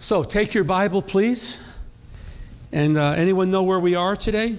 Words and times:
So 0.00 0.22
take 0.22 0.54
your 0.54 0.62
Bible, 0.62 1.02
please. 1.02 1.60
And 2.70 2.96
uh, 2.96 3.14
anyone 3.16 3.50
know 3.50 3.64
where 3.64 3.80
we 3.80 3.96
are 3.96 4.14
today? 4.14 4.54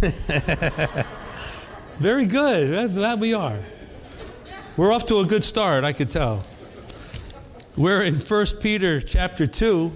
Very 1.98 2.26
good. 2.26 2.94
Glad 2.94 3.20
we 3.20 3.34
are. 3.34 3.58
We're 4.76 4.92
off 4.92 5.06
to 5.06 5.18
a 5.18 5.24
good 5.24 5.42
start, 5.42 5.82
I 5.82 5.92
could 5.92 6.08
tell. 6.08 6.44
We're 7.76 8.04
in 8.04 8.14
1 8.14 8.46
Peter 8.60 9.00
chapter 9.00 9.44
2, 9.44 9.92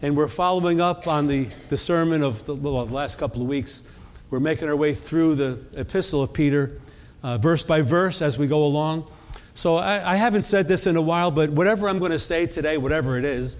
and 0.00 0.16
we're 0.16 0.26
following 0.26 0.80
up 0.80 1.06
on 1.06 1.26
the, 1.26 1.48
the 1.68 1.76
sermon 1.76 2.22
of 2.22 2.46
the, 2.46 2.54
well, 2.54 2.86
the 2.86 2.94
last 2.94 3.18
couple 3.18 3.42
of 3.42 3.48
weeks. 3.48 3.82
We're 4.30 4.40
making 4.40 4.68
our 4.68 4.76
way 4.76 4.94
through 4.94 5.34
the 5.34 5.60
epistle 5.76 6.22
of 6.22 6.32
Peter, 6.32 6.80
uh, 7.22 7.36
verse 7.36 7.62
by 7.62 7.82
verse, 7.82 8.22
as 8.22 8.38
we 8.38 8.46
go 8.46 8.64
along. 8.64 9.10
So 9.54 9.76
I, 9.76 10.14
I 10.14 10.16
haven't 10.16 10.42
said 10.42 10.66
this 10.66 10.86
in 10.86 10.96
a 10.96 11.02
while, 11.02 11.30
but 11.30 11.50
whatever 11.50 11.88
I'm 11.88 12.00
going 12.00 12.10
to 12.10 12.18
say 12.18 12.46
today, 12.46 12.76
whatever 12.76 13.18
it 13.18 13.24
is, 13.24 13.56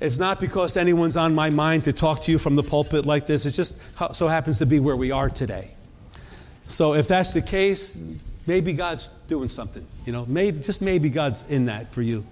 it's 0.00 0.18
not 0.18 0.40
because 0.40 0.76
anyone's 0.76 1.16
on 1.16 1.34
my 1.34 1.50
mind 1.50 1.84
to 1.84 1.92
talk 1.92 2.22
to 2.22 2.32
you 2.32 2.38
from 2.38 2.54
the 2.54 2.62
pulpit 2.62 3.06
like 3.06 3.26
this. 3.26 3.46
It 3.46 3.52
just 3.52 3.80
so 4.14 4.28
happens 4.28 4.58
to 4.58 4.66
be 4.66 4.80
where 4.80 4.96
we 4.96 5.10
are 5.10 5.30
today. 5.30 5.70
So 6.66 6.94
if 6.94 7.08
that's 7.08 7.32
the 7.32 7.40
case, 7.40 8.04
maybe 8.46 8.72
God's 8.72 9.08
doing 9.28 9.48
something. 9.48 9.86
You 10.04 10.12
know, 10.12 10.26
maybe, 10.26 10.60
just 10.60 10.82
maybe 10.82 11.08
God's 11.08 11.48
in 11.48 11.66
that 11.66 11.92
for 11.92 12.02
you. 12.02 12.26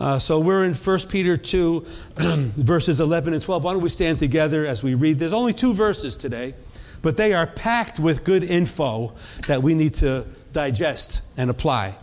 Uh, 0.00 0.18
so 0.18 0.40
we're 0.40 0.64
in 0.64 0.74
1 0.74 0.98
Peter 1.10 1.36
2, 1.36 1.80
verses 2.16 3.00
11 3.00 3.34
and 3.34 3.42
12. 3.42 3.62
Why 3.62 3.72
don't 3.72 3.82
we 3.82 3.88
stand 3.88 4.18
together 4.18 4.66
as 4.66 4.82
we 4.82 4.94
read? 4.94 5.18
There's 5.18 5.34
only 5.34 5.52
two 5.52 5.74
verses 5.74 6.16
today, 6.16 6.54
but 7.02 7.16
they 7.16 7.34
are 7.34 7.46
packed 7.46 8.00
with 8.00 8.24
good 8.24 8.42
info 8.42 9.12
that 9.46 9.62
we 9.62 9.74
need 9.74 9.94
to 9.94 10.26
digest 10.52 11.22
and 11.36 11.50
apply. 11.50 11.94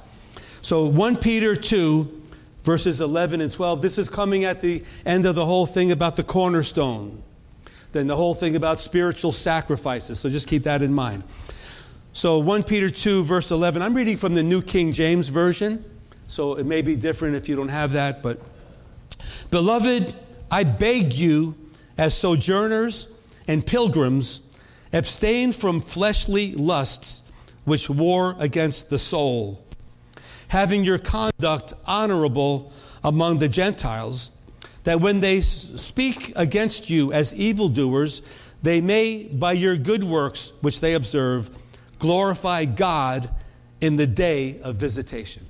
So 0.61 0.85
1 0.85 1.17
Peter 1.17 1.55
2, 1.55 2.21
verses 2.63 3.01
11 3.01 3.41
and 3.41 3.51
12, 3.51 3.81
this 3.81 3.97
is 3.97 4.09
coming 4.09 4.45
at 4.45 4.61
the 4.61 4.83
end 5.05 5.25
of 5.25 5.35
the 5.35 5.45
whole 5.45 5.65
thing 5.65 5.91
about 5.91 6.15
the 6.15 6.23
cornerstone. 6.23 7.23
Then 7.91 8.07
the 8.07 8.15
whole 8.15 8.35
thing 8.35 8.55
about 8.55 8.81
spiritual 8.81 9.31
sacrifices. 9.31 10.19
So 10.19 10.29
just 10.29 10.47
keep 10.47 10.63
that 10.63 10.81
in 10.81 10.93
mind. 10.93 11.23
So 12.13 12.39
1 12.39 12.63
Peter 12.63 12.89
2, 12.89 13.23
verse 13.23 13.51
11. 13.51 13.81
I'm 13.81 13.93
reading 13.93 14.17
from 14.17 14.33
the 14.35 14.43
New 14.43 14.61
King 14.61 14.91
James 14.91 15.29
Version. 15.29 15.83
So 16.27 16.55
it 16.57 16.65
may 16.65 16.81
be 16.81 16.95
different 16.95 17.35
if 17.35 17.49
you 17.49 17.55
don't 17.55 17.69
have 17.69 17.93
that, 17.93 18.21
but 18.21 18.39
Beloved, 19.51 20.15
I 20.51 20.63
beg 20.63 21.13
you, 21.13 21.55
as 21.97 22.15
sojourners 22.15 23.07
and 23.47 23.65
pilgrims, 23.65 24.41
abstain 24.93 25.51
from 25.51 25.81
fleshly 25.81 26.53
lusts 26.53 27.23
which 27.65 27.89
war 27.89 28.35
against 28.39 28.89
the 28.89 28.99
soul 28.99 29.63
having 30.49 30.83
your 30.83 30.97
conduct 30.97 31.73
honorable 31.85 32.71
among 33.03 33.39
the 33.39 33.49
Gentiles, 33.49 34.31
that 34.83 34.99
when 34.99 35.19
they 35.19 35.41
speak 35.41 36.33
against 36.35 36.89
you 36.89 37.13
as 37.13 37.33
evildoers, 37.33 38.21
they 38.61 38.81
may, 38.81 39.23
by 39.23 39.53
your 39.53 39.77
good 39.77 40.03
works 40.03 40.51
which 40.61 40.81
they 40.81 40.93
observe, 40.93 41.49
glorify 41.99 42.65
God 42.65 43.29
in 43.79 43.95
the 43.95 44.07
day 44.07 44.59
of 44.61 44.75
visitation. 44.75 45.45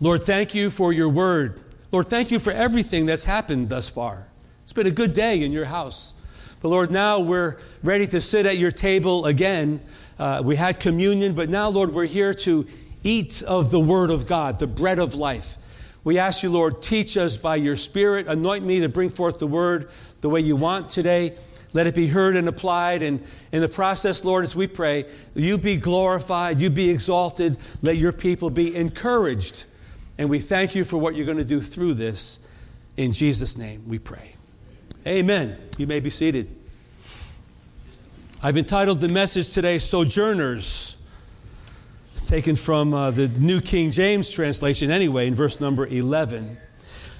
Lord, 0.00 0.22
thank 0.22 0.54
you 0.54 0.70
for 0.70 0.92
your 0.92 1.08
word. 1.08 1.60
Lord, 1.90 2.06
thank 2.06 2.30
you 2.30 2.38
for 2.38 2.52
everything 2.52 3.06
that's 3.06 3.24
happened 3.24 3.68
thus 3.68 3.88
far. 3.88 4.28
It's 4.62 4.72
been 4.72 4.86
a 4.86 4.92
good 4.92 5.12
day 5.12 5.42
in 5.42 5.50
your 5.50 5.64
house. 5.64 6.14
But 6.60 6.68
Lord, 6.68 6.90
now 6.90 7.20
we're 7.20 7.56
ready 7.82 8.06
to 8.08 8.20
sit 8.20 8.46
at 8.46 8.58
your 8.58 8.70
table 8.70 9.26
again. 9.26 9.80
Uh, 10.18 10.42
we 10.44 10.56
had 10.56 10.78
communion, 10.78 11.34
but 11.34 11.48
now, 11.48 11.68
Lord, 11.68 11.92
we're 11.92 12.06
here 12.06 12.34
to 12.34 12.66
eat 13.04 13.42
of 13.42 13.70
the 13.70 13.80
Word 13.80 14.10
of 14.10 14.26
God, 14.26 14.58
the 14.58 14.66
bread 14.66 14.98
of 14.98 15.14
life. 15.14 15.56
We 16.04 16.18
ask 16.18 16.42
you, 16.42 16.50
Lord, 16.50 16.82
teach 16.82 17.16
us 17.16 17.36
by 17.36 17.56
your 17.56 17.76
Spirit. 17.76 18.28
Anoint 18.28 18.64
me 18.64 18.80
to 18.80 18.88
bring 18.88 19.10
forth 19.10 19.38
the 19.38 19.46
Word 19.46 19.90
the 20.20 20.28
way 20.28 20.40
you 20.40 20.56
want 20.56 20.90
today. 20.90 21.36
Let 21.72 21.86
it 21.86 21.94
be 21.94 22.06
heard 22.06 22.36
and 22.36 22.48
applied. 22.48 23.02
And 23.02 23.22
in 23.52 23.60
the 23.60 23.68
process, 23.68 24.24
Lord, 24.24 24.44
as 24.44 24.56
we 24.56 24.66
pray, 24.66 25.04
you 25.34 25.58
be 25.58 25.76
glorified, 25.76 26.60
you 26.60 26.70
be 26.70 26.88
exalted. 26.88 27.58
Let 27.82 27.96
your 27.96 28.12
people 28.12 28.50
be 28.50 28.74
encouraged. 28.74 29.64
And 30.16 30.30
we 30.30 30.38
thank 30.38 30.74
you 30.74 30.84
for 30.84 30.96
what 30.96 31.14
you're 31.14 31.26
going 31.26 31.38
to 31.38 31.44
do 31.44 31.60
through 31.60 31.94
this. 31.94 32.40
In 32.96 33.12
Jesus' 33.12 33.56
name 33.56 33.84
we 33.86 33.98
pray. 33.98 34.34
Amen. 35.06 35.56
You 35.76 35.86
may 35.86 36.00
be 36.00 36.10
seated. 36.10 36.54
I've 38.42 38.56
entitled 38.56 39.00
the 39.00 39.08
message 39.08 39.50
today, 39.50 39.78
Sojourners 39.78 40.97
taken 42.28 42.56
from 42.56 42.92
uh, 42.92 43.10
the 43.10 43.26
New 43.26 43.62
King 43.62 43.90
James 43.90 44.30
translation 44.30 44.90
anyway, 44.90 45.26
in 45.26 45.34
verse 45.34 45.60
number 45.60 45.86
11. 45.86 46.58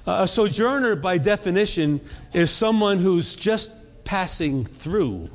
Uh, 0.06 0.18
a 0.20 0.28
sojourner, 0.28 0.96
by 0.96 1.16
definition, 1.16 2.02
is 2.34 2.50
someone 2.50 2.98
who's 2.98 3.34
just 3.34 3.72
passing 4.04 4.66
through. 4.66 5.30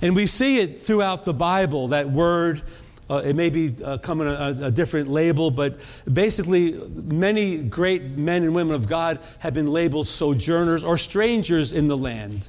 And 0.00 0.14
we 0.14 0.28
see 0.28 0.60
it 0.60 0.82
throughout 0.82 1.24
the 1.24 1.34
Bible, 1.34 1.88
that 1.88 2.10
word. 2.10 2.62
Uh, 3.10 3.16
it 3.24 3.34
may 3.34 3.50
be 3.50 3.74
uh, 3.84 3.98
coming 3.98 4.28
a, 4.28 4.56
a, 4.62 4.70
different 4.70 5.08
label, 5.08 5.50
but 5.50 5.80
basically, 6.10 6.80
many 6.90 7.60
great 7.60 8.02
men 8.02 8.44
and 8.44 8.54
women 8.54 8.76
of 8.76 8.86
God 8.86 9.18
have 9.40 9.52
been 9.52 9.66
labeled 9.66 10.06
sojourners 10.06 10.84
or 10.84 10.96
strangers 10.96 11.72
in 11.72 11.88
the 11.88 11.98
land. 11.98 12.48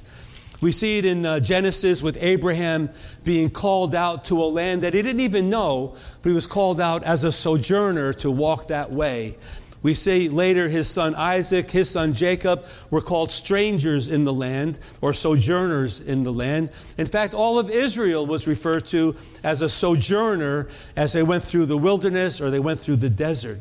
We 0.62 0.70
see 0.70 0.98
it 0.98 1.04
in 1.04 1.26
uh, 1.26 1.40
Genesis 1.40 2.04
with 2.04 2.16
Abraham 2.20 2.88
being 3.24 3.50
called 3.50 3.96
out 3.96 4.26
to 4.26 4.40
a 4.40 4.46
land 4.46 4.82
that 4.82 4.94
he 4.94 5.02
didn't 5.02 5.20
even 5.22 5.50
know, 5.50 5.96
but 6.22 6.28
he 6.28 6.34
was 6.34 6.46
called 6.46 6.80
out 6.80 7.02
as 7.02 7.24
a 7.24 7.32
sojourner 7.32 8.12
to 8.14 8.30
walk 8.30 8.68
that 8.68 8.92
way. 8.92 9.36
We 9.82 9.94
see 9.94 10.28
later 10.28 10.68
his 10.68 10.86
son 10.86 11.16
Isaac, 11.16 11.68
his 11.68 11.90
son 11.90 12.14
Jacob 12.14 12.64
were 12.90 13.00
called 13.00 13.32
strangers 13.32 14.06
in 14.06 14.24
the 14.24 14.32
land 14.32 14.78
or 15.00 15.12
sojourners 15.12 16.00
in 16.00 16.22
the 16.22 16.32
land. 16.32 16.70
In 16.96 17.06
fact, 17.06 17.34
all 17.34 17.58
of 17.58 17.68
Israel 17.68 18.24
was 18.24 18.46
referred 18.46 18.86
to 18.86 19.16
as 19.42 19.62
a 19.62 19.68
sojourner 19.68 20.68
as 20.94 21.12
they 21.12 21.24
went 21.24 21.42
through 21.42 21.66
the 21.66 21.76
wilderness 21.76 22.40
or 22.40 22.50
they 22.50 22.60
went 22.60 22.78
through 22.78 22.96
the 22.96 23.10
desert. 23.10 23.60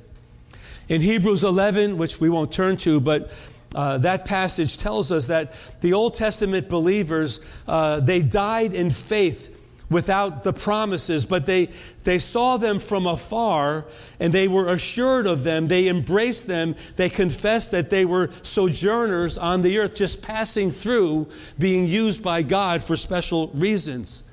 In 0.87 1.01
Hebrews 1.01 1.43
11, 1.43 1.97
which 1.97 2.19
we 2.19 2.29
won't 2.29 2.51
turn 2.51 2.77
to, 2.77 2.99
but 2.99 3.31
uh, 3.73 3.97
that 3.99 4.25
passage 4.25 4.77
tells 4.77 5.11
us 5.11 5.27
that 5.27 5.51
the 5.81 5.93
Old 5.93 6.15
Testament 6.15 6.67
believers, 6.67 7.39
uh, 7.67 7.99
they 7.99 8.21
died 8.21 8.73
in 8.73 8.89
faith 8.89 9.57
without 9.89 10.43
the 10.43 10.53
promises, 10.53 11.25
but 11.25 11.45
they, 11.45 11.67
they 12.05 12.17
saw 12.17 12.57
them 12.57 12.79
from 12.79 13.05
afar 13.05 13.85
and 14.19 14.33
they 14.33 14.47
were 14.47 14.67
assured 14.67 15.27
of 15.27 15.43
them. 15.43 15.67
They 15.67 15.89
embraced 15.89 16.47
them. 16.47 16.75
They 16.95 17.09
confessed 17.09 17.71
that 17.71 17.89
they 17.89 18.05
were 18.05 18.31
sojourners 18.41 19.37
on 19.37 19.61
the 19.61 19.79
earth, 19.79 19.95
just 19.95 20.23
passing 20.23 20.71
through, 20.71 21.27
being 21.59 21.85
used 21.85 22.23
by 22.23 22.41
God 22.41 22.83
for 22.83 22.95
special 22.95 23.49
reasons. 23.49 24.23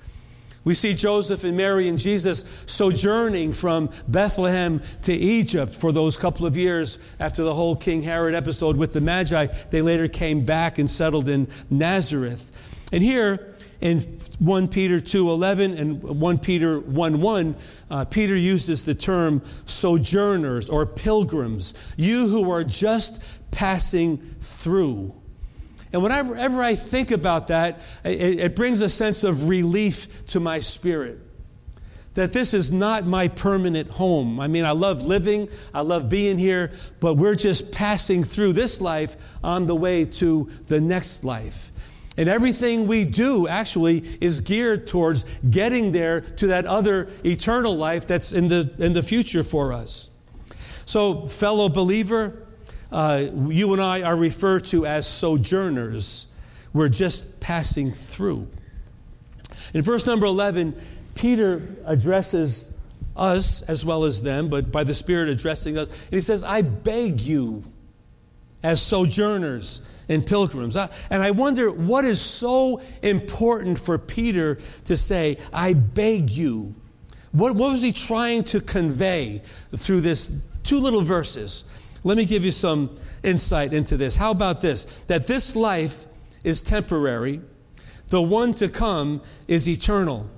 We 0.68 0.74
see 0.74 0.92
Joseph 0.92 1.44
and 1.44 1.56
Mary 1.56 1.88
and 1.88 1.96
Jesus 1.96 2.44
sojourning 2.66 3.54
from 3.54 3.88
Bethlehem 4.06 4.82
to 5.04 5.14
Egypt 5.14 5.74
for 5.74 5.92
those 5.92 6.18
couple 6.18 6.44
of 6.44 6.58
years 6.58 6.98
after 7.18 7.42
the 7.42 7.54
whole 7.54 7.74
King 7.74 8.02
Herod 8.02 8.34
episode 8.34 8.76
with 8.76 8.92
the 8.92 9.00
Magi. 9.00 9.46
They 9.70 9.80
later 9.80 10.08
came 10.08 10.44
back 10.44 10.78
and 10.78 10.90
settled 10.90 11.26
in 11.26 11.48
Nazareth. 11.70 12.52
And 12.92 13.02
here 13.02 13.54
in 13.80 14.20
1 14.40 14.68
Peter 14.68 15.00
2:11 15.00 15.72
and 15.72 16.02
1 16.02 16.38
Peter 16.38 16.78
1:1, 16.78 17.54
uh, 17.90 18.04
Peter 18.04 18.36
uses 18.36 18.84
the 18.84 18.94
term 18.94 19.40
sojourners 19.64 20.68
or 20.68 20.84
pilgrims, 20.84 21.72
you 21.96 22.28
who 22.28 22.50
are 22.50 22.62
just 22.62 23.22
passing 23.52 24.18
through. 24.42 25.14
And 25.92 26.02
whenever 26.02 26.62
I 26.62 26.74
think 26.74 27.10
about 27.10 27.48
that, 27.48 27.80
it, 28.04 28.40
it 28.40 28.56
brings 28.56 28.80
a 28.80 28.88
sense 28.88 29.24
of 29.24 29.48
relief 29.48 30.26
to 30.28 30.40
my 30.40 30.60
spirit 30.60 31.18
that 32.18 32.32
this 32.32 32.52
is 32.52 32.72
not 32.72 33.06
my 33.06 33.28
permanent 33.28 33.88
home. 33.88 34.40
I 34.40 34.48
mean, 34.48 34.64
I 34.64 34.72
love 34.72 35.06
living, 35.06 35.48
I 35.72 35.82
love 35.82 36.08
being 36.08 36.36
here, 36.36 36.72
but 36.98 37.14
we're 37.14 37.36
just 37.36 37.70
passing 37.70 38.24
through 38.24 38.54
this 38.54 38.80
life 38.80 39.16
on 39.44 39.68
the 39.68 39.76
way 39.76 40.04
to 40.04 40.50
the 40.66 40.80
next 40.80 41.22
life. 41.22 41.70
And 42.16 42.28
everything 42.28 42.88
we 42.88 43.04
do 43.04 43.46
actually 43.46 43.98
is 44.20 44.40
geared 44.40 44.88
towards 44.88 45.24
getting 45.48 45.92
there 45.92 46.22
to 46.22 46.48
that 46.48 46.66
other 46.66 47.08
eternal 47.24 47.76
life 47.76 48.08
that's 48.08 48.32
in 48.32 48.48
the, 48.48 48.68
in 48.78 48.94
the 48.94 49.02
future 49.04 49.44
for 49.44 49.72
us. 49.72 50.10
So, 50.86 51.26
fellow 51.26 51.68
believer, 51.68 52.47
uh, 52.90 53.26
you 53.48 53.72
and 53.72 53.82
I 53.82 54.02
are 54.02 54.16
referred 54.16 54.64
to 54.66 54.86
as 54.86 55.06
sojourners. 55.06 56.26
We're 56.72 56.88
just 56.88 57.40
passing 57.40 57.92
through. 57.92 58.48
In 59.74 59.82
verse 59.82 60.06
number 60.06 60.26
11, 60.26 60.74
Peter 61.14 61.62
addresses 61.86 62.64
us 63.16 63.62
as 63.62 63.84
well 63.84 64.04
as 64.04 64.22
them, 64.22 64.48
but 64.48 64.70
by 64.70 64.84
the 64.84 64.94
Spirit 64.94 65.28
addressing 65.28 65.76
us. 65.76 65.88
And 65.88 66.14
he 66.14 66.20
says, 66.20 66.44
I 66.44 66.62
beg 66.62 67.20
you, 67.20 67.64
as 68.62 68.82
sojourners 68.82 69.82
and 70.08 70.26
pilgrims. 70.26 70.76
And 70.76 71.22
I 71.22 71.30
wonder 71.30 71.70
what 71.70 72.04
is 72.04 72.20
so 72.20 72.80
important 73.02 73.78
for 73.78 73.98
Peter 73.98 74.56
to 74.84 74.96
say, 74.96 75.38
I 75.52 75.74
beg 75.74 76.30
you. 76.30 76.74
What, 77.32 77.54
what 77.56 77.70
was 77.70 77.82
he 77.82 77.92
trying 77.92 78.44
to 78.44 78.60
convey 78.60 79.42
through 79.76 80.00
this 80.00 80.32
two 80.64 80.80
little 80.80 81.02
verses? 81.02 81.64
Let 82.04 82.16
me 82.16 82.24
give 82.24 82.44
you 82.44 82.52
some 82.52 82.94
insight 83.22 83.72
into 83.72 83.96
this. 83.96 84.16
How 84.16 84.30
about 84.30 84.62
this? 84.62 84.84
That 85.04 85.26
this 85.26 85.56
life 85.56 86.06
is 86.44 86.60
temporary, 86.60 87.40
the 88.08 88.22
one 88.22 88.54
to 88.54 88.68
come 88.68 89.22
is 89.48 89.68
eternal. 89.68 90.30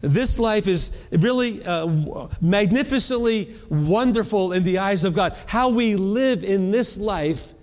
This 0.00 0.38
life 0.38 0.68
is 0.68 1.06
really 1.10 1.64
uh, 1.64 2.28
magnificently 2.40 3.54
wonderful 3.70 4.52
in 4.52 4.62
the 4.62 4.78
eyes 4.78 5.04
of 5.04 5.14
God. 5.14 5.36
How 5.46 5.68
we 5.68 5.96
live 5.96 6.44
in 6.44 6.70
this 6.70 6.98
life 6.98 7.54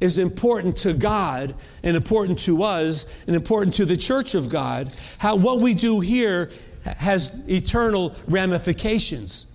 is 0.00 0.18
important 0.18 0.76
to 0.78 0.92
God 0.92 1.54
and 1.82 1.96
important 1.96 2.38
to 2.40 2.62
us 2.62 3.06
and 3.26 3.34
important 3.34 3.74
to 3.76 3.84
the 3.84 3.96
church 3.96 4.34
of 4.34 4.48
God. 4.48 4.92
How 5.18 5.36
what 5.36 5.60
we 5.60 5.74
do 5.74 6.00
here 6.00 6.50
has 6.84 7.40
eternal 7.48 8.14
ramifications. 8.28 9.46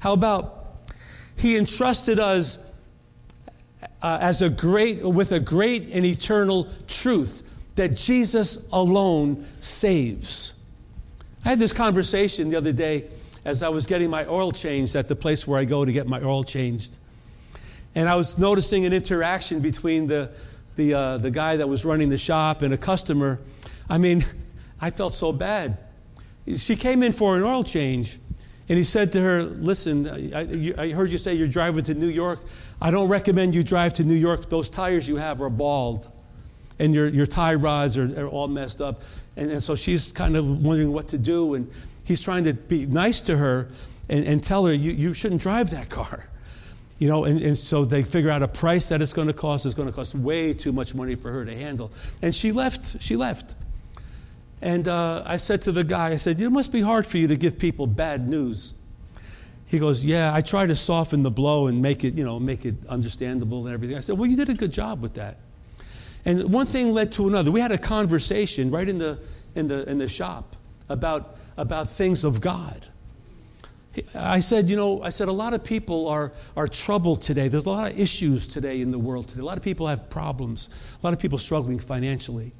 How 0.00 0.12
about 0.12 0.52
he 1.38 1.56
entrusted 1.56 2.18
us 2.18 2.58
uh, 4.02 4.18
as 4.20 4.42
a 4.42 4.50
great 4.50 5.02
with 5.02 5.32
a 5.32 5.40
great 5.40 5.90
and 5.90 6.04
eternal 6.04 6.68
truth 6.86 7.42
that 7.76 7.94
Jesus 7.94 8.66
alone 8.72 9.46
saves. 9.60 10.54
I 11.44 11.50
had 11.50 11.58
this 11.58 11.72
conversation 11.72 12.50
the 12.50 12.56
other 12.56 12.72
day 12.72 13.08
as 13.44 13.62
I 13.62 13.68
was 13.68 13.86
getting 13.86 14.10
my 14.10 14.26
oil 14.26 14.50
changed 14.50 14.96
at 14.96 15.06
the 15.06 15.14
place 15.14 15.46
where 15.46 15.60
I 15.60 15.64
go 15.64 15.84
to 15.84 15.92
get 15.92 16.08
my 16.08 16.20
oil 16.20 16.42
changed. 16.42 16.98
And 17.94 18.08
I 18.08 18.16
was 18.16 18.36
noticing 18.36 18.84
an 18.84 18.92
interaction 18.92 19.60
between 19.60 20.08
the, 20.08 20.32
the, 20.74 20.94
uh, 20.94 21.18
the 21.18 21.30
guy 21.30 21.56
that 21.56 21.68
was 21.68 21.84
running 21.84 22.08
the 22.08 22.18
shop 22.18 22.62
and 22.62 22.74
a 22.74 22.76
customer. 22.76 23.38
I 23.88 23.98
mean, 23.98 24.24
I 24.80 24.90
felt 24.90 25.14
so 25.14 25.32
bad. 25.32 25.78
She 26.56 26.76
came 26.76 27.02
in 27.02 27.12
for 27.12 27.36
an 27.36 27.42
oil 27.42 27.62
change, 27.62 28.18
and 28.68 28.78
he 28.78 28.84
said 28.84 29.12
to 29.12 29.20
her, 29.20 29.42
Listen, 29.42 30.08
I, 30.34 30.74
I 30.76 30.90
heard 30.90 31.10
you 31.12 31.18
say 31.18 31.34
you're 31.34 31.48
driving 31.48 31.84
to 31.84 31.94
New 31.94 32.08
York. 32.08 32.40
I 32.80 32.90
don't 32.90 33.08
recommend 33.08 33.54
you 33.54 33.62
drive 33.62 33.92
to 33.94 34.04
New 34.04 34.14
York. 34.14 34.48
Those 34.48 34.68
tires 34.68 35.08
you 35.08 35.16
have 35.16 35.40
are 35.40 35.50
bald, 35.50 36.10
and 36.78 36.94
your, 36.94 37.08
your 37.08 37.26
tie 37.26 37.54
rods 37.54 37.96
are, 37.96 38.20
are 38.20 38.28
all 38.28 38.48
messed 38.48 38.80
up. 38.80 39.02
And, 39.36 39.50
and 39.50 39.62
so 39.62 39.76
she's 39.76 40.12
kind 40.12 40.36
of 40.36 40.64
wondering 40.64 40.92
what 40.92 41.08
to 41.08 41.18
do. 41.18 41.54
And 41.54 41.70
he's 42.04 42.20
trying 42.20 42.44
to 42.44 42.54
be 42.54 42.86
nice 42.86 43.20
to 43.22 43.36
her 43.36 43.68
and, 44.08 44.26
and 44.26 44.42
tell 44.42 44.64
her, 44.66 44.72
you, 44.72 44.92
you 44.92 45.14
shouldn't 45.14 45.40
drive 45.42 45.70
that 45.70 45.88
car. 45.88 46.28
You 46.98 47.08
know, 47.08 47.24
and, 47.24 47.42
and 47.42 47.58
so 47.58 47.84
they 47.84 48.02
figure 48.02 48.30
out 48.30 48.42
a 48.42 48.48
price 48.48 48.88
that 48.88 49.02
it's 49.02 49.12
going 49.12 49.26
to 49.26 49.34
cost. 49.34 49.66
It's 49.66 49.74
going 49.74 49.86
to 49.86 49.94
cost 49.94 50.14
way 50.14 50.54
too 50.54 50.72
much 50.72 50.94
money 50.94 51.14
for 51.14 51.30
her 51.30 51.44
to 51.44 51.54
handle. 51.54 51.92
And 52.22 52.34
she 52.34 52.52
left. 52.52 53.02
She 53.02 53.16
left. 53.16 53.54
And 54.62 54.88
uh, 54.88 55.22
I 55.26 55.36
said 55.36 55.62
to 55.62 55.72
the 55.72 55.84
guy, 55.84 56.10
I 56.10 56.16
said, 56.16 56.40
it 56.40 56.50
must 56.50 56.72
be 56.72 56.80
hard 56.80 57.06
for 57.06 57.18
you 57.18 57.28
to 57.28 57.36
give 57.36 57.58
people 57.58 57.86
bad 57.86 58.28
news. 58.28 58.74
He 59.66 59.78
goes, 59.78 60.04
yeah, 60.04 60.32
I 60.32 60.40
try 60.40 60.64
to 60.66 60.76
soften 60.76 61.22
the 61.22 61.30
blow 61.30 61.66
and 61.66 61.82
make 61.82 62.04
it, 62.04 62.14
you 62.14 62.24
know, 62.24 62.38
make 62.38 62.64
it 62.64 62.74
understandable 62.88 63.66
and 63.66 63.74
everything. 63.74 63.96
I 63.96 64.00
said, 64.00 64.16
well, 64.16 64.30
you 64.30 64.36
did 64.36 64.48
a 64.48 64.54
good 64.54 64.72
job 64.72 65.02
with 65.02 65.14
that. 65.14 65.38
And 66.24 66.52
one 66.52 66.66
thing 66.66 66.92
led 66.92 67.12
to 67.12 67.28
another. 67.28 67.50
We 67.50 67.60
had 67.60 67.72
a 67.72 67.78
conversation 67.78 68.70
right 68.70 68.88
in 68.88 68.98
the, 68.98 69.18
in 69.54 69.66
the, 69.66 69.88
in 69.90 69.98
the 69.98 70.08
shop 70.08 70.56
about, 70.88 71.36
about 71.56 71.88
things 71.88 72.24
of 72.24 72.40
God. 72.40 72.86
I 74.14 74.40
said, 74.40 74.68
you 74.68 74.76
know, 74.76 75.02
I 75.02 75.08
said 75.08 75.28
a 75.28 75.32
lot 75.32 75.54
of 75.54 75.64
people 75.64 76.08
are, 76.08 76.32
are 76.56 76.68
troubled 76.68 77.22
today. 77.22 77.48
There's 77.48 77.66
a 77.66 77.70
lot 77.70 77.90
of 77.90 77.98
issues 77.98 78.46
today 78.46 78.80
in 78.80 78.90
the 78.90 78.98
world 78.98 79.28
today. 79.28 79.40
A 79.40 79.44
lot 79.44 79.56
of 79.56 79.64
people 79.64 79.86
have 79.86 80.10
problems. 80.10 80.68
A 81.00 81.06
lot 81.06 81.12
of 81.12 81.18
people 81.18 81.38
struggling 81.38 81.78
financially. 81.78 82.52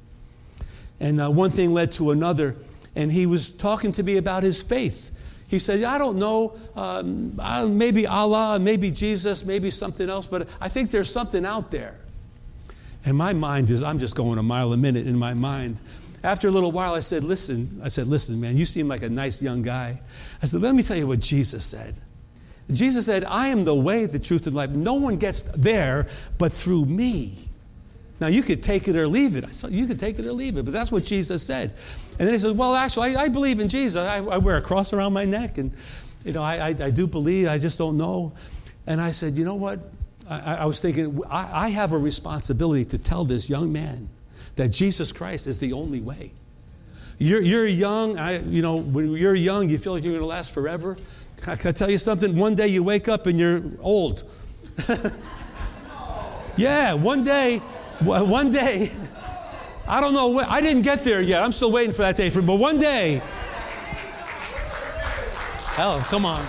And 0.99 1.21
uh, 1.21 1.29
one 1.29 1.51
thing 1.51 1.73
led 1.73 1.91
to 1.93 2.11
another. 2.11 2.55
And 2.95 3.11
he 3.11 3.25
was 3.25 3.51
talking 3.51 3.91
to 3.93 4.03
me 4.03 4.17
about 4.17 4.43
his 4.43 4.63
faith. 4.63 5.11
He 5.47 5.59
said, 5.59 5.83
I 5.83 5.97
don't 5.97 6.17
know, 6.17 6.57
um, 6.75 7.77
maybe 7.77 8.05
Allah, 8.05 8.59
maybe 8.59 8.91
Jesus, 8.91 9.45
maybe 9.45 9.71
something 9.71 10.09
else, 10.09 10.27
but 10.27 10.49
I 10.59 10.67
think 10.67 10.91
there's 10.91 11.11
something 11.11 11.45
out 11.45 11.71
there. 11.71 11.95
And 13.05 13.15
my 13.15 13.31
mind 13.31 13.69
is, 13.69 13.81
I'm 13.81 13.99
just 13.99 14.15
going 14.15 14.37
a 14.37 14.43
mile 14.43 14.73
a 14.73 14.77
minute 14.77 15.07
in 15.07 15.17
my 15.17 15.33
mind. 15.33 15.79
After 16.23 16.49
a 16.49 16.51
little 16.51 16.73
while, 16.73 16.93
I 16.93 16.99
said, 16.99 17.23
Listen, 17.23 17.79
I 17.81 17.87
said, 17.87 18.07
Listen, 18.07 18.41
man, 18.41 18.57
you 18.57 18.65
seem 18.65 18.89
like 18.89 19.03
a 19.03 19.09
nice 19.09 19.41
young 19.41 19.61
guy. 19.61 20.01
I 20.41 20.45
said, 20.45 20.61
Let 20.61 20.75
me 20.75 20.83
tell 20.83 20.97
you 20.97 21.07
what 21.07 21.21
Jesus 21.21 21.63
said. 21.63 21.97
Jesus 22.69 23.05
said, 23.05 23.23
I 23.23 23.47
am 23.47 23.63
the 23.63 23.75
way, 23.75 24.05
the 24.07 24.19
truth, 24.19 24.45
and 24.47 24.55
life. 24.55 24.71
No 24.71 24.95
one 24.95 25.15
gets 25.15 25.41
there 25.41 26.07
but 26.37 26.51
through 26.51 26.85
me. 26.85 27.46
Now, 28.19 28.27
you 28.27 28.41
could 28.41 28.63
take 28.63 28.87
it 28.87 28.95
or 28.95 29.07
leave 29.07 29.35
it. 29.35 29.45
I 29.45 29.51
said, 29.51 29.71
You 29.71 29.85
could 29.85 29.99
take 29.99 30.17
it 30.17 30.25
or 30.25 30.33
leave 30.33 30.57
it, 30.57 30.63
but 30.63 30.73
that's 30.73 30.91
what 30.91 31.05
Jesus 31.05 31.43
said. 31.43 31.73
And 32.17 32.27
then 32.27 32.33
he 32.33 32.39
said, 32.39 32.57
Well, 32.57 32.75
actually, 32.75 33.15
I, 33.15 33.23
I 33.23 33.29
believe 33.29 33.59
in 33.59 33.69
Jesus. 33.69 33.97
I, 33.97 34.17
I, 34.17 34.37
wear 34.37 34.57
a 34.57 34.61
cross 34.61 34.91
around 34.93 35.13
my 35.13 35.25
neck, 35.25 35.57
and, 35.57 35.71
you 36.25 36.33
know, 36.33 36.41
I, 36.41 36.69
I, 36.69 36.75
I 36.79 36.91
do 36.91 37.05
believe, 37.05 37.47
I 37.47 37.57
just 37.59 37.77
don't 37.77 37.97
know. 37.97 38.33
And 38.87 38.99
I 38.99 39.11
said, 39.11 39.37
You 39.37 39.45
know 39.45 39.55
what? 39.55 39.79
I, 40.29 40.55
I 40.55 40.65
was 40.65 40.81
thinking, 40.81 41.21
I, 41.29 41.65
I 41.65 41.69
have 41.69 41.93
a 41.93 41.97
responsibility 41.97 42.85
to 42.85 42.97
tell 42.97 43.23
this 43.23 43.49
young 43.49 43.71
man 43.71 44.09
that 44.55 44.69
Jesus 44.69 45.11
Christ 45.11 45.47
is 45.47 45.59
the 45.59 45.73
only 45.73 46.01
way. 46.01 46.31
You're, 47.19 47.41
you're 47.41 47.65
young, 47.65 48.17
I, 48.17 48.39
you 48.39 48.61
know, 48.61 48.77
when 48.77 49.11
you're 49.11 49.35
young, 49.35 49.69
you 49.69 49.77
feel 49.77 49.93
like 49.93 50.03
you're 50.03 50.13
going 50.13 50.21
to 50.21 50.27
last 50.27 50.53
forever. 50.53 50.97
Can 51.41 51.67
I 51.67 51.71
tell 51.71 51.89
you 51.89 51.97
something? 51.97 52.35
One 52.35 52.55
day 52.55 52.67
you 52.67 52.83
wake 52.83 53.07
up 53.07 53.25
and 53.25 53.39
you're 53.39 53.63
old. 53.79 54.23
yeah, 56.57 56.93
one 56.93 57.23
day, 57.23 57.61
one 58.01 58.51
day, 58.51 58.91
I 59.87 60.01
don't 60.01 60.13
know, 60.13 60.39
I 60.39 60.61
didn't 60.61 60.83
get 60.83 61.03
there 61.03 61.21
yet. 61.21 61.43
I'm 61.43 61.51
still 61.51 61.71
waiting 61.71 61.91
for 61.91 62.03
that 62.03 62.17
day. 62.17 62.29
For, 62.29 62.41
but 62.41 62.55
one 62.55 62.79
day, 62.79 63.21
hell, 65.75 65.99
come 65.99 66.25
on. 66.25 66.45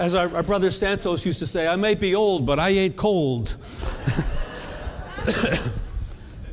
as 0.00 0.14
our, 0.14 0.34
our, 0.34 0.42
brother 0.42 0.70
Santos 0.70 1.26
used 1.26 1.40
to 1.40 1.46
say, 1.46 1.68
I 1.68 1.76
may 1.76 1.94
be 1.94 2.14
old, 2.14 2.46
but 2.46 2.58
I 2.58 2.70
ain't 2.70 2.96
cold. 2.96 3.56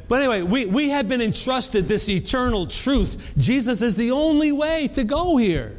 but 0.10 0.22
anyway, 0.22 0.42
we, 0.42 0.66
we 0.66 0.90
have 0.90 1.08
been 1.08 1.22
entrusted 1.22 1.88
this 1.88 2.10
eternal 2.10 2.68
truth. 2.68 3.34
Jesus 3.38 3.82
is 3.82 3.96
the 3.96 4.12
only 4.12 4.52
way 4.52 4.90
to 4.90 5.06
go 5.06 5.38
here. 5.38 5.77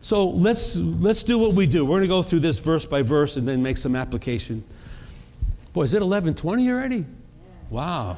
So 0.00 0.28
let's, 0.28 0.76
let's 0.76 1.24
do 1.24 1.38
what 1.38 1.54
we 1.54 1.66
do. 1.66 1.84
We're 1.84 1.98
going 1.98 2.02
to 2.02 2.08
go 2.08 2.22
through 2.22 2.40
this 2.40 2.60
verse 2.60 2.84
by 2.84 3.02
verse 3.02 3.36
and 3.36 3.46
then 3.48 3.62
make 3.62 3.76
some 3.76 3.96
application. 3.96 4.64
Boy, 5.72 5.82
is 5.82 5.94
it 5.94 6.00
1120 6.00 6.70
already? 6.70 7.04
Wow. 7.70 8.16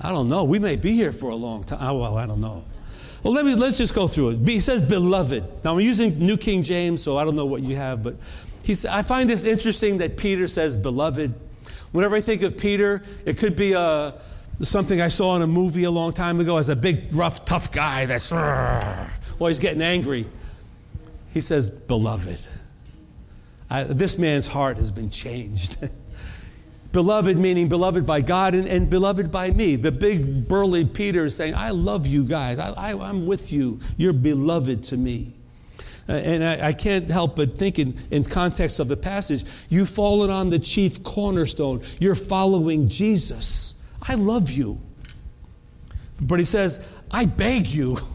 I 0.00 0.10
don't 0.10 0.28
know. 0.28 0.44
We 0.44 0.58
may 0.58 0.76
be 0.76 0.92
here 0.92 1.12
for 1.12 1.30
a 1.30 1.36
long 1.36 1.62
time. 1.62 1.78
Oh, 1.80 1.98
well, 1.98 2.16
I 2.16 2.26
don't 2.26 2.40
know. 2.40 2.64
Well, 3.22 3.32
let 3.32 3.44
me, 3.44 3.54
let's 3.54 3.78
just 3.78 3.94
go 3.94 4.08
through 4.08 4.30
it. 4.30 4.38
He 4.48 4.60
says, 4.60 4.82
beloved. 4.82 5.64
Now, 5.64 5.74
I'm 5.74 5.80
using 5.80 6.18
New 6.18 6.36
King 6.36 6.64
James, 6.64 7.02
so 7.02 7.16
I 7.16 7.24
don't 7.24 7.36
know 7.36 7.46
what 7.46 7.62
you 7.62 7.76
have, 7.76 8.02
but 8.02 8.16
he 8.64 8.76
I 8.88 9.02
find 9.02 9.30
this 9.30 9.44
interesting 9.44 9.98
that 9.98 10.16
Peter 10.16 10.48
says, 10.48 10.76
beloved. 10.76 11.32
Whenever 11.92 12.16
I 12.16 12.20
think 12.20 12.42
of 12.42 12.58
Peter, 12.58 13.02
it 13.24 13.38
could 13.38 13.54
be 13.54 13.74
a, 13.74 13.80
uh, 13.80 14.18
something 14.62 15.00
I 15.00 15.08
saw 15.08 15.36
in 15.36 15.42
a 15.42 15.46
movie 15.46 15.84
a 15.84 15.90
long 15.90 16.12
time 16.12 16.40
ago 16.40 16.56
as 16.56 16.68
a 16.68 16.76
big, 16.76 17.12
rough, 17.12 17.44
tough 17.44 17.70
guy 17.70 18.06
that's 18.06 18.32
always 18.32 19.60
getting 19.60 19.82
angry. 19.82 20.26
He 21.32 21.40
says, 21.40 21.70
beloved. 21.70 22.40
I, 23.70 23.84
this 23.84 24.18
man's 24.18 24.46
heart 24.46 24.76
has 24.76 24.92
been 24.92 25.10
changed. 25.10 25.78
Beloved 26.92 27.38
meaning 27.38 27.70
beloved 27.70 28.04
by 28.04 28.20
God 28.20 28.54
and, 28.54 28.68
and, 28.68 28.90
beloved 28.90 29.32
by 29.32 29.50
me. 29.50 29.76
The 29.76 29.90
big 29.90 30.46
burly 30.46 30.84
Peter 30.84 31.24
is 31.24 31.34
saying, 31.34 31.54
I 31.54 31.70
love 31.70 32.06
you 32.06 32.22
guys. 32.22 32.58
I, 32.58 32.90
am 32.90 33.24
with 33.24 33.50
you. 33.50 33.80
You're 33.96 34.12
beloved 34.12 34.84
to 34.84 34.98
me. 34.98 35.32
Uh, 36.06 36.12
and 36.12 36.44
I, 36.44 36.68
I, 36.68 36.72
can't 36.74 37.08
help 37.08 37.36
but 37.36 37.54
think 37.54 37.78
in, 37.78 37.96
in 38.10 38.24
context 38.24 38.78
of 38.78 38.88
the 38.88 38.96
passage, 38.96 39.44
you've 39.70 39.88
fallen 39.88 40.28
on 40.28 40.50
the 40.50 40.58
chief 40.58 41.02
cornerstone. 41.02 41.80
You're 41.98 42.14
following 42.14 42.88
Jesus. 42.88 43.74
I 44.06 44.16
love 44.16 44.50
you. 44.50 44.78
But 46.20 46.40
he 46.40 46.44
says, 46.44 46.86
I 47.10 47.24
beg 47.24 47.68
you. 47.68 47.96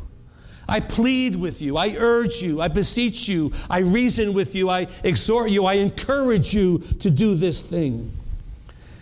I 0.69 0.79
plead 0.81 1.35
with 1.35 1.61
you. 1.61 1.77
I 1.77 1.95
urge 1.97 2.41
you. 2.41 2.61
I 2.61 2.67
beseech 2.67 3.27
you. 3.27 3.53
I 3.69 3.79
reason 3.79 4.33
with 4.33 4.53
you. 4.53 4.69
I 4.69 4.87
exhort 5.03 5.49
you. 5.49 5.65
I 5.65 5.73
encourage 5.73 6.53
you 6.53 6.79
to 6.99 7.09
do 7.09 7.35
this 7.35 7.63
thing. 7.63 8.11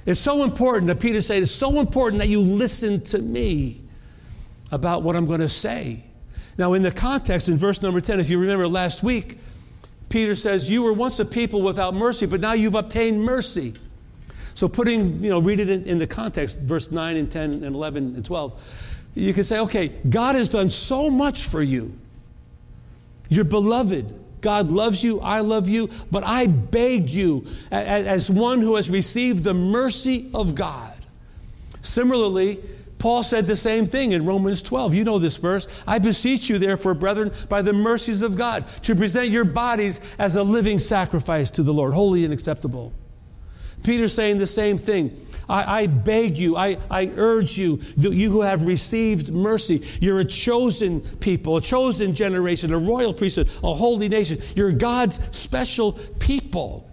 It's 0.06 0.20
so 0.20 0.44
important 0.44 0.88
that 0.88 1.00
Peter 1.00 1.22
said, 1.22 1.42
it's 1.42 1.52
so 1.52 1.80
important 1.80 2.20
that 2.20 2.28
you 2.28 2.40
listen 2.40 3.02
to 3.02 3.20
me 3.20 3.82
about 4.72 5.02
what 5.02 5.16
I'm 5.16 5.26
going 5.26 5.40
to 5.40 5.50
say. 5.50 6.04
Now, 6.58 6.74
in 6.74 6.84
the 6.84 6.92
context, 6.92 7.50
in 7.50 7.58
verse 7.58 7.82
number 7.82 8.00
10, 8.00 8.20
if 8.20 8.30
you 8.30 8.38
remember 8.38 8.68
last 8.68 9.04
week, 9.04 9.40
Peter 10.10 10.36
says, 10.36 10.70
You 10.70 10.84
were 10.84 10.94
once 10.94 11.20
a 11.20 11.26
people 11.26 11.62
without 11.64 11.94
mercy, 11.94 12.26
but 12.28 12.40
now 12.40 12.54
you've 12.54 12.76
obtained 12.76 13.22
mercy. 13.22 13.74
So, 14.54 14.70
putting, 14.70 15.22
you 15.22 15.32
know, 15.32 15.40
read 15.40 15.60
it 15.60 15.70
in, 15.70 15.84
in 15.84 16.00
the 16.00 16.08
context, 16.08 16.62
verse 16.62 16.92
9 16.92 17.18
and 17.18 17.30
10 17.30 17.64
and 17.64 17.76
11 17.76 18.16
and 18.16 18.24
12, 18.24 18.95
you 19.16 19.34
can 19.34 19.44
say, 19.44 19.60
Okay, 19.60 19.88
God 20.10 20.36
has 20.36 20.50
done 20.50 20.70
so 20.70 21.10
much 21.10 21.48
for 21.48 21.64
you. 21.64 21.98
You're 23.30 23.46
beloved. 23.46 24.22
God 24.42 24.70
loves 24.70 25.04
you, 25.04 25.20
I 25.22 25.40
love 25.40 25.68
you, 25.68 25.90
but 26.12 26.24
I 26.24 26.46
beg 26.46 27.10
you, 27.10 27.48
as 27.72 28.30
one 28.30 28.62
who 28.62 28.76
has 28.76 28.92
received 28.92 29.44
the 29.44 29.56
mercy 29.56 30.30
of 30.36 30.54
God. 30.54 30.94
Similarly, 31.82 32.60
Paul 33.00 33.24
said 33.24 33.48
the 33.48 33.56
same 33.56 33.88
thing 33.88 34.12
in 34.12 34.24
Romans 34.24 34.62
12. 34.62 34.94
You 34.94 35.04
know 35.04 35.18
this 35.18 35.38
verse. 35.38 35.68
I 35.88 35.98
beseech 35.98 36.48
you, 36.48 36.60
therefore, 36.60 36.94
brethren, 36.94 37.32
by 37.50 37.64
the 37.64 37.74
mercies 37.74 38.22
of 38.22 38.36
God, 38.36 38.68
to 38.84 38.96
present 38.96 39.30
your 39.30 39.46
bodies 39.46 40.00
as 40.20 40.36
a 40.36 40.44
living 40.44 40.78
sacrifice 40.78 41.50
to 41.52 41.64
the 41.64 41.74
Lord, 41.74 41.96
holy 41.96 42.24
and 42.24 42.32
acceptable. 42.32 42.94
Peter's 43.86 44.14
saying 44.14 44.38
the 44.38 44.48
same 44.48 44.78
thing. 44.78 45.16
I, 45.48 45.82
I, 45.82 45.88
beg 45.88 46.38
you, 46.38 46.58
I, 46.58 46.78
I 46.90 47.12
urge 47.16 47.58
you, 47.58 47.80
you 47.98 48.32
who 48.32 48.42
have 48.42 48.66
received 48.66 49.32
mercy, 49.32 49.86
you're 50.02 50.20
a 50.20 50.26
chosen 50.26 51.02
people, 51.02 51.58
a 51.58 51.62
chosen 51.62 52.16
generation, 52.16 52.74
a 52.74 52.80
royal 52.80 53.14
priesthood, 53.14 53.50
a 53.64 53.74
holy 53.74 54.10
nation. 54.10 54.42
You're 54.56 54.72
God's 54.72 55.20
special 55.38 55.94
people 56.20 56.90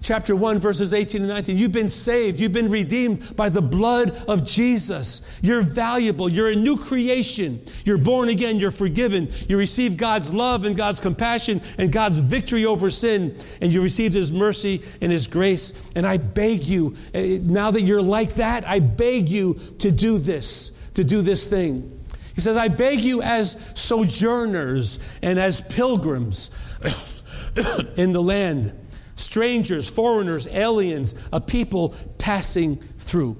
chapter 0.00 0.36
1, 0.36 0.58
verses 0.58 0.94
18 0.94 1.22
and 1.22 1.28
19. 1.28 1.56
You've 1.56 1.72
been 1.72 1.88
saved. 1.88 2.38
You've 2.38 2.52
been 2.52 2.70
redeemed 2.70 3.36
by 3.36 3.48
the 3.48 3.60
blood 3.60 4.10
of 4.28 4.44
Jesus. 4.44 5.38
You're 5.42 5.62
valuable. 5.62 6.28
You're 6.28 6.50
a 6.50 6.56
new 6.56 6.76
creation. 6.76 7.60
You're 7.84 7.98
born 7.98 8.28
again. 8.28 8.58
You're 8.58 8.70
forgiven. 8.70 9.30
You 9.48 9.58
receive 9.58 9.96
God's 9.96 10.32
love 10.32 10.64
and 10.64 10.76
God's 10.76 11.00
compassion 11.00 11.60
and 11.78 11.92
God's 11.92 12.18
victory 12.18 12.64
over 12.64 12.90
sin. 12.90 13.36
And 13.60 13.72
you 13.72 13.82
received 13.82 14.14
His 14.14 14.30
mercy 14.32 14.82
and 15.00 15.10
His 15.10 15.26
grace. 15.26 15.72
And 15.94 16.06
I 16.06 16.16
beg 16.16 16.64
you, 16.64 16.96
eh, 17.14 17.38
now 17.42 17.70
that 17.70 17.82
you're 17.82 18.02
like 18.02 18.34
that, 18.34 18.66
I 18.66 18.80
beg 18.80 19.28
you 19.28 19.54
to 19.80 19.90
do 19.90 20.18
this, 20.18 20.72
to 20.94 21.04
do 21.04 21.22
this 21.22 21.46
thing. 21.46 21.94
He 22.34 22.40
says, 22.40 22.56
I 22.56 22.68
beg 22.68 23.00
you 23.00 23.20
as 23.20 23.60
sojourners 23.74 25.00
and 25.22 25.40
as 25.40 25.60
pilgrims 25.60 26.50
in 27.96 28.12
the 28.12 28.22
land 28.22 28.72
strangers, 29.18 29.88
foreigners, 29.88 30.46
aliens, 30.48 31.14
a 31.32 31.40
people 31.40 31.94
passing 32.18 32.76
through. 32.98 33.36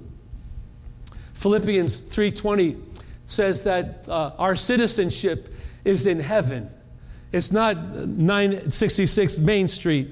Philippians 1.35 2.00
3:20 2.00 2.76
says 3.26 3.62
that 3.64 4.08
uh, 4.08 4.32
our 4.38 4.56
citizenship 4.56 5.54
is 5.85 6.06
in 6.06 6.20
heaven. 6.20 6.70
It's 7.30 7.52
not 7.52 7.76
966 7.76 9.38
Main 9.38 9.68
Street 9.68 10.08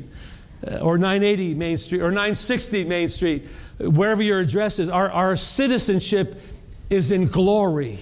uh, 0.67 0.79
or 0.79 0.99
980 0.99 1.55
Main 1.55 1.79
Street 1.79 2.03
or 2.03 2.11
960 2.11 2.85
Main 2.85 3.09
Street, 3.09 3.47
wherever 3.81 4.23
your 4.23 4.41
address 4.41 4.79
is. 4.79 4.89
Our, 4.89 5.11
our 5.11 5.37
citizenship 5.37 6.41
is 6.91 7.11
in 7.11 7.27
glory. 7.27 7.99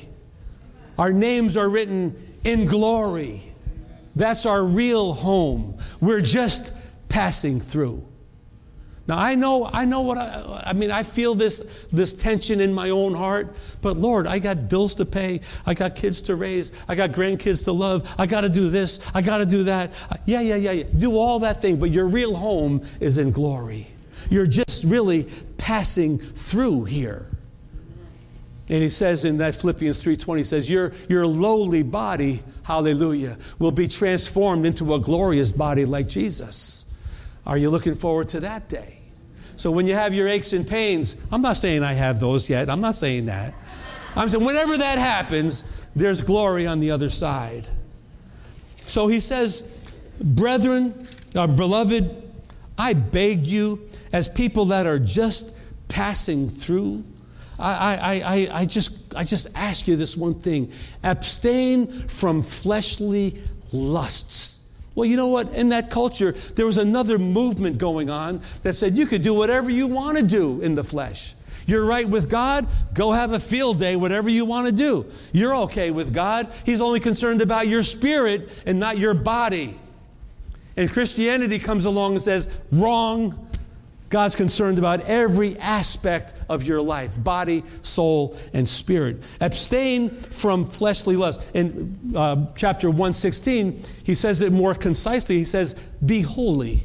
Our 0.98 1.12
names 1.12 1.56
are 1.56 1.68
written 1.68 2.38
in 2.44 2.66
glory. 2.66 3.40
That's 4.16 4.46
our 4.46 4.64
real 4.64 5.12
home. 5.12 5.78
We're 6.00 6.20
just 6.20 6.72
passing 7.14 7.60
through. 7.60 8.04
Now 9.06 9.18
I 9.18 9.36
know, 9.36 9.70
I 9.72 9.84
know 9.84 10.00
what 10.00 10.18
I, 10.18 10.64
I 10.66 10.72
mean. 10.72 10.90
I 10.90 11.04
feel 11.04 11.36
this 11.36 11.60
this 11.92 12.12
tension 12.12 12.60
in 12.60 12.72
my 12.74 12.90
own 12.90 13.14
heart. 13.14 13.54
But 13.82 13.96
Lord, 13.96 14.26
I 14.26 14.40
got 14.40 14.68
bills 14.68 14.96
to 14.96 15.04
pay. 15.04 15.42
I 15.64 15.74
got 15.74 15.94
kids 15.94 16.22
to 16.22 16.34
raise. 16.34 16.72
I 16.88 16.96
got 16.96 17.12
grandkids 17.12 17.64
to 17.66 17.72
love. 17.72 18.12
I 18.18 18.26
got 18.26 18.40
to 18.40 18.48
do 18.48 18.68
this. 18.68 18.98
I 19.14 19.22
got 19.22 19.38
to 19.38 19.46
do 19.46 19.62
that. 19.64 19.92
Yeah, 20.24 20.40
yeah, 20.40 20.56
yeah, 20.56 20.72
yeah. 20.72 20.84
Do 20.98 21.16
all 21.16 21.38
that 21.40 21.62
thing. 21.62 21.78
But 21.78 21.92
your 21.92 22.08
real 22.08 22.34
home 22.34 22.82
is 22.98 23.18
in 23.18 23.30
glory. 23.30 23.86
You're 24.28 24.48
just 24.48 24.82
really 24.82 25.28
passing 25.56 26.18
through 26.18 26.84
here. 26.86 27.30
And 28.68 28.82
he 28.82 28.90
says 28.90 29.24
in 29.24 29.36
that 29.36 29.54
Philippians 29.54 30.02
3:20 30.02 30.38
he 30.38 30.42
says 30.42 30.68
your 30.68 30.92
your 31.08 31.28
lowly 31.28 31.84
body, 31.84 32.42
hallelujah, 32.64 33.38
will 33.60 33.70
be 33.70 33.86
transformed 33.86 34.66
into 34.66 34.94
a 34.94 34.98
glorious 34.98 35.52
body 35.52 35.84
like 35.84 36.08
Jesus. 36.08 36.83
Are 37.46 37.58
you 37.58 37.70
looking 37.70 37.94
forward 37.94 38.28
to 38.28 38.40
that 38.40 38.68
day? 38.68 38.98
So 39.56 39.70
when 39.70 39.86
you 39.86 39.94
have 39.94 40.14
your 40.14 40.28
aches 40.28 40.52
and 40.52 40.66
pains, 40.66 41.16
I'm 41.30 41.42
not 41.42 41.56
saying 41.56 41.82
I 41.82 41.92
have 41.92 42.18
those 42.18 42.50
yet. 42.50 42.68
I'm 42.68 42.80
not 42.80 42.96
saying 42.96 43.26
that. 43.26 43.54
I'm 44.16 44.28
saying 44.28 44.44
whenever 44.44 44.76
that 44.76 44.98
happens, 44.98 45.88
there's 45.94 46.22
glory 46.22 46.66
on 46.66 46.80
the 46.80 46.90
other 46.90 47.10
side. 47.10 47.66
So 48.86 49.06
he 49.06 49.20
says, 49.20 49.62
Brethren, 50.20 50.94
our 51.36 51.48
beloved, 51.48 52.22
I 52.78 52.94
beg 52.94 53.46
you, 53.46 53.88
as 54.12 54.28
people 54.28 54.66
that 54.66 54.86
are 54.86 54.98
just 54.98 55.56
passing 55.88 56.48
through, 56.48 57.04
I, 57.58 57.96
I, 57.96 58.14
I, 58.14 58.60
I, 58.60 58.64
just, 58.66 59.14
I 59.14 59.22
just 59.24 59.48
ask 59.54 59.86
you 59.86 59.96
this 59.96 60.16
one 60.16 60.34
thing 60.34 60.72
abstain 61.04 62.08
from 62.08 62.42
fleshly 62.42 63.38
lusts 63.72 64.63
well, 64.94 65.06
you 65.06 65.16
know 65.16 65.28
what? 65.28 65.52
In 65.54 65.70
that 65.70 65.90
culture, 65.90 66.32
there 66.54 66.66
was 66.66 66.78
another 66.78 67.18
movement 67.18 67.78
going 67.78 68.10
on 68.10 68.40
that 68.62 68.74
said 68.74 68.96
you 68.96 69.06
could 69.06 69.22
do 69.22 69.34
whatever 69.34 69.70
you 69.70 69.86
want 69.88 70.18
to 70.18 70.24
do 70.24 70.60
in 70.60 70.74
the 70.74 70.84
flesh. 70.84 71.34
You're 71.66 71.84
right 71.84 72.08
with 72.08 72.28
God, 72.28 72.66
go 72.92 73.12
have 73.12 73.32
a 73.32 73.40
field 73.40 73.80
day, 73.80 73.96
whatever 73.96 74.28
you 74.28 74.44
want 74.44 74.66
to 74.66 74.72
do. 74.72 75.06
You're 75.32 75.56
okay 75.62 75.90
with 75.90 76.12
God. 76.12 76.52
He's 76.64 76.80
only 76.80 77.00
concerned 77.00 77.40
about 77.40 77.68
your 77.68 77.82
spirit 77.82 78.50
and 78.66 78.78
not 78.78 78.98
your 78.98 79.14
body. 79.14 79.80
And 80.76 80.92
Christianity 80.92 81.58
comes 81.58 81.86
along 81.86 82.12
and 82.12 82.22
says, 82.22 82.48
wrong, 82.70 83.48
God's 84.10 84.36
concerned 84.36 84.78
about 84.78 85.00
every 85.02 85.58
aspect 85.58 86.34
of 86.48 86.62
your 86.62 86.80
life 86.80 87.22
body, 87.22 87.64
soul, 87.82 88.36
and 88.52 88.68
spirit. 88.68 89.22
Abstain 89.40 90.10
from 90.10 90.64
fleshly 90.64 91.16
lust. 91.16 91.50
In 91.54 92.14
uh, 92.14 92.46
chapter 92.54 92.88
116, 92.88 93.80
he 94.04 94.14
says 94.14 94.42
it 94.42 94.52
more 94.52 94.74
concisely. 94.74 95.38
He 95.38 95.44
says, 95.44 95.74
Be 96.04 96.20
holy. 96.20 96.82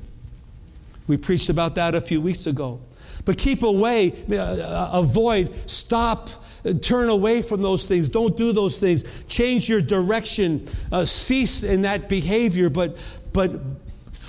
We 1.08 1.18
preached 1.18 1.50
about 1.50 1.76
that 1.76 1.96
a 1.96 2.02
few 2.02 2.22
weeks 2.22 2.48
ago. 2.48 2.80
But 3.26 3.38
keep 3.38 3.64
away, 3.64 4.14
uh, 4.32 4.90
avoid, 4.94 5.54
stop, 5.70 6.30
uh, 6.66 6.74
turn 6.74 7.10
away 7.10 7.42
from 7.42 7.62
those 7.62 7.86
things. 7.86 8.10
Don't 8.10 8.36
do 8.38 8.54
those 8.54 8.80
things. 8.80 9.26
Change 9.26 9.70
your 9.70 9.82
direction. 9.82 10.66
Uh, 10.92 11.06
cease 11.06 11.64
in 11.64 11.84
that 11.84 12.10
behavior, 12.10 12.70
but, 12.70 12.98
but 13.34 13.60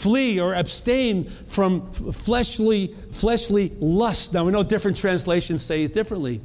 flee 0.00 0.40
or 0.40 0.54
abstain 0.54 1.28
from 1.28 1.92
fleshly, 1.92 2.88
fleshly 3.12 3.72
lust. 3.80 4.32
Now, 4.32 4.44
we 4.44 4.52
know 4.52 4.62
different 4.62 4.96
translations 4.96 5.62
say 5.62 5.84
it 5.84 5.92
differently. 5.92 6.40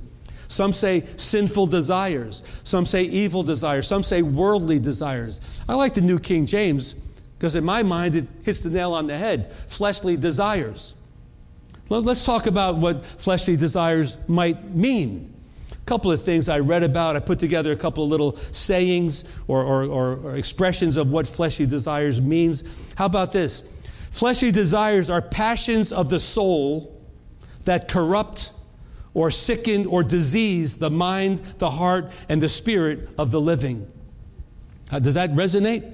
Some 0.47 0.73
say 0.73 1.05
sinful 1.17 1.67
desires. 1.67 2.43
Some 2.63 2.85
say 2.85 3.03
evil 3.03 3.43
desires. 3.43 3.87
Some 3.87 4.03
say 4.03 4.21
worldly 4.21 4.79
desires. 4.79 5.41
I 5.67 5.75
like 5.75 5.93
the 5.93 6.01
New 6.01 6.19
King 6.19 6.45
James 6.45 6.95
because, 7.37 7.55
in 7.55 7.63
my 7.63 7.81
mind, 7.81 8.15
it 8.15 8.27
hits 8.43 8.61
the 8.61 8.69
nail 8.69 8.93
on 8.93 9.07
the 9.07 9.17
head 9.17 9.51
fleshly 9.67 10.17
desires. 10.17 10.93
Let's 11.89 12.23
talk 12.23 12.47
about 12.47 12.77
what 12.77 13.05
fleshly 13.05 13.55
desires 13.55 14.17
might 14.27 14.75
mean 14.75 15.34
couple 15.85 16.11
of 16.11 16.21
things 16.21 16.49
I 16.49 16.59
read 16.59 16.83
about. 16.83 17.15
I 17.15 17.19
put 17.19 17.39
together 17.39 17.71
a 17.71 17.75
couple 17.75 18.03
of 18.03 18.09
little 18.09 18.35
sayings 18.35 19.23
or, 19.47 19.63
or, 19.63 19.83
or, 19.83 20.15
or 20.17 20.35
expressions 20.35 20.97
of 20.97 21.11
what 21.11 21.27
fleshly 21.27 21.65
desires 21.65 22.19
means. 22.21 22.63
How 22.95 23.05
about 23.05 23.31
this? 23.31 23.63
Fleshly 24.11 24.51
desires 24.51 25.09
are 25.09 25.21
passions 25.21 25.91
of 25.91 26.09
the 26.09 26.19
soul 26.19 26.99
that 27.65 27.87
corrupt 27.87 28.51
or 29.13 29.29
sicken 29.31 29.85
or 29.85 30.03
disease 30.03 30.77
the 30.77 30.89
mind, 30.89 31.39
the 31.57 31.69
heart, 31.69 32.11
and 32.29 32.41
the 32.41 32.49
spirit 32.49 33.09
of 33.17 33.31
the 33.31 33.41
living. 33.41 33.91
Does 34.89 35.15
that 35.15 35.31
resonate? 35.31 35.91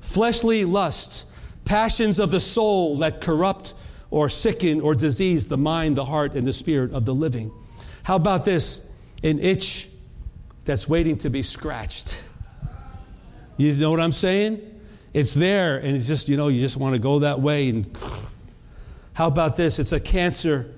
Fleshly 0.00 0.64
lust, 0.64 1.26
passions 1.64 2.18
of 2.18 2.30
the 2.30 2.40
soul 2.40 2.98
that 2.98 3.20
corrupt 3.20 3.74
or 4.10 4.28
sicken 4.28 4.80
or 4.80 4.94
disease 4.94 5.48
the 5.48 5.56
mind, 5.56 5.96
the 5.96 6.04
heart, 6.04 6.34
and 6.34 6.46
the 6.46 6.52
spirit 6.52 6.92
of 6.92 7.04
the 7.04 7.14
living. 7.14 7.50
How 8.02 8.16
about 8.16 8.44
this? 8.44 8.88
An 9.22 9.38
itch 9.38 9.88
that's 10.64 10.88
waiting 10.88 11.16
to 11.18 11.30
be 11.30 11.42
scratched. 11.42 12.22
You 13.56 13.72
know 13.74 13.90
what 13.90 14.00
I'm 14.00 14.12
saying? 14.12 14.60
It's 15.12 15.34
there, 15.34 15.78
and 15.78 15.96
it's 15.96 16.06
just, 16.06 16.28
you 16.28 16.36
know, 16.36 16.48
you 16.48 16.60
just 16.60 16.76
want 16.76 16.94
to 16.94 17.00
go 17.00 17.20
that 17.20 17.40
way. 17.40 17.68
And 17.68 17.96
how 19.14 19.28
about 19.28 19.56
this? 19.56 19.78
It's 19.78 19.92
a 19.92 20.00
cancer 20.00 20.72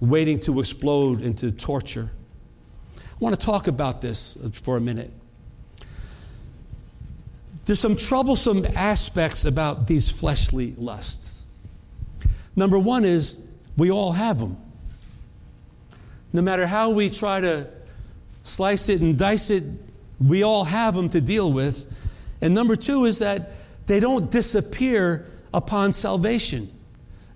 waiting 0.00 0.40
to 0.40 0.60
explode 0.60 1.22
into 1.22 1.50
torture. 1.50 2.10
I 2.98 3.00
want 3.20 3.38
to 3.38 3.44
talk 3.44 3.68
about 3.68 4.02
this 4.02 4.36
uh, 4.36 4.50
for 4.50 4.76
a 4.76 4.80
minute. 4.80 5.10
There's 7.64 7.80
some 7.80 7.96
troublesome 7.96 8.66
aspects 8.76 9.44
about 9.44 9.86
these 9.86 10.10
fleshly 10.10 10.74
lusts. 10.76 11.48
Number 12.54 12.78
one 12.78 13.04
is 13.04 13.38
we 13.76 13.90
all 13.90 14.12
have 14.12 14.38
them 14.38 14.56
no 16.36 16.42
matter 16.42 16.66
how 16.66 16.90
we 16.90 17.08
try 17.08 17.40
to 17.40 17.66
slice 18.42 18.90
it 18.90 19.00
and 19.00 19.18
dice 19.18 19.48
it, 19.48 19.64
we 20.20 20.42
all 20.42 20.64
have 20.64 20.94
them 20.94 21.08
to 21.08 21.20
deal 21.20 21.50
with. 21.50 21.90
And 22.42 22.54
number 22.54 22.76
two 22.76 23.06
is 23.06 23.20
that 23.20 23.52
they 23.86 24.00
don't 24.00 24.30
disappear 24.30 25.26
upon 25.54 25.94
salvation, 25.94 26.70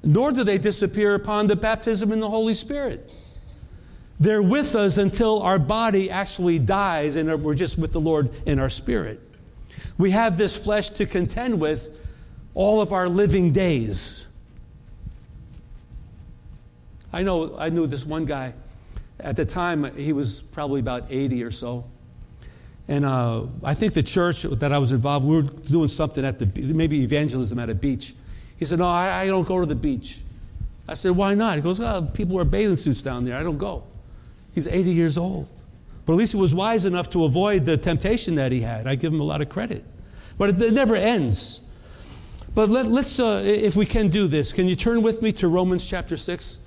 nor 0.04 0.32
do 0.32 0.44
they 0.44 0.58
disappear 0.58 1.14
upon 1.14 1.46
the 1.46 1.56
baptism 1.56 2.12
in 2.12 2.20
the 2.20 2.28
Holy 2.28 2.52
Spirit. 2.52 3.10
They're 4.20 4.42
with 4.42 4.76
us 4.76 4.98
until 4.98 5.40
our 5.40 5.58
body 5.58 6.10
actually 6.10 6.58
dies 6.58 7.16
and 7.16 7.42
we're 7.42 7.54
just 7.54 7.78
with 7.78 7.92
the 7.92 8.00
Lord 8.02 8.28
in 8.44 8.58
our 8.58 8.68
spirit. 8.68 9.18
We 9.96 10.10
have 10.10 10.36
this 10.36 10.62
flesh 10.62 10.90
to 10.90 11.06
contend 11.06 11.58
with 11.58 11.98
all 12.52 12.82
of 12.82 12.92
our 12.92 13.08
living 13.08 13.52
days. 13.52 14.28
I 17.14 17.22
know 17.22 17.56
I 17.56 17.70
knew 17.70 17.86
this 17.86 18.04
one 18.04 18.26
guy 18.26 18.52
At 19.22 19.36
the 19.36 19.44
time, 19.44 19.94
he 19.96 20.12
was 20.12 20.40
probably 20.40 20.80
about 20.80 21.04
80 21.10 21.44
or 21.44 21.50
so. 21.50 21.84
And 22.88 23.04
uh, 23.04 23.44
I 23.62 23.74
think 23.74 23.94
the 23.94 24.02
church 24.02 24.42
that 24.42 24.72
I 24.72 24.78
was 24.78 24.90
involved, 24.90 25.24
we 25.24 25.36
were 25.36 25.42
doing 25.42 25.88
something 25.88 26.24
at 26.24 26.38
the 26.38 26.74
maybe 26.74 27.02
evangelism 27.02 27.58
at 27.58 27.70
a 27.70 27.74
beach. 27.74 28.14
He 28.58 28.64
said, 28.64 28.80
"No, 28.80 28.88
I, 28.88 29.20
I 29.20 29.26
don't 29.26 29.46
go 29.46 29.60
to 29.60 29.66
the 29.66 29.76
beach." 29.76 30.22
I 30.88 30.94
said, 30.94 31.12
"Why 31.12 31.34
not?" 31.34 31.54
He 31.54 31.62
goes, 31.62 31.78
"Well, 31.78 32.02
people 32.02 32.34
wear 32.34 32.44
bathing 32.44 32.76
suits 32.76 33.00
down 33.00 33.24
there. 33.24 33.36
I 33.36 33.44
don't 33.44 33.58
go." 33.58 33.84
He's 34.54 34.66
80 34.66 34.90
years 34.90 35.16
old, 35.16 35.48
but 36.04 36.14
at 36.14 36.16
least 36.16 36.32
he 36.32 36.38
was 36.40 36.52
wise 36.52 36.84
enough 36.84 37.08
to 37.10 37.24
avoid 37.24 37.64
the 37.64 37.76
temptation 37.76 38.34
that 38.34 38.50
he 38.50 38.60
had. 38.60 38.88
I 38.88 38.96
give 38.96 39.12
him 39.12 39.20
a 39.20 39.24
lot 39.24 39.40
of 39.40 39.48
credit, 39.48 39.84
but 40.36 40.50
it, 40.50 40.60
it 40.60 40.74
never 40.74 40.96
ends. 40.96 41.60
But 42.56 42.68
let, 42.68 42.86
us 42.86 43.20
uh, 43.20 43.40
if 43.44 43.76
we 43.76 43.86
can 43.86 44.08
do 44.08 44.26
this, 44.26 44.52
can 44.52 44.66
you 44.66 44.74
turn 44.74 45.02
with 45.02 45.22
me 45.22 45.30
to 45.34 45.46
Romans 45.46 45.88
chapter 45.88 46.16
six? 46.16 46.58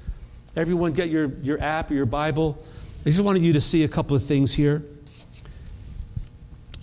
Everyone, 0.56 0.94
get 0.94 1.10
your 1.10 1.32
your 1.42 1.60
app 1.60 1.90
or 1.90 1.96
your 1.96 2.06
Bible. 2.06 2.64
I 3.06 3.10
just 3.10 3.22
wanted 3.22 3.42
you 3.42 3.54
to 3.54 3.62
see 3.62 3.84
a 3.84 3.88
couple 3.88 4.16
of 4.16 4.24
things 4.24 4.54
here. 4.54 4.84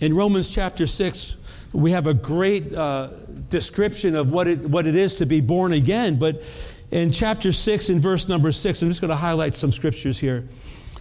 In 0.01 0.13
Romans 0.13 0.49
chapter 0.49 0.85
6, 0.85 1.37
we 1.71 1.91
have 1.91 2.05
a 2.05 2.13
great 2.13 2.73
uh, 2.73 3.07
description 3.49 4.15
of 4.15 4.31
what 4.31 4.47
it, 4.47 4.59
what 4.59 4.87
it 4.87 4.95
is 4.95 5.15
to 5.15 5.25
be 5.25 5.39
born 5.39 5.71
again. 5.71 6.19
But 6.19 6.43
in 6.91 7.11
chapter 7.11 7.53
6, 7.53 7.89
in 7.89 8.01
verse 8.01 8.27
number 8.27 8.51
6, 8.51 8.81
I'm 8.81 8.89
just 8.89 8.99
going 8.99 9.09
to 9.09 9.15
highlight 9.15 9.55
some 9.55 9.71
scriptures 9.71 10.19
here. 10.19 10.47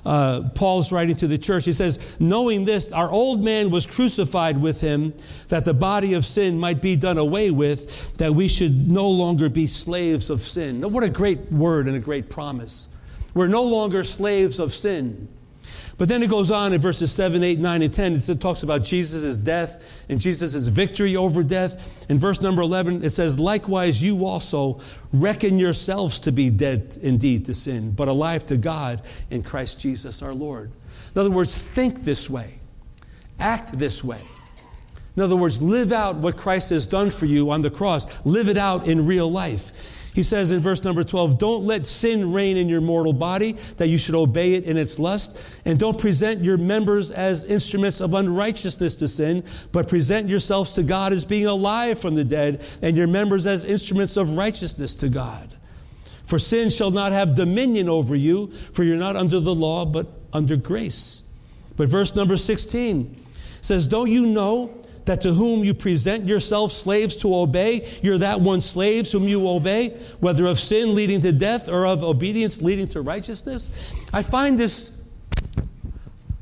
Uh, 0.04 0.48
Paul's 0.54 0.92
writing 0.92 1.16
to 1.16 1.26
the 1.26 1.38
church. 1.38 1.64
He 1.64 1.72
says, 1.72 1.98
Knowing 2.18 2.64
this, 2.64 2.90
our 2.92 3.10
old 3.10 3.44
man 3.44 3.70
was 3.70 3.86
crucified 3.86 4.58
with 4.58 4.80
him, 4.80 5.14
that 5.48 5.64
the 5.64 5.74
body 5.74 6.14
of 6.14 6.24
sin 6.24 6.58
might 6.58 6.80
be 6.80 6.96
done 6.96 7.18
away 7.18 7.50
with, 7.50 8.16
that 8.16 8.34
we 8.34 8.48
should 8.48 8.90
no 8.90 9.08
longer 9.08 9.48
be 9.48 9.66
slaves 9.66 10.30
of 10.30 10.40
sin. 10.40 10.80
Now, 10.80 10.88
what 10.88 11.04
a 11.04 11.08
great 11.08 11.52
word 11.52 11.86
and 11.86 11.96
a 11.96 12.00
great 12.00 12.30
promise. 12.30 12.88
We're 13.34 13.48
no 13.48 13.64
longer 13.64 14.04
slaves 14.04 14.58
of 14.58 14.72
sin. 14.72 15.28
But 16.00 16.08
then 16.08 16.22
it 16.22 16.30
goes 16.30 16.50
on 16.50 16.72
in 16.72 16.80
verses 16.80 17.12
7, 17.12 17.44
8, 17.44 17.58
9, 17.58 17.82
and 17.82 17.92
10. 17.92 18.14
It 18.14 18.40
talks 18.40 18.62
about 18.62 18.82
Jesus' 18.82 19.36
death 19.36 20.02
and 20.08 20.18
Jesus' 20.18 20.66
victory 20.68 21.14
over 21.14 21.42
death. 21.42 22.06
In 22.08 22.18
verse 22.18 22.40
number 22.40 22.62
11, 22.62 23.04
it 23.04 23.10
says, 23.10 23.38
Likewise, 23.38 24.02
you 24.02 24.24
also 24.24 24.80
reckon 25.12 25.58
yourselves 25.58 26.18
to 26.20 26.32
be 26.32 26.48
dead 26.48 26.96
indeed 27.02 27.44
to 27.44 27.54
sin, 27.54 27.90
but 27.90 28.08
alive 28.08 28.46
to 28.46 28.56
God 28.56 29.02
in 29.28 29.42
Christ 29.42 29.78
Jesus 29.78 30.22
our 30.22 30.32
Lord. 30.32 30.72
In 31.14 31.20
other 31.20 31.30
words, 31.30 31.58
think 31.58 32.02
this 32.02 32.30
way, 32.30 32.54
act 33.38 33.78
this 33.78 34.02
way. 34.02 34.22
In 35.16 35.22
other 35.22 35.36
words, 35.36 35.60
live 35.60 35.92
out 35.92 36.16
what 36.16 36.38
Christ 36.38 36.70
has 36.70 36.86
done 36.86 37.10
for 37.10 37.26
you 37.26 37.50
on 37.50 37.60
the 37.60 37.68
cross, 37.68 38.06
live 38.24 38.48
it 38.48 38.56
out 38.56 38.88
in 38.88 39.04
real 39.04 39.30
life. 39.30 39.99
He 40.20 40.24
says 40.24 40.50
in 40.50 40.60
verse 40.60 40.84
number 40.84 41.02
12, 41.02 41.38
Don't 41.38 41.64
let 41.64 41.86
sin 41.86 42.34
reign 42.34 42.58
in 42.58 42.68
your 42.68 42.82
mortal 42.82 43.14
body, 43.14 43.52
that 43.78 43.88
you 43.88 43.96
should 43.96 44.14
obey 44.14 44.52
it 44.52 44.64
in 44.64 44.76
its 44.76 44.98
lust. 44.98 45.42
And 45.64 45.78
don't 45.78 45.98
present 45.98 46.44
your 46.44 46.58
members 46.58 47.10
as 47.10 47.42
instruments 47.44 48.02
of 48.02 48.12
unrighteousness 48.12 48.96
to 48.96 49.08
sin, 49.08 49.44
but 49.72 49.88
present 49.88 50.28
yourselves 50.28 50.74
to 50.74 50.82
God 50.82 51.14
as 51.14 51.24
being 51.24 51.46
alive 51.46 51.98
from 51.98 52.16
the 52.16 52.24
dead, 52.24 52.62
and 52.82 52.98
your 52.98 53.06
members 53.06 53.46
as 53.46 53.64
instruments 53.64 54.18
of 54.18 54.36
righteousness 54.36 54.94
to 54.96 55.08
God. 55.08 55.56
For 56.26 56.38
sin 56.38 56.68
shall 56.68 56.90
not 56.90 57.12
have 57.12 57.34
dominion 57.34 57.88
over 57.88 58.14
you, 58.14 58.52
for 58.74 58.84
you're 58.84 58.98
not 58.98 59.16
under 59.16 59.40
the 59.40 59.54
law, 59.54 59.86
but 59.86 60.06
under 60.34 60.56
grace. 60.56 61.22
But 61.78 61.88
verse 61.88 62.14
number 62.14 62.36
16 62.36 63.24
says, 63.62 63.86
Don't 63.86 64.10
you 64.10 64.26
know? 64.26 64.79
That 65.06 65.20
to 65.22 65.32
whom 65.32 65.64
you 65.64 65.74
present 65.74 66.26
yourselves 66.26 66.74
slaves 66.74 67.16
to 67.16 67.34
obey, 67.34 67.88
you're 68.02 68.18
that 68.18 68.40
one 68.40 68.60
slaves 68.60 69.12
whom 69.12 69.28
you 69.28 69.48
obey, 69.48 69.90
whether 70.20 70.46
of 70.46 70.58
sin 70.58 70.94
leading 70.94 71.20
to 71.20 71.32
death 71.32 71.68
or 71.68 71.86
of 71.86 72.02
obedience 72.04 72.62
leading 72.62 72.86
to 72.88 73.00
righteousness. 73.00 73.70
I 74.12 74.22
find 74.22 74.58
this 74.58 74.96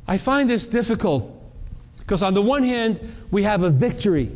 I 0.09 0.17
find 0.17 0.49
this 0.49 0.67
difficult 0.67 1.35
because 1.99 2.23
on 2.23 2.33
the 2.33 2.41
one 2.41 2.62
hand, 2.62 3.00
we 3.31 3.43
have 3.43 3.62
a 3.62 3.71
victory. 3.71 4.31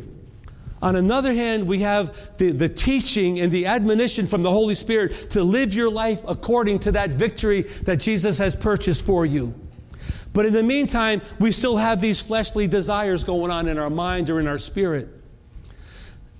On 0.83 0.95
another 0.95 1.33
hand, 1.33 1.65
we 1.65 1.79
have 1.79 2.37
the, 2.37 2.51
the 2.51 2.69
teaching 2.69 3.39
and 3.39 3.51
the 3.51 3.65
admonition 3.65 4.27
from 4.27 4.43
the 4.43 4.51
Holy 4.51 4.75
Spirit 4.75 5.31
to 5.31 5.43
live 5.43 5.73
your 5.73 5.89
life 5.89 6.21
according 6.27 6.79
to 6.79 6.91
that 6.91 7.11
victory 7.11 7.63
that 7.83 7.95
Jesus 7.95 8.37
has 8.37 8.55
purchased 8.55 9.03
for 9.03 9.25
you. 9.25 9.55
But 10.33 10.47
in 10.47 10.53
the 10.53 10.63
meantime, 10.63 11.21
we 11.39 11.51
still 11.51 11.77
have 11.77 12.01
these 12.01 12.19
fleshly 12.19 12.67
desires 12.67 13.23
going 13.23 13.51
on 13.51 13.67
in 13.67 13.77
our 13.77 13.91
mind 13.91 14.29
or 14.29 14.39
in 14.39 14.47
our 14.47 14.57
spirit. 14.57 15.07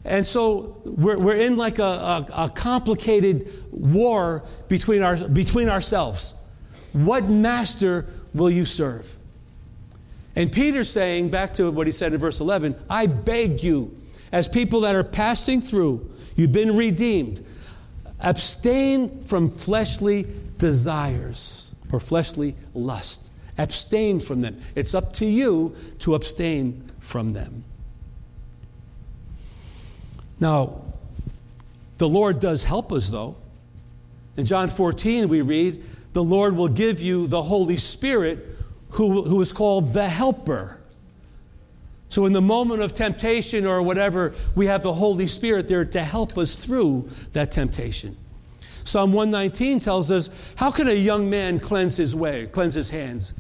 And 0.04 0.28
so 0.28 0.82
we're, 0.84 1.18
we're 1.18 1.38
in 1.38 1.56
like 1.56 1.80
a, 1.80 1.84
a, 1.84 2.28
a 2.46 2.50
complicated 2.50 3.64
war 3.72 4.44
between, 4.68 5.02
our, 5.02 5.16
between 5.16 5.70
ourselves. 5.70 6.34
What 6.92 7.30
master 7.30 8.08
will 8.34 8.50
you 8.50 8.66
serve? 8.66 9.10
And 10.36 10.52
Peter's 10.52 10.90
saying, 10.90 11.30
back 11.30 11.54
to 11.54 11.72
what 11.72 11.88
he 11.88 11.94
said 11.94 12.14
in 12.14 12.20
verse 12.20 12.40
11, 12.40 12.76
I 12.90 13.06
beg 13.06 13.64
you, 13.64 13.96
as 14.32 14.48
people 14.48 14.82
that 14.82 14.96
are 14.96 15.04
passing 15.04 15.62
through, 15.62 16.10
you've 16.36 16.52
been 16.52 16.76
redeemed, 16.76 17.46
abstain 18.20 19.22
from 19.24 19.50
fleshly 19.50 20.26
desires 20.58 21.74
or 21.92 22.00
fleshly 22.00 22.56
lust. 22.74 23.30
Abstain 23.58 24.20
from 24.20 24.42
them. 24.42 24.58
It's 24.76 24.94
up 24.94 25.14
to 25.14 25.26
you 25.26 25.76
to 26.00 26.16
abstain 26.16 26.92
from 27.00 27.34
them. 27.34 27.64
Now, 30.40 30.82
the 31.98 32.10
Lord 32.10 32.40
does 32.40 32.64
help 32.64 32.92
us, 32.92 33.10
though. 33.10 33.36
In 34.36 34.46
John 34.46 34.68
14, 34.68 35.30
we 35.30 35.42
read, 35.42 35.84
The 36.14 36.24
Lord 36.24 36.56
will 36.56 36.68
give 36.68 37.02
you 37.02 37.28
the 37.28 37.42
Holy 37.42 37.78
Spirit, 37.78 38.46
who, 38.92 39.24
who 39.24 39.40
is 39.42 39.54
called 39.54 39.94
the 39.94 40.10
Helper. 40.10 40.80
So, 42.10 42.26
in 42.26 42.34
the 42.34 42.42
moment 42.42 42.82
of 42.82 42.94
temptation 42.94 43.66
or 43.66 43.82
whatever, 43.82 44.34
we 44.56 44.68
have 44.68 44.84
the 44.84 44.94
Holy 44.94 45.28
Spirit 45.28 45.68
there 45.68 45.86
to 45.86 46.04
help 46.04 46.38
us 46.38 46.56
through 46.56 47.10
that 47.32 47.52
temptation. 47.52 48.18
Psalm 48.84 49.14
119 49.14 49.80
tells 49.80 50.12
us, 50.12 50.30
How 50.56 50.72
can 50.72 50.88
a 50.88 50.94
young 50.94 51.30
man 51.30 51.60
cleanse 51.60 51.98
his 51.98 52.16
way, 52.16 52.48
cleanse 52.48 52.74
his 52.74 52.90
hands? 52.90 53.34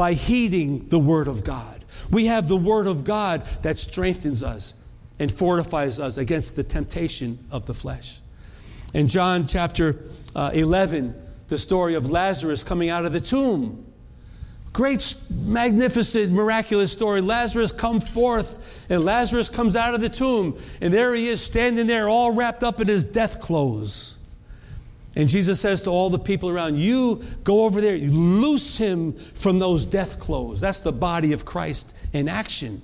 By 0.00 0.14
heeding 0.14 0.88
the 0.88 0.98
Word 0.98 1.28
of 1.28 1.44
God. 1.44 1.84
We 2.10 2.24
have 2.24 2.48
the 2.48 2.56
Word 2.56 2.86
of 2.86 3.04
God 3.04 3.44
that 3.60 3.78
strengthens 3.78 4.42
us 4.42 4.72
and 5.18 5.30
fortifies 5.30 6.00
us 6.00 6.16
against 6.16 6.56
the 6.56 6.64
temptation 6.64 7.38
of 7.50 7.66
the 7.66 7.74
flesh. 7.74 8.22
In 8.94 9.08
John 9.08 9.46
chapter 9.46 9.98
uh, 10.34 10.52
11, 10.54 11.16
the 11.48 11.58
story 11.58 11.96
of 11.96 12.10
Lazarus 12.10 12.62
coming 12.62 12.88
out 12.88 13.04
of 13.04 13.12
the 13.12 13.20
tomb. 13.20 13.92
Great, 14.72 15.14
magnificent, 15.28 16.32
miraculous 16.32 16.90
story. 16.92 17.20
Lazarus 17.20 17.70
come 17.70 18.00
forth, 18.00 18.86
and 18.88 19.04
Lazarus 19.04 19.50
comes 19.50 19.76
out 19.76 19.94
of 19.94 20.00
the 20.00 20.08
tomb, 20.08 20.58
and 20.80 20.94
there 20.94 21.14
he 21.14 21.28
is 21.28 21.42
standing 21.42 21.86
there, 21.86 22.08
all 22.08 22.30
wrapped 22.30 22.64
up 22.64 22.80
in 22.80 22.88
his 22.88 23.04
death 23.04 23.38
clothes. 23.38 24.16
And 25.16 25.28
Jesus 25.28 25.60
says 25.60 25.82
to 25.82 25.90
all 25.90 26.08
the 26.08 26.18
people 26.18 26.48
around, 26.48 26.78
You 26.78 27.22
go 27.42 27.64
over 27.64 27.80
there, 27.80 27.96
you 27.96 28.12
loose 28.12 28.76
him 28.76 29.12
from 29.34 29.58
those 29.58 29.84
death 29.84 30.20
clothes. 30.20 30.60
That's 30.60 30.80
the 30.80 30.92
body 30.92 31.32
of 31.32 31.44
Christ 31.44 31.94
in 32.12 32.28
action. 32.28 32.82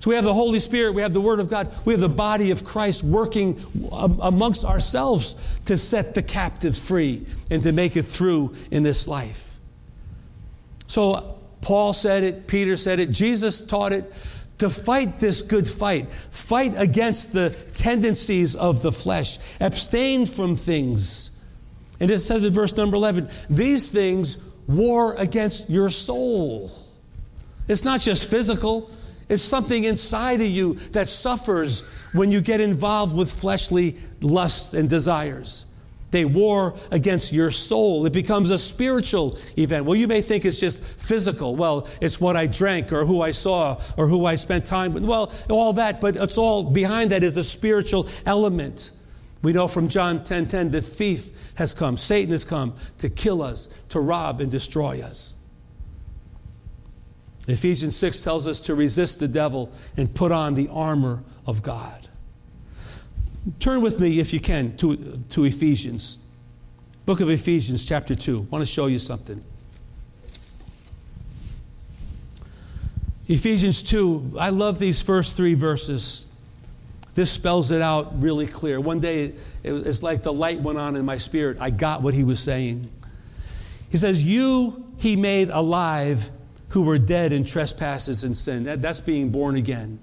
So 0.00 0.10
we 0.10 0.16
have 0.16 0.24
the 0.24 0.34
Holy 0.34 0.58
Spirit, 0.58 0.94
we 0.94 1.02
have 1.02 1.12
the 1.12 1.20
Word 1.20 1.38
of 1.38 1.48
God, 1.48 1.72
we 1.84 1.92
have 1.92 2.00
the 2.00 2.08
body 2.08 2.50
of 2.50 2.64
Christ 2.64 3.04
working 3.04 3.60
amongst 3.92 4.64
ourselves 4.64 5.36
to 5.66 5.78
set 5.78 6.14
the 6.14 6.24
captives 6.24 6.76
free 6.76 7.24
and 7.52 7.62
to 7.62 7.70
make 7.70 7.96
it 7.96 8.02
through 8.02 8.56
in 8.72 8.82
this 8.82 9.06
life. 9.06 9.60
So 10.88 11.38
Paul 11.60 11.92
said 11.92 12.24
it, 12.24 12.48
Peter 12.48 12.76
said 12.76 12.98
it, 12.98 13.12
Jesus 13.12 13.64
taught 13.64 13.92
it 13.92 14.12
to 14.58 14.68
fight 14.68 15.20
this 15.20 15.40
good 15.40 15.68
fight. 15.68 16.10
Fight 16.10 16.74
against 16.76 17.32
the 17.32 17.50
tendencies 17.74 18.56
of 18.56 18.82
the 18.82 18.90
flesh. 18.90 19.38
Abstain 19.60 20.26
from 20.26 20.56
things 20.56 21.31
and 22.02 22.10
it 22.10 22.18
says 22.18 22.42
in 22.42 22.52
verse 22.52 22.76
number 22.76 22.96
11, 22.96 23.28
these 23.48 23.88
things 23.88 24.36
war 24.66 25.14
against 25.14 25.70
your 25.70 25.88
soul. 25.88 26.72
It's 27.68 27.84
not 27.84 28.00
just 28.00 28.28
physical, 28.28 28.90
it's 29.28 29.40
something 29.40 29.84
inside 29.84 30.40
of 30.40 30.48
you 30.48 30.74
that 30.94 31.08
suffers 31.08 31.88
when 32.12 32.32
you 32.32 32.40
get 32.40 32.60
involved 32.60 33.14
with 33.14 33.30
fleshly 33.30 33.98
lusts 34.20 34.74
and 34.74 34.90
desires. 34.90 35.64
They 36.10 36.24
war 36.24 36.74
against 36.90 37.32
your 37.32 37.52
soul. 37.52 38.04
It 38.04 38.12
becomes 38.12 38.50
a 38.50 38.58
spiritual 38.58 39.38
event. 39.56 39.84
Well, 39.84 39.94
you 39.94 40.08
may 40.08 40.22
think 40.22 40.44
it's 40.44 40.58
just 40.58 40.82
physical. 40.82 41.54
Well, 41.54 41.86
it's 42.00 42.20
what 42.20 42.36
I 42.36 42.48
drank 42.48 42.92
or 42.92 43.06
who 43.06 43.22
I 43.22 43.30
saw 43.30 43.80
or 43.96 44.08
who 44.08 44.26
I 44.26 44.34
spent 44.34 44.66
time 44.66 44.92
with. 44.92 45.04
Well, 45.04 45.32
all 45.48 45.72
that, 45.74 46.00
but 46.00 46.16
it's 46.16 46.36
all 46.36 46.64
behind 46.64 47.12
that 47.12 47.22
is 47.22 47.36
a 47.36 47.44
spiritual 47.44 48.08
element. 48.26 48.90
We 49.42 49.52
know 49.52 49.66
from 49.66 49.88
John 49.88 50.20
10:10 50.20 50.26
10, 50.26 50.48
10, 50.48 50.70
the 50.70 50.80
thief 50.80 51.30
has 51.56 51.74
come, 51.74 51.96
Satan 51.96 52.30
has 52.32 52.44
come 52.44 52.74
to 52.98 53.08
kill 53.08 53.42
us, 53.42 53.68
to 53.90 54.00
rob 54.00 54.40
and 54.40 54.50
destroy 54.50 55.02
us. 55.02 55.34
Ephesians 57.48 57.96
6 57.96 58.22
tells 58.22 58.46
us 58.46 58.60
to 58.60 58.74
resist 58.74 59.18
the 59.18 59.26
devil 59.26 59.72
and 59.96 60.14
put 60.14 60.30
on 60.30 60.54
the 60.54 60.68
armor 60.68 61.24
of 61.46 61.62
God. 61.62 62.08
Turn 63.58 63.80
with 63.80 63.98
me, 63.98 64.20
if 64.20 64.32
you 64.32 64.38
can, 64.38 64.76
to, 64.76 65.18
to 65.30 65.44
Ephesians. 65.44 66.18
Book 67.04 67.20
of 67.20 67.28
Ephesians, 67.28 67.84
chapter 67.84 68.14
2. 68.14 68.38
I 68.38 68.42
want 68.42 68.62
to 68.62 68.70
show 68.70 68.86
you 68.86 69.00
something. 69.00 69.42
Ephesians 73.26 73.82
2, 73.82 74.36
I 74.38 74.50
love 74.50 74.78
these 74.78 75.02
first 75.02 75.36
three 75.36 75.54
verses. 75.54 76.26
This 77.14 77.30
spells 77.30 77.70
it 77.70 77.82
out 77.82 78.22
really 78.22 78.46
clear. 78.46 78.80
One 78.80 79.00
day, 79.00 79.34
it's 79.62 80.02
like 80.02 80.22
the 80.22 80.32
light 80.32 80.60
went 80.60 80.78
on 80.78 80.96
in 80.96 81.04
my 81.04 81.18
spirit. 81.18 81.58
I 81.60 81.70
got 81.70 82.02
what 82.02 82.14
he 82.14 82.24
was 82.24 82.40
saying. 82.40 82.90
He 83.90 83.98
says, 83.98 84.24
You 84.24 84.86
he 84.98 85.16
made 85.16 85.50
alive 85.50 86.30
who 86.70 86.82
were 86.82 86.98
dead 86.98 87.32
in 87.32 87.44
trespasses 87.44 88.24
and 88.24 88.36
sin. 88.36 88.64
that's 88.80 89.00
being 89.00 89.30
born 89.30 89.56
again. 89.56 89.98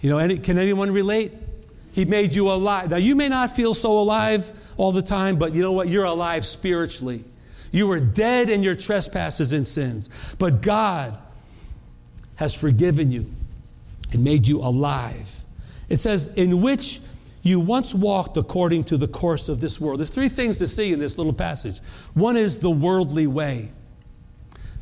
You 0.00 0.10
know, 0.10 0.36
can 0.38 0.58
anyone 0.58 0.90
relate? 0.90 1.32
He 1.92 2.04
made 2.06 2.34
you 2.34 2.50
alive. 2.50 2.90
Now, 2.90 2.96
you 2.96 3.14
may 3.14 3.28
not 3.28 3.54
feel 3.54 3.74
so 3.74 4.00
alive 4.00 4.50
all 4.76 4.90
the 4.90 5.02
time, 5.02 5.36
but 5.36 5.54
you 5.54 5.62
know 5.62 5.72
what? 5.72 5.88
You're 5.88 6.06
alive 6.06 6.44
spiritually. 6.44 7.22
You 7.70 7.86
were 7.86 8.00
dead 8.00 8.50
in 8.50 8.62
your 8.62 8.74
trespasses 8.74 9.52
and 9.52 9.68
sins. 9.68 10.08
But 10.38 10.60
God 10.60 11.16
has 12.36 12.54
forgiven 12.54 13.12
you 13.12 13.30
and 14.12 14.24
made 14.24 14.48
you 14.48 14.60
alive. 14.60 15.41
It 15.92 15.98
says, 15.98 16.28
in 16.36 16.62
which 16.62 17.00
you 17.42 17.60
once 17.60 17.94
walked 17.94 18.38
according 18.38 18.84
to 18.84 18.96
the 18.96 19.06
course 19.06 19.50
of 19.50 19.60
this 19.60 19.78
world. 19.78 20.00
There's 20.00 20.08
three 20.08 20.30
things 20.30 20.56
to 20.60 20.66
see 20.66 20.90
in 20.90 20.98
this 20.98 21.18
little 21.18 21.34
passage. 21.34 21.80
One 22.14 22.38
is 22.38 22.60
the 22.60 22.70
worldly 22.70 23.26
way. 23.26 23.72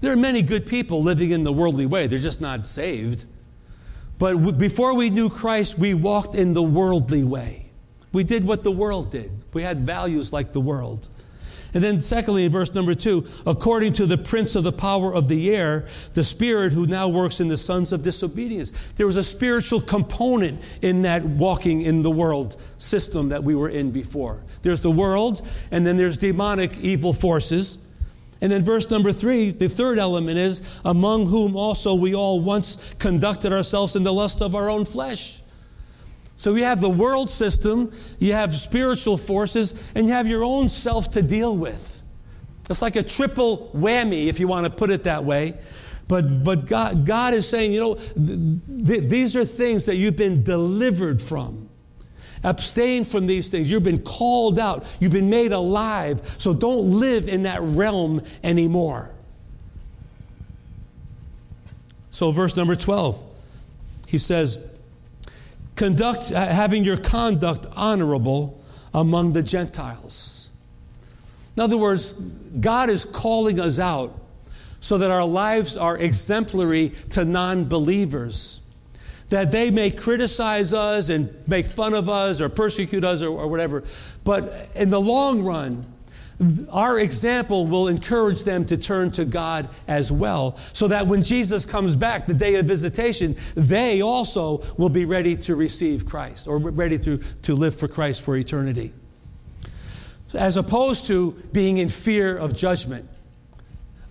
There 0.00 0.12
are 0.12 0.16
many 0.16 0.40
good 0.40 0.68
people 0.68 1.02
living 1.02 1.32
in 1.32 1.42
the 1.42 1.52
worldly 1.52 1.86
way, 1.86 2.06
they're 2.06 2.20
just 2.20 2.40
not 2.40 2.64
saved. 2.64 3.24
But 4.18 4.56
before 4.56 4.94
we 4.94 5.10
knew 5.10 5.28
Christ, 5.28 5.80
we 5.80 5.94
walked 5.94 6.36
in 6.36 6.52
the 6.52 6.62
worldly 6.62 7.24
way. 7.24 7.72
We 8.12 8.22
did 8.22 8.44
what 8.44 8.62
the 8.62 8.70
world 8.70 9.10
did, 9.10 9.32
we 9.52 9.62
had 9.62 9.80
values 9.80 10.32
like 10.32 10.52
the 10.52 10.60
world. 10.60 11.08
And 11.72 11.84
then, 11.84 12.00
secondly, 12.00 12.44
in 12.44 12.52
verse 12.52 12.74
number 12.74 12.94
two, 12.94 13.26
according 13.46 13.92
to 13.94 14.06
the 14.06 14.18
prince 14.18 14.56
of 14.56 14.64
the 14.64 14.72
power 14.72 15.14
of 15.14 15.28
the 15.28 15.54
air, 15.54 15.86
the 16.12 16.24
spirit 16.24 16.72
who 16.72 16.86
now 16.86 17.08
works 17.08 17.40
in 17.40 17.48
the 17.48 17.56
sons 17.56 17.92
of 17.92 18.02
disobedience. 18.02 18.72
There 18.96 19.06
was 19.06 19.16
a 19.16 19.22
spiritual 19.22 19.80
component 19.80 20.60
in 20.82 21.02
that 21.02 21.24
walking 21.24 21.82
in 21.82 22.02
the 22.02 22.10
world 22.10 22.60
system 22.78 23.28
that 23.28 23.44
we 23.44 23.54
were 23.54 23.68
in 23.68 23.90
before. 23.90 24.42
There's 24.62 24.80
the 24.80 24.90
world, 24.90 25.46
and 25.70 25.86
then 25.86 25.96
there's 25.96 26.16
demonic 26.16 26.78
evil 26.80 27.12
forces. 27.12 27.78
And 28.40 28.50
then, 28.50 28.64
verse 28.64 28.90
number 28.90 29.12
three, 29.12 29.50
the 29.50 29.68
third 29.68 29.98
element 29.98 30.38
is, 30.38 30.62
among 30.84 31.26
whom 31.26 31.56
also 31.56 31.94
we 31.94 32.14
all 32.14 32.40
once 32.40 32.94
conducted 32.98 33.52
ourselves 33.52 33.96
in 33.96 34.02
the 34.02 34.12
lust 34.12 34.40
of 34.40 34.54
our 34.54 34.70
own 34.70 34.86
flesh. 34.86 35.42
So 36.40 36.54
you 36.54 36.64
have 36.64 36.80
the 36.80 36.88
world 36.88 37.30
system, 37.30 37.92
you 38.18 38.32
have 38.32 38.56
spiritual 38.56 39.18
forces, 39.18 39.74
and 39.94 40.06
you 40.06 40.14
have 40.14 40.26
your 40.26 40.42
own 40.42 40.70
self 40.70 41.10
to 41.10 41.22
deal 41.22 41.54
with. 41.54 42.02
It's 42.70 42.80
like 42.80 42.96
a 42.96 43.02
triple 43.02 43.70
whammy, 43.76 44.28
if 44.28 44.40
you 44.40 44.48
want 44.48 44.64
to 44.64 44.70
put 44.70 44.88
it 44.88 45.04
that 45.04 45.22
way. 45.22 45.52
But, 46.08 46.42
but 46.42 46.64
God, 46.64 47.04
God 47.04 47.34
is 47.34 47.46
saying, 47.46 47.74
you 47.74 47.80
know, 47.80 47.94
th- 47.96 48.86
th- 48.86 49.10
these 49.10 49.36
are 49.36 49.44
things 49.44 49.84
that 49.84 49.96
you've 49.96 50.16
been 50.16 50.42
delivered 50.42 51.20
from. 51.20 51.68
Abstain 52.42 53.04
from 53.04 53.26
these 53.26 53.50
things. 53.50 53.70
You've 53.70 53.82
been 53.82 54.02
called 54.02 54.58
out. 54.58 54.86
You've 54.98 55.12
been 55.12 55.28
made 55.28 55.52
alive. 55.52 56.36
So 56.38 56.54
don't 56.54 56.90
live 56.90 57.28
in 57.28 57.42
that 57.42 57.60
realm 57.60 58.22
anymore. 58.42 59.10
So, 62.08 62.30
verse 62.30 62.56
number 62.56 62.76
12, 62.76 63.22
he 64.06 64.16
says, 64.16 64.58
Conduct, 65.80 66.28
having 66.28 66.84
your 66.84 66.98
conduct 66.98 67.66
honorable 67.74 68.62
among 68.92 69.32
the 69.32 69.42
Gentiles. 69.42 70.50
In 71.56 71.62
other 71.62 71.78
words, 71.78 72.12
God 72.12 72.90
is 72.90 73.06
calling 73.06 73.58
us 73.58 73.78
out 73.78 74.14
so 74.80 74.98
that 74.98 75.10
our 75.10 75.24
lives 75.24 75.78
are 75.78 75.96
exemplary 75.96 76.90
to 77.10 77.24
non 77.24 77.64
believers 77.64 78.60
that 79.30 79.52
they 79.52 79.70
may 79.70 79.90
criticize 79.90 80.74
us 80.74 81.08
and 81.08 81.34
make 81.48 81.64
fun 81.64 81.94
of 81.94 82.10
us 82.10 82.42
or 82.42 82.50
persecute 82.50 83.02
us 83.02 83.22
or, 83.22 83.30
or 83.30 83.48
whatever. 83.48 83.82
But 84.22 84.68
in 84.74 84.90
the 84.90 85.00
long 85.00 85.42
run, 85.42 85.86
our 86.70 86.98
example 86.98 87.66
will 87.66 87.88
encourage 87.88 88.44
them 88.44 88.64
to 88.66 88.76
turn 88.76 89.10
to 89.12 89.24
God 89.24 89.68
as 89.86 90.10
well, 90.10 90.58
so 90.72 90.88
that 90.88 91.06
when 91.06 91.22
Jesus 91.22 91.66
comes 91.66 91.96
back, 91.96 92.26
the 92.26 92.34
day 92.34 92.54
of 92.54 92.66
visitation, 92.66 93.36
they 93.54 94.00
also 94.00 94.62
will 94.78 94.88
be 94.88 95.04
ready 95.04 95.36
to 95.36 95.54
receive 95.54 96.06
Christ 96.06 96.48
or 96.48 96.58
ready 96.58 96.98
to, 97.00 97.18
to 97.18 97.54
live 97.54 97.76
for 97.78 97.88
Christ 97.88 98.22
for 98.22 98.36
eternity. 98.36 98.92
As 100.32 100.56
opposed 100.56 101.06
to 101.08 101.32
being 101.52 101.78
in 101.78 101.88
fear 101.88 102.36
of 102.36 102.54
judgment, 102.54 103.08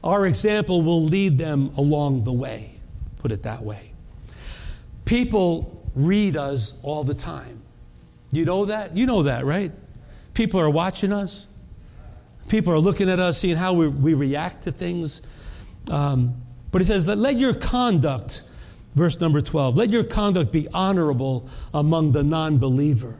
our 0.03 0.25
example 0.25 0.81
will 0.81 1.03
lead 1.03 1.37
them 1.37 1.71
along 1.77 2.23
the 2.23 2.33
way, 2.33 2.71
put 3.17 3.31
it 3.31 3.43
that 3.43 3.63
way. 3.63 3.91
People 5.05 5.83
read 5.95 6.37
us 6.37 6.79
all 6.83 7.03
the 7.03 7.15
time. 7.15 7.61
You 8.31 8.45
know 8.45 8.65
that? 8.65 8.95
You 8.95 9.07
know 9.07 9.23
that, 9.23 9.45
right? 9.45 9.71
People 10.35 10.59
are 10.59 10.69
watching 10.69 11.11
us. 11.11 11.47
People 12.49 12.73
are 12.73 12.79
looking 12.79 13.09
at 13.09 13.19
us, 13.19 13.37
seeing 13.37 13.55
how 13.55 13.73
we, 13.73 13.87
we 13.87 14.13
react 14.13 14.63
to 14.63 14.71
things. 14.71 15.21
Um, 15.89 16.41
but 16.71 16.81
he 16.81 16.85
says 16.85 17.05
that 17.05 17.17
let 17.17 17.37
your 17.37 17.53
conduct, 17.53 18.43
verse 18.95 19.19
number 19.19 19.41
12, 19.41 19.75
let 19.75 19.89
your 19.89 20.03
conduct 20.03 20.51
be 20.51 20.67
honorable 20.73 21.47
among 21.73 22.11
the 22.11 22.23
non 22.23 22.57
believer. 22.57 23.19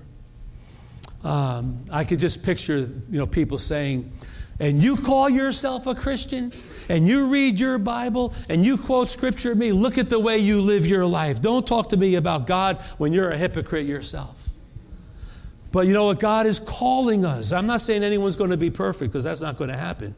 Um, 1.24 1.86
I 1.92 2.04
could 2.04 2.20
just 2.20 2.44
picture, 2.44 2.78
you 2.78 3.20
know, 3.20 3.28
people 3.28 3.58
saying, 3.58 4.12
and 4.60 4.84
you 4.84 4.98
call 4.98 5.30
yourself 5.30 5.88
a 5.88 5.96
Christian? 5.96 6.52
and 6.90 7.08
you 7.08 7.28
read 7.28 7.60
your 7.60 7.78
Bible 7.78 8.34
and 8.50 8.66
you 8.66 8.76
quote 8.76 9.10
scripture 9.10 9.54
to 9.54 9.56
me, 9.56 9.72
look 9.72 9.98
at 9.98 10.10
the 10.10 10.20
way 10.20 10.40
you 10.40 10.60
live 10.60 10.86
your 10.86 11.06
life. 11.06 11.42
Don't 11.42 11.66
talk 11.66 11.90
to 11.90 11.98
me 11.98 12.16
about 12.16 12.48
God 12.48 12.82
when 12.98 13.14
you're 13.14 13.30
a 13.30 13.38
hypocrite 13.38 13.86
yourself. 13.86 14.39
But 15.72 15.88
you 15.88 15.94
know 15.94 16.06
what? 16.06 16.20
God 16.20 16.48
is 16.48 16.60
calling 16.60 17.26
us. 17.26 17.52
I'm 17.52 17.68
not 17.68 17.82
saying 17.82 18.04
anyone's 18.04 18.36
going 18.36 18.50
to 18.50 18.58
be 18.58 18.72
perfect 18.72 19.12
because 19.12 19.24
that's 19.24 19.42
not 19.42 19.58
going 19.58 19.70
to 19.70 19.78
happen. 19.78 20.16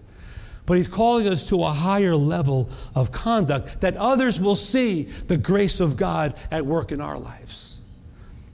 But 0.66 0.78
He's 0.78 0.88
calling 0.88 1.28
us 1.28 1.50
to 1.50 1.64
a 1.64 1.72
higher 1.72 2.16
level 2.16 2.70
of 2.96 3.12
conduct 3.12 3.82
that 3.82 3.98
others 3.98 4.40
will 4.40 4.56
see 4.56 5.04
the 5.04 5.38
grace 5.38 5.80
of 5.80 5.98
God 5.98 6.36
at 6.52 6.66
work 6.66 6.92
in 6.92 7.02
our 7.02 7.18
lives. 7.18 7.80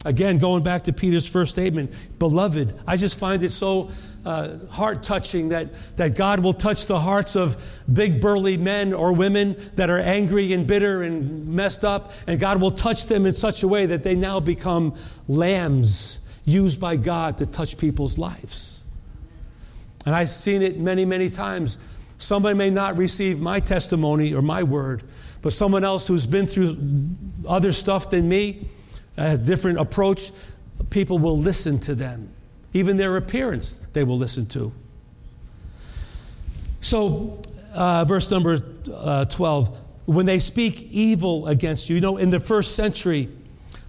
Again, 0.06 0.38
going 0.38 0.64
back 0.64 0.84
to 0.86 0.94
Peter's 0.94 1.28
first 1.28 1.52
statement, 1.52 1.92
beloved, 2.18 2.74
I 2.88 2.98
just 2.98 3.20
find 3.20 3.44
it 3.44 3.50
so 3.52 3.90
uh, 4.26 4.58
heart 4.70 5.04
touching 5.04 5.50
that, 5.50 5.70
that 5.98 6.16
God 6.16 6.40
will 6.40 6.54
touch 6.54 6.86
the 6.86 7.00
hearts 7.00 7.36
of 7.36 7.62
big 7.92 8.22
burly 8.22 8.58
men 8.58 8.94
or 8.94 9.12
women 9.12 9.58
that 9.76 9.90
are 9.90 10.00
angry 10.00 10.54
and 10.54 10.66
bitter 10.66 11.04
and 11.04 11.48
messed 11.50 11.84
up, 11.84 12.14
and 12.26 12.40
God 12.40 12.62
will 12.62 12.72
touch 12.72 13.08
them 13.08 13.26
in 13.26 13.34
such 13.34 13.64
a 13.64 13.68
way 13.68 13.86
that 13.88 14.04
they 14.04 14.16
now 14.16 14.40
become 14.40 14.96
lambs 15.28 16.20
used 16.48 16.80
by 16.80 16.96
God 16.96 17.38
to 17.40 17.46
touch 17.46 17.78
people's 17.78 18.18
lives. 18.18 18.82
And 20.06 20.16
I've 20.16 20.30
seen 20.30 20.62
it 20.62 20.80
many, 20.80 21.06
many 21.06 21.30
times. 21.30 21.78
Somebody 22.18 22.58
may 22.58 22.70
not 22.70 22.98
receive 22.98 23.40
my 23.40 23.60
testimony 23.60 24.34
or 24.34 24.42
my 24.42 24.64
word, 24.64 25.04
but 25.42 25.54
someone 25.54 25.84
else 25.84 26.08
who's 26.08 26.26
been 26.26 26.48
through 26.48 26.78
other 27.48 27.74
stuff 27.74 28.10
than 28.10 28.28
me 28.28 28.66
a 29.18 29.38
different 29.38 29.80
approach, 29.80 30.32
people 30.90 31.20
will 31.20 31.38
listen 31.38 31.80
to 31.80 31.96
them. 31.96 32.30
Even 32.74 32.98
their 32.98 33.18
appearance, 33.18 33.80
they 33.94 34.04
will 34.04 34.18
listen 34.18 34.46
to. 34.48 34.72
So, 36.82 37.42
uh, 37.74 38.06
verse 38.06 38.32
number 38.32 38.62
uh, 38.94 39.26
12 39.26 39.78
when 40.06 40.26
they 40.26 40.40
speak 40.40 40.84
evil 40.84 41.48
against 41.48 41.90
you, 41.90 41.96
you 41.96 42.02
know, 42.02 42.16
in 42.16 42.30
the 42.30 42.40
first 42.40 42.76
century, 42.76 43.28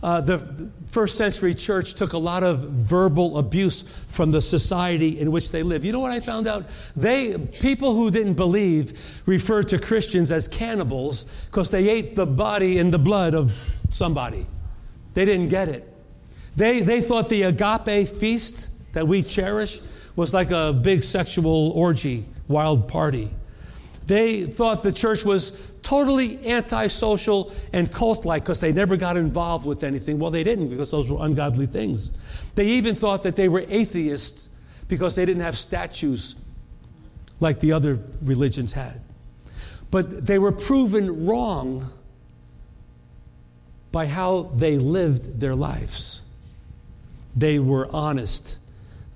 uh, 0.03 0.21
the 0.21 0.71
first 0.87 1.17
century 1.17 1.55
church 1.55 1.95
took 1.95 2.13
a 2.13 2.19
lot 2.19 2.43
of 2.43 2.61
verbal 2.61 3.39
abuse 3.39 3.85
from 4.09 4.31
the 4.31 4.41
society 4.41 5.19
in 5.21 5.31
which 5.31 5.51
they 5.51 5.63
lived. 5.63 5.85
You 5.85 5.93
know 5.93 6.01
what 6.01 6.13
I 6.13 6.21
found 6.21 6.47
out? 6.47 6.67
They 6.97 7.37
people 7.39 7.95
who 7.95 8.11
didn't 8.11 8.35
believe 8.35 8.99
referred 9.27 9.69
to 9.69 9.79
Christians 9.79 10.31
as 10.31 10.47
cannibals 10.47 11.25
because 11.47 11.71
they 11.71 11.89
ate 11.89 12.15
the 12.15 12.27
body 12.27 12.79
and 12.79 12.93
the 12.93 12.99
blood 12.99 13.35
of 13.35 13.75
somebody. 13.91 14.47
They 15.15 15.25
didn't 15.25 15.49
get 15.49 15.69
it. 15.69 15.93
They, 16.57 16.81
they 16.81 17.01
thought 17.01 17.29
the 17.29 17.43
agape 17.43 18.09
feast 18.09 18.71
that 18.93 19.07
we 19.07 19.23
cherish 19.23 19.81
was 20.17 20.35
like 20.35 20.51
a 20.51 20.73
big 20.73 21.05
sexual 21.05 21.71
orgy, 21.71 22.25
wild 22.49 22.89
party. 22.89 23.31
They 24.07 24.45
thought 24.45 24.83
the 24.83 24.93
church 24.93 25.25
was 25.25 25.68
totally 25.89 26.47
antisocial 26.47 27.51
and 27.73 27.91
cult 27.91 28.27
like 28.27 28.43
because 28.43 28.61
they 28.61 28.75
never 28.75 28.95
got 28.95 29.17
involved 29.17 29.67
with 29.67 29.83
anything. 29.83 30.19
Well, 30.19 30.31
they 30.31 30.45
didn't 30.45 30.69
because 30.69 30.91
those 30.91 31.11
were 31.11 31.25
ungodly 31.25 31.65
things. 31.65 32.11
They 32.57 32.67
even 32.67 32.95
thought 32.95 33.23
that 33.23 33.37
they 33.37 33.49
were 33.49 33.65
atheists 33.67 34.51
because 34.89 35.17
they 35.17 35.25
didn't 35.25 35.41
have 35.41 35.57
statues 35.57 36.35
like 37.41 37.61
the 37.61 37.73
other 37.73 37.99
religions 38.23 38.75
had. 38.75 39.01
But 39.91 40.27
they 40.27 40.39
were 40.39 40.53
proven 40.53 41.25
wrong 41.25 41.83
by 43.91 44.05
how 44.05 44.43
they 44.57 44.77
lived 44.77 45.41
their 45.41 45.55
lives. 45.55 46.21
They 47.35 47.59
were 47.59 47.89
honest, 47.95 48.59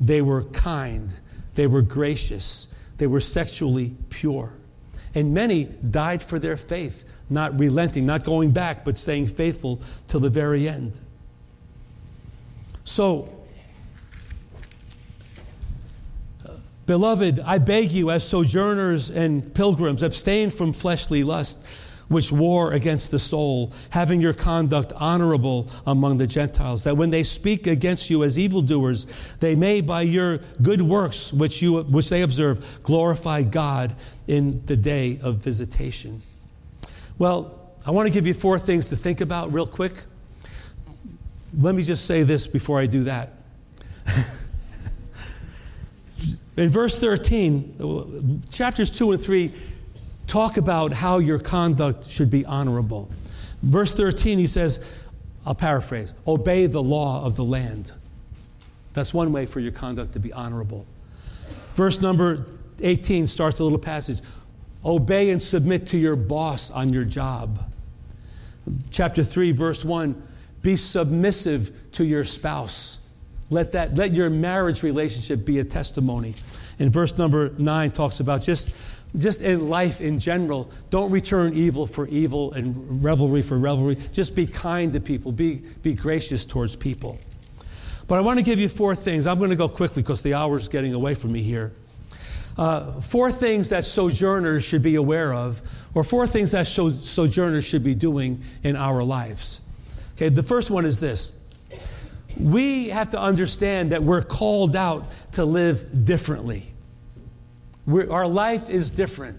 they 0.01 0.23
were 0.23 0.45
kind, 0.45 1.13
they 1.53 1.67
were 1.67 1.83
gracious, 1.83 2.75
they 2.97 3.07
were 3.07 3.21
sexually 3.21 3.95
pure. 4.09 4.55
And 5.15 5.35
many 5.35 5.65
died 5.65 6.23
for 6.23 6.39
their 6.39 6.57
faith, 6.57 7.05
not 7.29 7.59
relenting, 7.59 8.07
not 8.07 8.25
going 8.25 8.51
back, 8.51 8.85
but 8.85 8.97
staying 8.97 9.27
faithful 9.27 9.81
till 10.07 10.21
the 10.21 10.31
very 10.31 10.69
end. 10.69 10.99
So, 12.85 13.43
Beloved, 16.85 17.39
I 17.41 17.59
beg 17.59 17.93
you, 17.93 18.11
as 18.11 18.27
sojourners 18.27 19.09
and 19.09 19.55
pilgrims, 19.55 20.03
abstain 20.03 20.51
from 20.51 20.73
fleshly 20.73 21.23
lust, 21.23 21.65
which 22.13 22.31
war 22.31 22.73
against 22.73 23.11
the 23.11 23.19
soul, 23.19 23.73
having 23.91 24.21
your 24.21 24.35
conduct 24.35 24.93
honorable 24.97 25.69
among 25.87 26.19
the 26.19 26.27
Gentiles, 26.27 26.85
that 26.85 26.97
when 26.97 27.11
they 27.11 27.23
speak 27.23 27.67
against 27.67 28.11
you 28.11 28.23
as 28.23 28.39
evildoers, 28.39 29.07
they 29.41 29.55
may, 29.57 29.81
by 29.81 30.03
your 30.03 30.39
good 30.61 30.83
works 30.83 31.33
which, 31.33 31.63
you, 31.63 31.83
which 31.83 32.11
they 32.11 32.23
observe, 32.23 32.83
glorify 32.83 33.43
God 33.43 33.97
in 34.29 34.65
the 34.67 34.77
day 34.77 35.19
of 35.23 35.37
visitation. 35.37 36.21
Well, 37.19 37.73
I 37.87 37.91
want 37.91 38.07
to 38.07 38.13
give 38.13 38.27
you 38.27 38.35
four 38.35 38.59
things 38.59 38.91
to 38.91 38.97
think 38.97 39.21
about 39.21 39.53
real 39.53 39.67
quick. 39.67 40.05
Let 41.59 41.75
me 41.75 41.83
just 41.83 42.07
say 42.07 42.23
this 42.23 42.47
before 42.47 42.79
I 42.79 42.87
do 42.87 43.05
that. 43.05 43.33
In 46.57 46.69
verse 46.71 46.99
13, 46.99 48.43
chapters 48.51 48.91
2 48.91 49.13
and 49.13 49.21
3 49.21 49.53
talk 50.33 50.57
about 50.57 50.95
how 50.95 51.19
your 51.19 51.39
conduct 51.39 52.09
should 52.09 52.31
be 52.31 52.43
honorable. 52.47 53.11
Verse 53.63 53.93
13, 53.93 54.39
he 54.39 54.47
says, 54.47 54.83
I'll 55.45 55.55
paraphrase, 55.55 56.15
obey 56.27 56.67
the 56.67 56.83
law 56.83 57.23
of 57.23 57.37
the 57.37 57.45
land. 57.45 57.93
That's 58.95 59.13
one 59.13 59.31
way 59.33 59.45
for 59.45 59.61
your 59.61 59.73
conduct 59.73 60.15
to 60.15 60.21
be 60.21 60.33
honorable. 60.33 60.87
Verse 61.75 62.01
number 62.01 62.47
18 62.81 63.27
starts 63.27 63.61
a 63.61 63.65
little 63.65 63.79
passage 63.79 64.21
obey 64.85 65.31
and 65.31 65.41
submit 65.41 65.87
to 65.89 65.99
your 65.99 66.17
boss 66.17 66.71
on 66.71 66.95
your 66.95 67.05
job. 67.05 67.71
Chapter 68.91 69.23
3, 69.23 69.53
verse 69.53 69.85
1 69.85 70.29
be 70.63 70.77
submissive 70.77 71.93
to 71.93 72.05
your 72.05 72.25
spouse. 72.25 72.99
Let, 73.51 73.73
that, 73.73 73.97
let 73.97 74.15
your 74.15 74.31
marriage 74.31 74.83
relationship 74.83 75.45
be 75.45 75.59
a 75.59 75.65
testimony. 75.65 76.35
And 76.79 76.91
verse 76.93 77.19
number 77.19 77.51
9 77.59 77.91
talks 77.91 78.21
about 78.21 78.43
just, 78.43 78.75
just 79.17 79.43
in 79.43 79.69
life 79.69 80.01
in 80.01 80.19
general, 80.19 80.71
don't 80.91 81.11
return 81.11 81.53
evil 81.55 81.87
for 81.87 82.07
evil 82.09 82.53
and 82.53 83.03
revelry 83.03 83.43
for 83.43 83.59
revelry. 83.59 83.97
Just 84.13 84.35
be 84.35 84.47
kind 84.47 84.93
to 84.95 85.01
people, 85.01 85.33
be, 85.33 85.63
be 85.83 85.95
gracious 85.95 86.45
towards 86.45 86.77
people. 86.77 87.19
But 88.09 88.19
I 88.19 88.21
want 88.23 88.39
to 88.39 88.45
give 88.45 88.59
you 88.59 88.69
four 88.69 88.95
things. 88.95 89.27
I'm 89.27 89.39
going 89.39 89.51
to 89.51 89.57
go 89.57 89.69
quickly 89.69 90.03
because 90.03 90.23
the 90.23 90.35
hour 90.35 90.57
is 90.57 90.69
getting 90.69 90.95
away 90.95 91.15
from 91.15 91.33
me 91.33 91.43
here. 91.43 91.73
Uh, 92.57 93.01
four 93.01 93.31
things 93.31 93.71
that 93.71 93.85
sojourners 93.85 94.65
should 94.65 94.83
be 94.83 94.97
aware 94.97 95.33
of, 95.33 95.63
or 95.95 96.05
four 96.05 96.27
things 96.27 96.51
that 96.51 96.67
sojourners 96.67 97.65
should 97.65 97.83
be 97.83 97.95
doing 97.95 98.43
in 98.63 98.77
our 98.77 99.03
lives. 99.03 99.63
Okay, 100.15 100.29
the 100.29 100.43
first 100.43 100.71
one 100.71 100.85
is 100.85 101.01
this 101.01 101.39
we 102.39 102.89
have 102.89 103.11
to 103.11 103.21
understand 103.21 103.93
that 103.93 104.03
we're 104.03 104.23
called 104.23 104.75
out 104.75 105.07
to 105.33 105.45
live 105.45 106.05
differently. 106.05 106.72
We're, 107.87 108.11
our 108.11 108.27
life 108.27 108.71
is 108.71 108.91
different. 108.91 109.39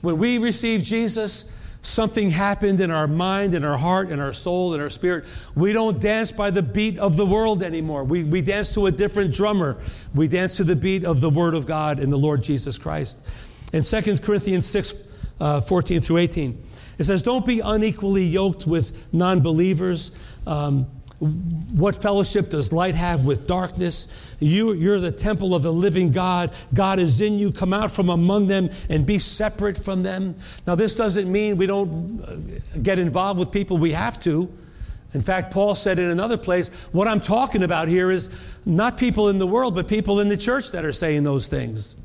When 0.00 0.18
we 0.18 0.38
receive 0.38 0.82
Jesus, 0.82 1.52
something 1.82 2.30
happened 2.30 2.80
in 2.80 2.90
our 2.90 3.06
mind, 3.06 3.54
in 3.54 3.64
our 3.64 3.76
heart, 3.76 4.10
in 4.10 4.20
our 4.20 4.32
soul, 4.32 4.74
in 4.74 4.80
our 4.80 4.90
spirit. 4.90 5.24
We 5.54 5.72
don't 5.72 6.00
dance 6.00 6.32
by 6.32 6.50
the 6.50 6.62
beat 6.62 6.98
of 6.98 7.16
the 7.16 7.26
world 7.26 7.62
anymore. 7.62 8.04
We, 8.04 8.24
we 8.24 8.42
dance 8.42 8.72
to 8.74 8.86
a 8.86 8.92
different 8.92 9.32
drummer. 9.32 9.78
We 10.14 10.28
dance 10.28 10.56
to 10.58 10.64
the 10.64 10.76
beat 10.76 11.04
of 11.04 11.20
the 11.20 11.30
Word 11.30 11.54
of 11.54 11.66
God 11.66 12.00
and 12.00 12.12
the 12.12 12.18
Lord 12.18 12.42
Jesus 12.42 12.78
Christ. 12.78 13.18
In 13.72 13.82
2 13.82 14.16
Corinthians 14.18 14.66
6 14.66 14.94
uh, 15.40 15.60
14 15.60 16.00
through 16.00 16.18
18, 16.18 16.62
it 16.98 17.04
says, 17.04 17.22
Don't 17.22 17.46
be 17.46 17.60
unequally 17.60 18.24
yoked 18.24 18.66
with 18.66 19.12
non 19.12 19.40
believers. 19.40 20.10
Um, 20.46 20.86
what 21.20 22.00
fellowship 22.00 22.50
does 22.50 22.72
light 22.72 22.94
have 22.94 23.24
with 23.24 23.48
darkness? 23.48 24.36
You, 24.38 24.72
you're 24.72 25.00
the 25.00 25.10
temple 25.10 25.52
of 25.52 25.64
the 25.64 25.72
living 25.72 26.12
God. 26.12 26.52
God 26.72 27.00
is 27.00 27.20
in 27.20 27.40
you. 27.40 27.50
Come 27.50 27.72
out 27.72 27.90
from 27.90 28.08
among 28.08 28.46
them 28.46 28.70
and 28.88 29.04
be 29.04 29.18
separate 29.18 29.76
from 29.76 30.04
them. 30.04 30.36
Now, 30.64 30.76
this 30.76 30.94
doesn't 30.94 31.30
mean 31.30 31.56
we 31.56 31.66
don't 31.66 32.20
uh, 32.22 32.78
get 32.80 33.00
involved 33.00 33.40
with 33.40 33.50
people. 33.50 33.78
We 33.78 33.92
have 33.92 34.20
to. 34.20 34.48
In 35.12 35.22
fact, 35.22 35.52
Paul 35.52 35.74
said 35.74 35.98
in 35.98 36.08
another 36.08 36.36
place, 36.36 36.68
what 36.92 37.08
I'm 37.08 37.20
talking 37.20 37.64
about 37.64 37.88
here 37.88 38.10
is 38.10 38.28
not 38.64 38.96
people 38.96 39.28
in 39.28 39.38
the 39.38 39.46
world, 39.46 39.74
but 39.74 39.88
people 39.88 40.20
in 40.20 40.28
the 40.28 40.36
church 40.36 40.70
that 40.72 40.84
are 40.84 40.92
saying 40.92 41.24
those 41.24 41.48
things. 41.48 41.96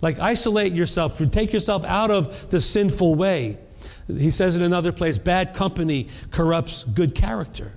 Like 0.00 0.18
isolate 0.18 0.72
yourself, 0.72 1.20
take 1.30 1.52
yourself 1.52 1.84
out 1.84 2.10
of 2.10 2.50
the 2.50 2.60
sinful 2.60 3.14
way. 3.14 3.58
He 4.08 4.30
says 4.30 4.56
in 4.56 4.62
another 4.62 4.90
place, 4.90 5.18
bad 5.18 5.54
company 5.54 6.08
corrupts 6.30 6.82
good 6.82 7.14
character. 7.14 7.74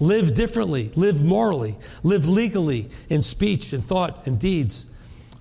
Live 0.00 0.34
differently, 0.34 0.90
live 0.96 1.22
morally, 1.22 1.76
live 2.02 2.28
legally 2.28 2.90
in 3.08 3.22
speech 3.22 3.72
and 3.72 3.84
thought 3.84 4.26
and 4.26 4.38
deeds. 4.38 4.92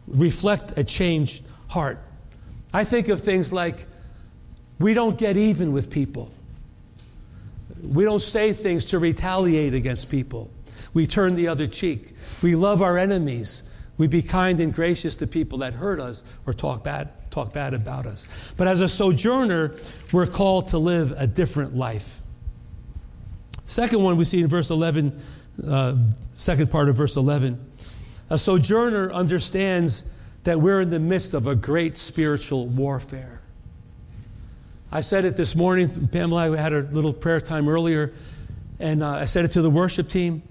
Reflect 0.08 0.78
a 0.78 0.84
changed 0.84 1.46
heart. 1.70 2.00
I 2.74 2.84
think 2.84 3.08
of 3.08 3.22
things 3.22 3.52
like 3.52 3.86
we 4.80 4.94
don't 4.94 5.18
get 5.18 5.38
even 5.38 5.72
with 5.72 5.90
people. 5.90 6.32
We 7.82 8.04
don't 8.04 8.22
say 8.22 8.54
things 8.54 8.86
to 8.88 9.00
retaliate 9.00 9.74
against 9.74 10.10
people. 10.10 10.52
We 10.94 11.08
turn 11.08 11.36
the 11.36 11.48
other 11.48 11.68
cheek. 11.68 12.14
We 12.42 12.56
love 12.56 12.82
our 12.82 12.98
enemies. 12.98 13.64
We 13.98 14.08
be 14.08 14.22
kind 14.22 14.60
and 14.60 14.74
gracious 14.74 15.16
to 15.18 15.28
people 15.28 15.60
that 15.60 15.74
hurt 15.74 16.00
us 16.00 16.24
or 16.46 16.54
talk 16.54 16.84
bad, 16.84 17.10
talk 17.32 17.54
bad 17.54 17.74
about 17.74 18.06
us. 18.06 18.54
But 18.58 18.68
as 18.68 18.82
a 18.82 18.88
sojourner, 18.88 19.76
we're 20.12 20.28
called 20.28 20.70
to 20.70 20.78
live 20.78 21.14
a 21.18 21.28
different 21.28 21.76
life. 21.76 22.22
Second 23.66 24.04
one 24.04 24.18
we 24.18 24.26
see 24.26 24.42
in 24.42 24.48
verse 24.48 24.70
11, 24.70 25.22
uh, 25.68 25.96
second 26.34 26.70
part 26.70 26.90
of 26.90 26.98
verse 26.98 27.16
11. 27.16 27.60
A 28.30 28.38
sojourner 28.38 29.12
understands 29.12 30.12
that 30.44 30.60
we're 30.60 30.82
in 30.82 30.90
the 30.90 31.00
midst 31.00 31.34
of 31.34 31.48
a 31.48 31.56
great 31.56 31.98
spiritual 31.98 32.68
warfare. 32.68 33.42
I 34.92 35.02
said 35.02 35.26
it 35.26 35.38
this 35.38 35.56
morning. 35.56 36.08
Pamela, 36.10 36.52
we 36.52 36.58
had 36.58 36.74
a 36.74 36.82
little 36.82 37.14
prayer 37.14 37.40
time 37.40 37.68
earlier, 37.68 38.14
and 38.80 39.02
uh, 39.02 39.10
I 39.10 39.26
said 39.26 39.46
it 39.46 39.52
to 39.52 39.62
the 39.62 39.70
worship 39.70 40.10
team. 40.10 40.44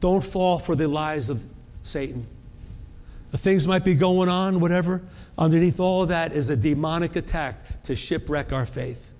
Don't 0.00 0.24
fall 0.24 0.58
for 0.58 0.74
the 0.74 0.88
lies 0.88 1.28
of 1.28 1.44
Satan. 1.82 2.26
Things 3.32 3.66
might 3.66 3.84
be 3.84 3.94
going 3.94 4.28
on, 4.28 4.60
whatever. 4.60 5.02
Underneath 5.38 5.80
all 5.80 6.02
of 6.02 6.08
that 6.08 6.32
is 6.32 6.50
a 6.50 6.56
demonic 6.56 7.16
attack 7.16 7.82
to 7.84 7.94
shipwreck 7.94 8.52
our 8.52 8.66
faith. 8.66 9.12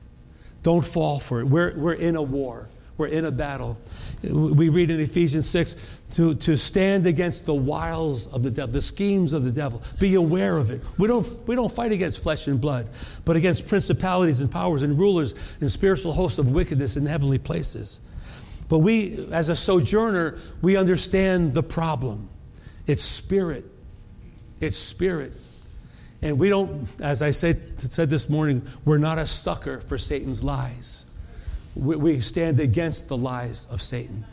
Don't 0.63 0.87
fall 0.87 1.21
for 1.21 1.41
it. 1.41 1.45
We're, 1.45 1.79
we're 1.79 1.95
in 1.95 2.17
a 2.17 2.23
war. 2.23 2.69
We're 3.01 3.07
in 3.07 3.25
a 3.25 3.31
battle. 3.31 3.79
We 4.23 4.69
read 4.69 4.91
in 4.91 5.01
Ephesians 5.01 5.49
6 5.49 5.75
to, 6.17 6.35
to 6.35 6.59
stand 6.59 7.07
against 7.07 7.47
the 7.47 7.55
wiles 7.55 8.27
of 8.27 8.43
the 8.43 8.51
devil, 8.51 8.75
the 8.75 8.83
schemes 8.83 9.33
of 9.33 9.43
the 9.43 9.51
devil. 9.51 9.83
Be 9.99 10.17
aware 10.17 10.59
of 10.59 10.71
it. 10.71 10.83
We 10.99 11.09
don't, 11.09 11.27
we 11.49 11.55
don't 11.55 11.73
fight 11.73 11.93
against 11.93 12.23
flesh 12.23 12.47
and 12.47 12.61
blood, 12.61 12.89
but 13.25 13.37
against 13.37 13.67
principalities 13.69 14.41
and 14.41 14.51
powers 14.51 14.83
and 14.83 14.99
rulers 14.99 15.35
and 15.63 15.71
spiritual 15.71 16.13
hosts 16.13 16.39
of 16.39 16.53
wickedness 16.53 16.99
in 16.99 17.07
heavenly 17.07 17.39
places. 17.39 18.03
But 18.69 18.81
we, 18.81 19.29
as 19.33 19.49
a 19.49 19.57
sojourner, 19.57 20.37
we 20.61 20.77
understand 20.77 21.55
the 21.55 21.63
problem. 21.63 22.29
It's 22.87 23.03
spirit. 23.03 23.65
It's 24.61 24.77
spirit. 24.77 25.33
And 26.21 26.39
we 26.39 26.51
don't, 26.51 26.87
as 27.01 27.23
I 27.23 27.31
said, 27.31 27.81
said 27.91 28.11
this 28.11 28.29
morning, 28.29 28.61
we're 28.85 28.99
not 28.99 29.19
a 29.19 29.25
sucker 29.25 29.81
for 29.81 29.97
Satan's 29.97 30.45
lies 30.45 31.10
we, 31.75 31.97
we 31.97 32.21
stand 32.21 32.61
against 32.61 33.09
the 33.09 33.17
lies 33.17 33.67
of 33.71 33.81
Satan. 33.81 34.25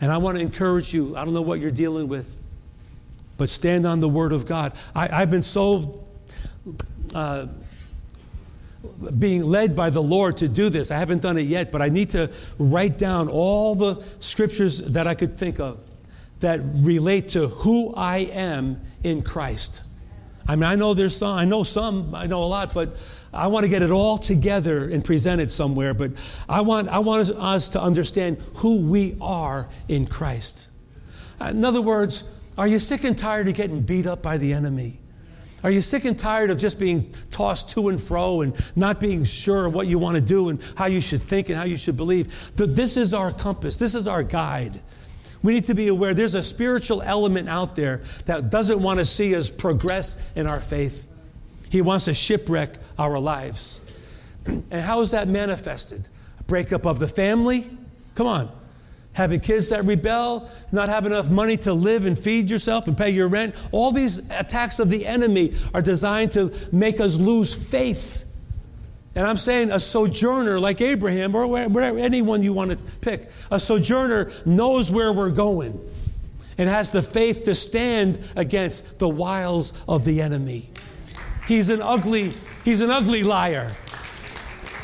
And 0.00 0.12
I 0.12 0.18
want 0.18 0.38
to 0.38 0.42
encourage 0.42 0.94
you. 0.94 1.16
I 1.16 1.24
don't 1.24 1.34
know 1.34 1.42
what 1.42 1.60
you're 1.60 1.70
dealing 1.70 2.08
with, 2.08 2.36
but 3.36 3.48
stand 3.48 3.86
on 3.86 4.00
the 4.00 4.08
Word 4.08 4.32
of 4.32 4.46
God. 4.46 4.74
I, 4.94 5.06
have 5.08 5.30
been 5.30 5.42
so 5.42 6.04
uh, 7.14 7.46
being 9.18 9.44
led 9.44 9.74
by 9.74 9.90
the 9.90 10.02
Lord 10.02 10.36
to 10.38 10.48
do 10.48 10.70
this. 10.70 10.90
I 10.90 10.98
haven't 10.98 11.22
done 11.22 11.36
it 11.36 11.42
yet, 11.42 11.72
but 11.72 11.82
I 11.82 11.88
need 11.88 12.10
to 12.10 12.30
write 12.58 12.98
down 12.98 13.28
all 13.28 13.74
the 13.74 14.04
scriptures 14.20 14.78
that 14.78 15.06
I 15.06 15.14
could 15.14 15.34
think 15.34 15.58
of 15.58 15.80
that 16.40 16.60
relate 16.74 17.30
to 17.30 17.48
who 17.48 17.92
I 17.94 18.18
am 18.18 18.80
in 19.02 19.22
Christ. 19.22 19.82
I 20.48 20.56
mean, 20.56 20.64
I 20.64 20.76
know 20.76 20.94
there's 20.94 21.14
some, 21.14 21.36
I 21.36 21.44
know 21.44 21.62
some, 21.62 22.14
I 22.14 22.26
know 22.26 22.42
a 22.42 22.46
lot, 22.46 22.72
but 22.72 22.96
I 23.34 23.48
want 23.48 23.64
to 23.64 23.68
get 23.68 23.82
it 23.82 23.90
all 23.90 24.16
together 24.16 24.88
and 24.88 25.04
present 25.04 25.42
it 25.42 25.52
somewhere. 25.52 25.92
But 25.92 26.12
I 26.48 26.62
want, 26.62 26.88
I 26.88 27.00
want 27.00 27.28
us 27.30 27.68
to 27.68 27.82
understand 27.82 28.38
who 28.56 28.80
we 28.80 29.18
are 29.20 29.68
in 29.88 30.06
Christ. 30.06 30.68
In 31.38 31.64
other 31.66 31.82
words, 31.82 32.24
are 32.56 32.66
you 32.66 32.78
sick 32.78 33.04
and 33.04 33.16
tired 33.16 33.46
of 33.46 33.54
getting 33.54 33.82
beat 33.82 34.06
up 34.06 34.22
by 34.22 34.38
the 34.38 34.54
enemy? 34.54 34.98
Are 35.62 35.70
you 35.70 35.82
sick 35.82 36.04
and 36.04 36.18
tired 36.18 36.50
of 36.50 36.58
just 36.58 36.78
being 36.78 37.14
tossed 37.30 37.70
to 37.70 37.88
and 37.88 38.00
fro 38.00 38.40
and 38.40 38.54
not 38.74 39.00
being 39.00 39.24
sure 39.24 39.66
of 39.66 39.74
what 39.74 39.86
you 39.86 39.98
want 39.98 40.14
to 40.14 40.20
do 40.20 40.48
and 40.48 40.60
how 40.76 40.86
you 40.86 41.00
should 41.00 41.20
think 41.20 41.50
and 41.50 41.58
how 41.58 41.64
you 41.64 41.76
should 41.76 41.96
believe? 41.96 42.56
That 42.56 42.74
this 42.74 42.96
is 42.96 43.12
our 43.12 43.32
compass, 43.32 43.76
this 43.76 43.94
is 43.94 44.08
our 44.08 44.22
guide. 44.22 44.80
We 45.42 45.52
need 45.54 45.64
to 45.66 45.74
be 45.74 45.88
aware 45.88 46.14
there's 46.14 46.34
a 46.34 46.42
spiritual 46.42 47.02
element 47.02 47.48
out 47.48 47.76
there 47.76 48.02
that 48.26 48.50
doesn't 48.50 48.80
want 48.80 48.98
to 48.98 49.04
see 49.04 49.36
us 49.36 49.50
progress 49.50 50.16
in 50.34 50.46
our 50.46 50.60
faith. 50.60 51.08
He 51.70 51.82
wants 51.82 52.06
to 52.06 52.14
shipwreck 52.14 52.78
our 52.98 53.18
lives. 53.18 53.80
And 54.46 54.80
how 54.80 55.02
is 55.02 55.10
that 55.10 55.28
manifested? 55.28 56.08
A 56.40 56.44
breakup 56.44 56.86
of 56.86 56.98
the 56.98 57.08
family? 57.08 57.70
Come 58.14 58.26
on. 58.26 58.50
Having 59.12 59.40
kids 59.40 59.68
that 59.68 59.84
rebel, 59.84 60.48
not 60.72 60.88
having 60.88 61.12
enough 61.12 61.28
money 61.28 61.56
to 61.58 61.72
live 61.72 62.06
and 62.06 62.18
feed 62.18 62.48
yourself 62.48 62.86
and 62.86 62.96
pay 62.96 63.10
your 63.10 63.28
rent. 63.28 63.54
All 63.72 63.90
these 63.92 64.30
attacks 64.30 64.78
of 64.78 64.90
the 64.90 65.06
enemy 65.06 65.54
are 65.74 65.82
designed 65.82 66.32
to 66.32 66.52
make 66.72 67.00
us 67.00 67.16
lose 67.16 67.52
faith. 67.52 68.24
And 69.18 69.26
I'm 69.26 69.36
saying 69.36 69.72
a 69.72 69.80
sojourner 69.80 70.60
like 70.60 70.80
Abraham 70.80 71.34
or 71.34 71.48
whatever, 71.48 71.98
anyone 71.98 72.44
you 72.44 72.52
want 72.52 72.70
to 72.70 72.76
pick, 73.00 73.28
a 73.50 73.58
sojourner 73.58 74.30
knows 74.46 74.92
where 74.92 75.12
we're 75.12 75.32
going 75.32 75.76
and 76.56 76.68
has 76.68 76.92
the 76.92 77.02
faith 77.02 77.42
to 77.46 77.56
stand 77.56 78.20
against 78.36 79.00
the 79.00 79.08
wiles 79.08 79.72
of 79.88 80.04
the 80.04 80.22
enemy. 80.22 80.70
He's 81.48 81.68
an 81.68 81.82
ugly, 81.82 82.30
he's 82.64 82.80
an 82.80 82.90
ugly 82.90 83.24
liar. 83.24 83.72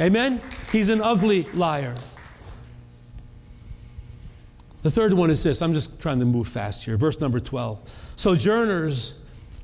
Amen? 0.01 0.41
He's 0.73 0.89
an 0.89 1.01
ugly 1.01 1.45
liar. 1.53 1.95
The 4.83 4.91
third 4.91 5.13
one 5.13 5.31
is 5.31 5.45
this. 5.45 5.63
I'm 5.63 5.75
just 5.75 6.01
trying 6.03 6.19
to 6.19 6.27
move 6.27 6.49
fast 6.49 6.85
here. 6.85 6.97
Verse 6.97 7.21
number 7.21 7.39
12. 7.39 8.13
Sojourners 8.17 9.23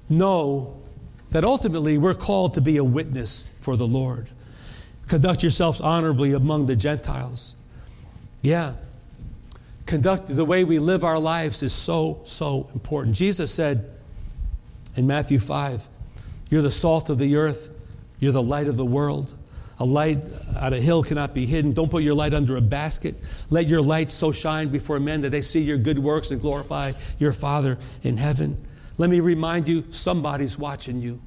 know 0.09 0.81
that 1.33 1.43
ultimately 1.43 1.99
we're 1.99 2.15
called 2.15 2.55
to 2.55 2.61
be 2.61 2.77
a 2.77 2.85
witness 2.85 3.49
for 3.59 3.77
the 3.77 3.89
Lord. 3.89 4.29
Conduct 5.11 5.43
yourselves 5.43 5.81
honorably 5.81 6.35
among 6.35 6.67
the 6.67 6.77
Gentiles. 6.77 7.57
Yeah. 8.43 8.75
Conduct 9.85 10.29
the 10.29 10.45
way 10.45 10.63
we 10.63 10.79
live 10.79 11.03
our 11.03 11.19
lives 11.19 11.65
is 11.65 11.73
so, 11.73 12.21
so 12.23 12.71
important. 12.75 13.17
Jesus 13.17 13.53
said 13.53 13.91
in 14.95 15.09
Matthew 15.09 15.41
5, 15.41 15.85
You're 16.49 16.63
the 16.63 16.71
salt 16.71 17.11
of 17.11 17.19
the 17.19 17.35
earth, 17.35 17.71
you're 18.21 18.31
the 18.31 18.41
light 18.41 18.69
of 18.69 18.77
the 18.77 18.87
world. 18.87 19.35
A 19.81 19.85
light 19.85 20.21
on 20.57 20.75
a 20.75 20.81
hill 20.81 21.03
cannot 21.03 21.35
be 21.35 21.45
hidden. 21.45 21.73
Don't 21.73 21.91
put 21.91 22.05
your 22.05 22.15
light 22.15 22.33
under 22.33 22.57
a 22.57 22.61
basket. 22.61 23.17
Let 23.51 23.67
your 23.67 23.83
light 23.83 24.13
so 24.13 24.31
shine 24.31 24.69
before 24.69 25.01
men 25.01 25.23
that 25.23 25.31
they 25.31 25.43
see 25.43 25.61
your 25.61 25.79
good 25.79 25.99
works 25.99 26.31
and 26.31 26.41
glorify 26.41 26.93
your 27.19 27.33
Father 27.33 27.79
in 28.05 28.17
heaven. 28.17 28.65
Let 28.97 29.11
me 29.11 29.19
remind 29.19 29.69
you 29.69 29.87
somebody's 29.91 30.57
watching 30.57 31.03
you. 31.03 31.21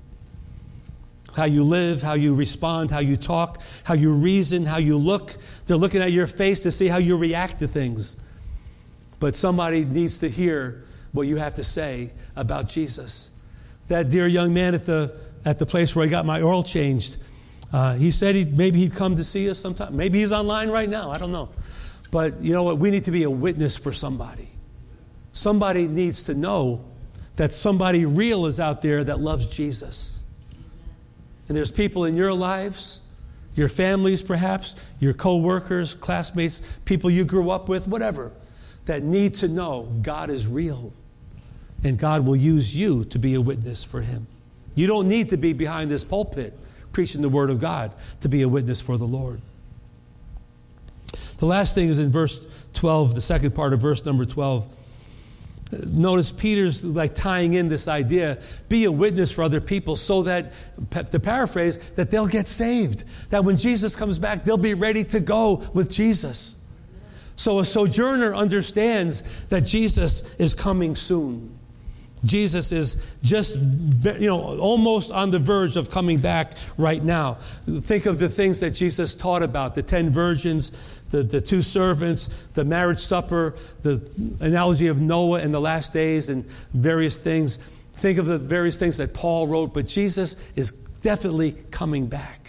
How 1.36 1.46
you 1.46 1.64
live, 1.64 2.02
how 2.02 2.14
you 2.14 2.36
respond, 2.36 2.92
how 2.92 3.00
you 3.00 3.18
talk, 3.18 3.62
how 3.84 3.96
you 3.96 4.14
reason, 4.14 4.66
how 4.66 4.78
you 4.78 4.98
look. 4.98 5.36
They're 5.66 5.78
looking 5.78 6.02
at 6.02 6.12
your 6.12 6.28
face 6.28 6.62
to 6.62 6.72
see 6.72 6.88
how 6.88 6.98
you 6.98 7.18
react 7.18 7.60
to 7.60 7.68
things. 7.68 8.18
But 9.20 9.36
somebody 9.36 9.86
needs 9.86 10.20
to 10.20 10.30
hear 10.30 10.84
what 11.12 11.28
you 11.28 11.38
have 11.38 11.56
to 11.56 11.64
say 11.64 12.12
about 12.36 12.68
Jesus. 12.68 13.32
That 13.88 14.10
dear 14.10 14.28
young 14.28 14.54
man 14.54 14.76
at 14.76 14.86
the, 14.86 15.16
at 15.46 15.60
the 15.60 15.66
place 15.66 15.96
where 15.96 16.06
I 16.06 16.10
got 16.10 16.26
my 16.26 16.42
oil 16.42 16.64
changed, 16.64 17.18
uh, 17.72 17.96
he 17.96 18.12
said 18.12 18.36
he, 18.36 18.46
maybe 18.46 18.80
he'd 18.80 18.94
come 18.94 19.16
to 19.16 19.24
see 19.24 19.50
us 19.50 19.58
sometime. 19.58 19.96
Maybe 19.98 20.20
he's 20.20 20.32
online 20.32 20.70
right 20.70 20.90
now. 20.90 21.10
I 21.10 21.18
don't 21.18 21.32
know. 21.32 21.50
But 22.12 22.40
you 22.42 22.54
know 22.54 22.64
what? 22.64 22.78
We 22.78 22.92
need 22.92 23.06
to 23.06 23.12
be 23.12 23.24
a 23.24 23.30
witness 23.30 23.76
for 23.76 23.92
somebody. 23.92 24.48
Somebody 25.32 25.88
needs 25.88 26.24
to 26.24 26.36
know 26.36 26.86
that 27.38 27.54
somebody 27.54 28.06
real 28.06 28.46
is 28.46 28.60
out 28.60 28.84
there 28.84 29.04
that 29.04 29.20
loves 29.20 29.48
Jesus. 29.48 30.23
And 31.48 31.58
there's 31.58 31.72
people 31.72 32.06
in 32.06 32.16
your 32.16 32.34
lives, 32.34 33.02
your 33.56 33.70
families 33.70 34.22
perhaps, 34.22 34.76
your 35.00 35.14
co 35.14 35.38
workers, 35.38 35.94
classmates, 35.94 36.62
people 36.86 37.10
you 37.10 37.26
grew 37.26 37.50
up 37.50 37.70
with, 37.70 37.88
whatever, 37.88 38.32
that 38.86 39.04
need 39.04 39.36
to 39.36 39.48
know 39.48 39.92
God 40.02 40.30
is 40.30 40.48
real. 40.48 40.94
And 41.84 41.98
God 41.98 42.26
will 42.26 42.36
use 42.36 42.76
you 42.76 43.04
to 43.06 43.20
be 43.20 43.34
a 43.36 43.42
witness 43.42 43.84
for 43.84 44.02
Him. 44.02 44.28
You 44.76 44.88
don't 44.88 45.08
need 45.08 45.30
to 45.30 45.38
be 45.38 45.54
behind 45.54 45.92
this 45.92 46.04
pulpit 46.04 46.58
preaching 46.94 47.22
the 47.22 47.30
Word 47.30 47.50
of 47.50 47.60
God 47.60 47.92
to 48.22 48.30
be 48.30 48.42
a 48.44 48.48
witness 48.48 48.80
for 48.80 48.98
the 48.98 49.08
Lord. 49.08 49.42
The 51.38 51.46
last 51.46 51.76
thing 51.76 51.90
is 51.90 52.00
in 52.00 52.12
verse 52.12 52.46
12, 52.74 53.16
the 53.16 53.22
second 53.22 53.54
part 53.54 53.74
of 53.74 53.82
verse 53.82 54.06
number 54.06 54.26
12. 54.26 54.74
Notice 55.86 56.32
Peter's 56.32 56.84
like 56.84 57.16
tying 57.16 57.54
in 57.54 57.70
this 57.70 57.88
idea 57.88 58.40
be 58.70 58.86
a 58.86 58.92
witness 58.92 59.32
for 59.32 59.44
other 59.44 59.62
people 59.62 59.96
so 59.96 60.24
that, 60.24 60.54
to 61.12 61.20
paraphrase, 61.20 61.78
that 61.94 62.12
they'll 62.12 62.28
get 62.28 62.48
saved. 62.48 63.04
That 63.30 63.44
when 63.44 63.58
Jesus 63.58 63.96
comes 63.96 64.20
back, 64.20 64.44
they'll 64.44 64.58
be 64.58 64.74
ready 64.74 65.04
to 65.06 65.20
go 65.20 65.64
with 65.74 65.90
Jesus. 65.90 66.56
So 67.36 67.60
a 67.60 67.66
sojourner 67.66 68.36
understands 68.36 69.46
that 69.46 69.62
Jesus 69.62 70.36
is 70.36 70.54
coming 70.54 70.96
soon. 70.96 71.58
Jesus 72.26 72.72
is 72.72 73.06
just, 73.22 73.58
you 73.58 74.28
know, 74.28 74.58
almost 74.60 75.12
on 75.12 75.30
the 75.32 75.40
verge 75.40 75.76
of 75.76 75.90
coming 75.90 76.20
back 76.20 76.54
right 76.78 77.04
now. 77.04 77.34
Think 77.66 78.06
of 78.06 78.18
the 78.18 78.30
things 78.30 78.62
that 78.62 78.72
Jesus 78.72 79.14
taught 79.14 79.44
about 79.44 79.76
the 79.76 79.84
ten 79.84 80.10
virgins, 80.10 81.02
the, 81.10 81.24
the 81.24 81.42
two 81.42 81.62
servants, 81.62 82.48
the 82.54 82.64
marriage 82.64 83.00
supper, 83.00 83.56
the 83.82 84.02
analogy 84.40 84.88
of 84.88 85.02
Noah 85.02 85.40
and 85.40 85.54
the 85.54 85.60
last 85.60 85.92
days, 85.92 86.30
and 86.30 86.46
various 86.74 87.18
things. 87.18 87.58
Think 87.96 88.18
of 88.18 88.26
the 88.26 88.38
various 88.38 88.78
things 88.78 88.98
that 88.98 89.14
Paul 89.14 89.48
wrote, 89.48 89.74
but 89.74 89.86
Jesus 89.86 90.52
is 90.56 90.72
definitely 90.72 91.56
coming 91.72 92.08
back. 92.08 92.40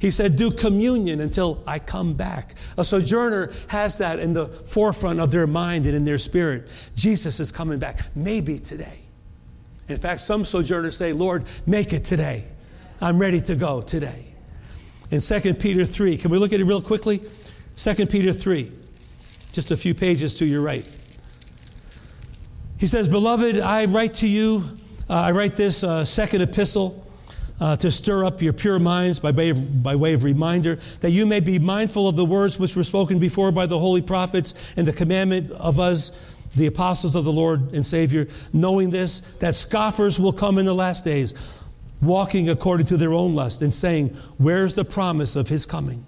He 0.00 0.10
said, 0.10 0.36
Do 0.36 0.50
communion 0.50 1.20
until 1.20 1.62
I 1.66 1.78
come 1.78 2.14
back. 2.14 2.56
A 2.76 2.84
sojourner 2.84 3.52
has 3.68 3.98
that 3.98 4.18
in 4.18 4.34
the 4.34 4.48
forefront 4.48 5.20
of 5.20 5.30
their 5.30 5.46
mind 5.46 5.86
and 5.86 5.94
in 5.94 6.04
their 6.04 6.18
spirit. 6.18 6.68
Jesus 6.96 7.38
is 7.38 7.52
coming 7.52 7.78
back, 7.78 8.00
maybe 8.16 8.58
today. 8.58 9.03
In 9.88 9.96
fact, 9.96 10.20
some 10.20 10.44
sojourners 10.44 10.96
say, 10.96 11.12
Lord, 11.12 11.44
make 11.66 11.92
it 11.92 12.04
today. 12.04 12.44
I'm 13.00 13.18
ready 13.18 13.40
to 13.42 13.54
go 13.54 13.82
today. 13.82 14.26
In 15.10 15.20
2 15.20 15.54
Peter 15.54 15.84
3, 15.84 16.16
can 16.16 16.30
we 16.30 16.38
look 16.38 16.52
at 16.52 16.60
it 16.60 16.64
real 16.64 16.80
quickly? 16.80 17.22
2 17.76 18.06
Peter 18.06 18.32
3, 18.32 18.70
just 19.52 19.70
a 19.70 19.76
few 19.76 19.94
pages 19.94 20.34
to 20.36 20.46
your 20.46 20.62
right. 20.62 20.88
He 22.78 22.86
says, 22.86 23.08
Beloved, 23.08 23.60
I 23.60 23.84
write 23.86 24.14
to 24.14 24.28
you, 24.28 24.78
uh, 25.08 25.14
I 25.14 25.30
write 25.32 25.54
this 25.54 25.84
uh, 25.84 26.04
second 26.04 26.42
epistle 26.42 27.04
uh, 27.60 27.76
to 27.76 27.90
stir 27.90 28.24
up 28.24 28.42
your 28.42 28.52
pure 28.52 28.78
minds 28.78 29.20
by 29.20 29.30
way, 29.30 29.50
of, 29.50 29.82
by 29.82 29.96
way 29.96 30.14
of 30.14 30.24
reminder, 30.24 30.78
that 31.00 31.10
you 31.10 31.26
may 31.26 31.40
be 31.40 31.58
mindful 31.58 32.08
of 32.08 32.16
the 32.16 32.24
words 32.24 32.58
which 32.58 32.74
were 32.74 32.84
spoken 32.84 33.18
before 33.18 33.52
by 33.52 33.66
the 33.66 33.78
holy 33.78 34.02
prophets 34.02 34.54
and 34.76 34.86
the 34.86 34.92
commandment 34.92 35.50
of 35.50 35.78
us 35.78 36.10
the 36.56 36.66
apostles 36.66 37.14
of 37.14 37.24
the 37.24 37.32
Lord 37.32 37.72
and 37.72 37.84
Savior, 37.84 38.28
knowing 38.52 38.90
this, 38.90 39.20
that 39.40 39.54
scoffers 39.54 40.18
will 40.18 40.32
come 40.32 40.58
in 40.58 40.66
the 40.66 40.74
last 40.74 41.04
days, 41.04 41.34
walking 42.00 42.48
according 42.48 42.86
to 42.86 42.96
their 42.96 43.12
own 43.12 43.34
lust, 43.34 43.62
and 43.62 43.74
saying, 43.74 44.08
Where's 44.38 44.74
the 44.74 44.84
promise 44.84 45.36
of 45.36 45.48
his 45.48 45.66
coming? 45.66 46.06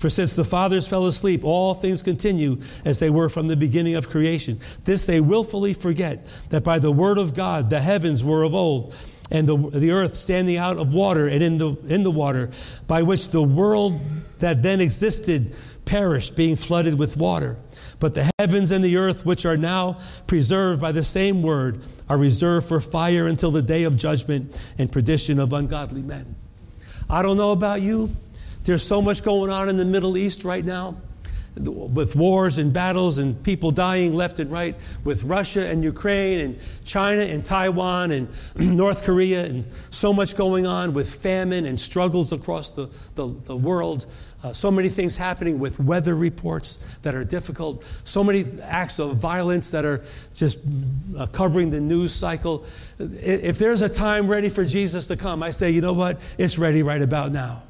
For 0.00 0.08
since 0.08 0.34
the 0.34 0.46
fathers 0.46 0.88
fell 0.88 1.04
asleep, 1.04 1.44
all 1.44 1.74
things 1.74 2.02
continue 2.02 2.62
as 2.86 3.00
they 3.00 3.10
were 3.10 3.28
from 3.28 3.48
the 3.48 3.56
beginning 3.56 3.96
of 3.96 4.08
creation. 4.08 4.58
This 4.84 5.04
they 5.04 5.20
willfully 5.20 5.74
forget, 5.74 6.26
that 6.48 6.64
by 6.64 6.78
the 6.78 6.90
word 6.90 7.18
of 7.18 7.34
God 7.34 7.68
the 7.68 7.80
heavens 7.80 8.24
were 8.24 8.42
of 8.42 8.54
old, 8.54 8.94
and 9.30 9.46
the, 9.46 9.56
the 9.56 9.90
earth 9.90 10.16
standing 10.16 10.56
out 10.56 10.78
of 10.78 10.94
water 10.94 11.28
and 11.28 11.42
in 11.42 11.58
the, 11.58 11.76
in 11.86 12.02
the 12.02 12.10
water, 12.10 12.50
by 12.86 13.02
which 13.02 13.28
the 13.28 13.42
world 13.42 14.00
that 14.38 14.62
then 14.62 14.80
existed 14.80 15.54
perished, 15.84 16.34
being 16.34 16.56
flooded 16.56 16.98
with 16.98 17.18
water. 17.18 17.58
But 18.00 18.14
the 18.14 18.30
heavens 18.38 18.70
and 18.70 18.82
the 18.82 18.96
earth, 18.96 19.24
which 19.24 19.46
are 19.46 19.58
now 19.58 19.98
preserved 20.26 20.80
by 20.80 20.90
the 20.90 21.04
same 21.04 21.42
word, 21.42 21.82
are 22.08 22.16
reserved 22.18 22.66
for 22.66 22.80
fire 22.80 23.26
until 23.28 23.50
the 23.50 23.62
day 23.62 23.84
of 23.84 23.96
judgment 23.96 24.58
and 24.78 24.90
perdition 24.90 25.38
of 25.38 25.52
ungodly 25.52 26.02
men. 26.02 26.34
I 27.08 27.22
don't 27.22 27.36
know 27.36 27.52
about 27.52 27.82
you. 27.82 28.10
There's 28.64 28.86
so 28.86 29.00
much 29.00 29.22
going 29.22 29.50
on 29.50 29.68
in 29.68 29.76
the 29.76 29.84
Middle 29.84 30.16
East 30.16 30.44
right 30.44 30.64
now 30.64 30.96
with 31.56 32.14
wars 32.14 32.58
and 32.58 32.72
battles 32.72 33.18
and 33.18 33.42
people 33.42 33.70
dying 33.70 34.14
left 34.14 34.38
and 34.38 34.50
right, 34.50 34.76
with 35.04 35.24
Russia 35.24 35.66
and 35.66 35.82
Ukraine 35.82 36.40
and 36.40 36.58
China 36.84 37.22
and 37.22 37.44
Taiwan 37.44 38.12
and 38.12 38.28
North 38.56 39.04
Korea, 39.04 39.44
and 39.44 39.64
so 39.90 40.12
much 40.12 40.36
going 40.36 40.66
on 40.66 40.94
with 40.94 41.12
famine 41.12 41.66
and 41.66 41.78
struggles 41.78 42.32
across 42.32 42.70
the, 42.70 42.86
the, 43.16 43.26
the 43.44 43.56
world. 43.56 44.06
Uh, 44.42 44.52
so 44.52 44.70
many 44.70 44.88
things 44.88 45.18
happening 45.18 45.58
with 45.58 45.78
weather 45.78 46.14
reports 46.14 46.78
that 47.02 47.14
are 47.14 47.24
difficult, 47.24 47.84
so 48.04 48.24
many 48.24 48.44
acts 48.62 48.98
of 48.98 49.16
violence 49.16 49.70
that 49.70 49.84
are 49.84 50.02
just 50.34 50.58
uh, 51.18 51.26
covering 51.26 51.68
the 51.68 51.80
news 51.80 52.14
cycle. 52.14 52.64
If 52.98 53.58
there's 53.58 53.82
a 53.82 53.88
time 53.88 54.28
ready 54.28 54.48
for 54.48 54.64
Jesus 54.64 55.06
to 55.08 55.16
come, 55.16 55.42
I 55.42 55.50
say, 55.50 55.70
you 55.70 55.82
know 55.82 55.92
what? 55.92 56.20
It's 56.38 56.56
ready 56.56 56.82
right 56.82 57.02
about 57.02 57.32
now. 57.32 57.62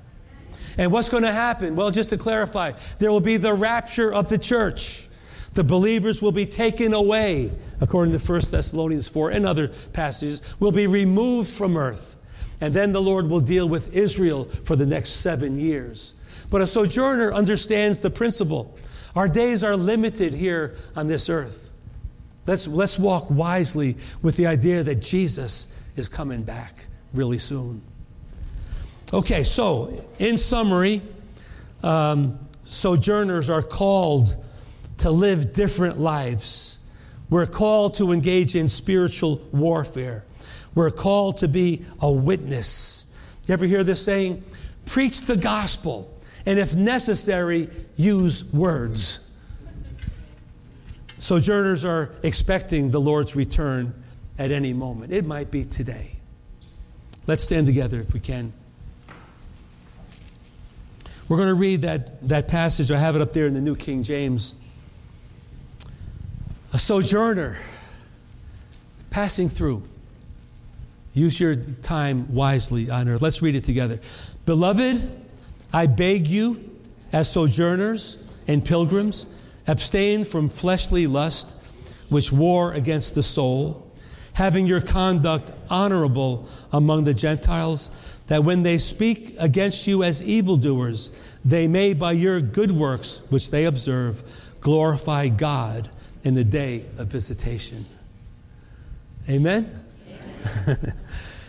And 0.78 0.92
what's 0.92 1.08
going 1.08 1.24
to 1.24 1.32
happen? 1.32 1.74
Well, 1.74 1.90
just 1.90 2.10
to 2.10 2.16
clarify, 2.16 2.72
there 2.98 3.10
will 3.10 3.20
be 3.20 3.36
the 3.36 3.52
rapture 3.52 4.12
of 4.12 4.28
the 4.28 4.38
church. 4.38 5.08
The 5.54 5.64
believers 5.64 6.22
will 6.22 6.32
be 6.32 6.46
taken 6.46 6.94
away, 6.94 7.50
according 7.80 8.16
to 8.16 8.24
1 8.24 8.40
Thessalonians 8.50 9.08
4 9.08 9.30
and 9.30 9.44
other 9.44 9.72
passages, 9.92 10.42
will 10.60 10.70
be 10.70 10.86
removed 10.86 11.50
from 11.50 11.76
earth. 11.76 12.16
And 12.60 12.72
then 12.72 12.92
the 12.92 13.02
Lord 13.02 13.28
will 13.28 13.40
deal 13.40 13.68
with 13.68 13.92
Israel 13.92 14.44
for 14.44 14.76
the 14.76 14.86
next 14.86 15.10
seven 15.20 15.58
years. 15.58 16.14
But 16.50 16.60
a 16.60 16.66
sojourner 16.66 17.32
understands 17.32 18.00
the 18.00 18.10
principle. 18.10 18.76
Our 19.14 19.28
days 19.28 19.64
are 19.64 19.76
limited 19.76 20.34
here 20.34 20.74
on 20.96 21.06
this 21.06 21.28
earth. 21.28 21.72
Let's, 22.46 22.66
let's 22.66 22.98
walk 22.98 23.30
wisely 23.30 23.96
with 24.22 24.36
the 24.36 24.46
idea 24.46 24.82
that 24.82 24.96
Jesus 24.96 25.72
is 25.96 26.08
coming 26.08 26.42
back 26.42 26.86
really 27.14 27.38
soon. 27.38 27.82
Okay, 29.12 29.44
so 29.44 30.04
in 30.18 30.36
summary, 30.36 31.02
um, 31.82 32.38
sojourners 32.64 33.50
are 33.50 33.62
called 33.62 34.36
to 34.98 35.10
live 35.10 35.52
different 35.52 35.98
lives. 35.98 36.78
We're 37.28 37.46
called 37.46 37.94
to 37.94 38.12
engage 38.12 38.56
in 38.56 38.68
spiritual 38.68 39.40
warfare. 39.52 40.24
We're 40.74 40.90
called 40.90 41.38
to 41.38 41.48
be 41.48 41.84
a 42.00 42.10
witness. 42.10 43.14
You 43.46 43.54
ever 43.54 43.66
hear 43.66 43.82
this 43.82 44.04
saying? 44.04 44.42
Preach 44.86 45.22
the 45.22 45.36
gospel, 45.36 46.09
and 46.46 46.58
if 46.58 46.74
necessary, 46.74 47.68
use 47.96 48.44
words. 48.52 49.26
Sojourners 51.18 51.84
are 51.84 52.10
expecting 52.22 52.90
the 52.90 53.00
Lord's 53.00 53.36
return 53.36 53.94
at 54.38 54.50
any 54.50 54.72
moment. 54.72 55.12
It 55.12 55.26
might 55.26 55.50
be 55.50 55.64
today. 55.64 56.12
Let's 57.26 57.44
stand 57.44 57.66
together 57.66 58.00
if 58.00 58.14
we 58.14 58.20
can. 58.20 58.52
We're 61.28 61.36
going 61.36 61.48
to 61.50 61.54
read 61.54 61.82
that, 61.82 62.26
that 62.28 62.48
passage. 62.48 62.90
I 62.90 62.98
have 62.98 63.14
it 63.14 63.22
up 63.22 63.32
there 63.32 63.46
in 63.46 63.54
the 63.54 63.60
New 63.60 63.76
King 63.76 64.02
James. 64.02 64.54
A 66.72 66.78
sojourner 66.78 67.56
passing 69.10 69.48
through. 69.48 69.82
Use 71.12 71.38
your 71.38 71.54
time 71.54 72.34
wisely 72.34 72.90
on 72.90 73.08
earth. 73.08 73.20
Let's 73.20 73.42
read 73.42 73.54
it 73.54 73.64
together. 73.64 74.00
Beloved, 74.46 75.19
I 75.72 75.86
beg 75.86 76.26
you, 76.26 76.78
as 77.12 77.30
sojourners 77.30 78.32
and 78.46 78.64
pilgrims, 78.64 79.26
abstain 79.66 80.24
from 80.24 80.48
fleshly 80.48 81.06
lust, 81.06 81.66
which 82.08 82.32
war 82.32 82.72
against 82.72 83.14
the 83.14 83.22
soul, 83.22 83.86
having 84.34 84.66
your 84.66 84.80
conduct 84.80 85.52
honorable 85.68 86.48
among 86.72 87.04
the 87.04 87.14
Gentiles 87.14 87.90
that 88.26 88.44
when 88.44 88.62
they 88.62 88.78
speak 88.78 89.34
against 89.38 89.86
you 89.86 90.04
as 90.04 90.22
evildoers, 90.22 91.10
they 91.44 91.66
may, 91.66 91.94
by 91.94 92.12
your 92.12 92.40
good 92.40 92.70
works, 92.70 93.20
which 93.30 93.50
they 93.50 93.64
observe, 93.64 94.22
glorify 94.60 95.28
God 95.28 95.90
in 96.22 96.34
the 96.34 96.44
day 96.44 96.84
of 96.96 97.08
visitation. 97.08 97.86
Amen? 99.28 99.68
Amen. 100.08 100.94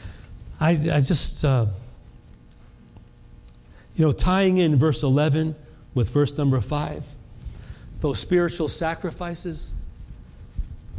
I, 0.59 0.71
I 0.71 1.01
just, 1.01 1.45
uh, 1.45 1.67
you 3.95 4.05
know, 4.05 4.11
tying 4.11 4.57
in 4.57 4.75
verse 4.77 5.03
11 5.03 5.55
with 5.93 6.09
verse 6.09 6.37
number 6.37 6.59
5, 6.59 7.05
those 7.99 8.19
spiritual 8.19 8.67
sacrifices, 8.67 9.75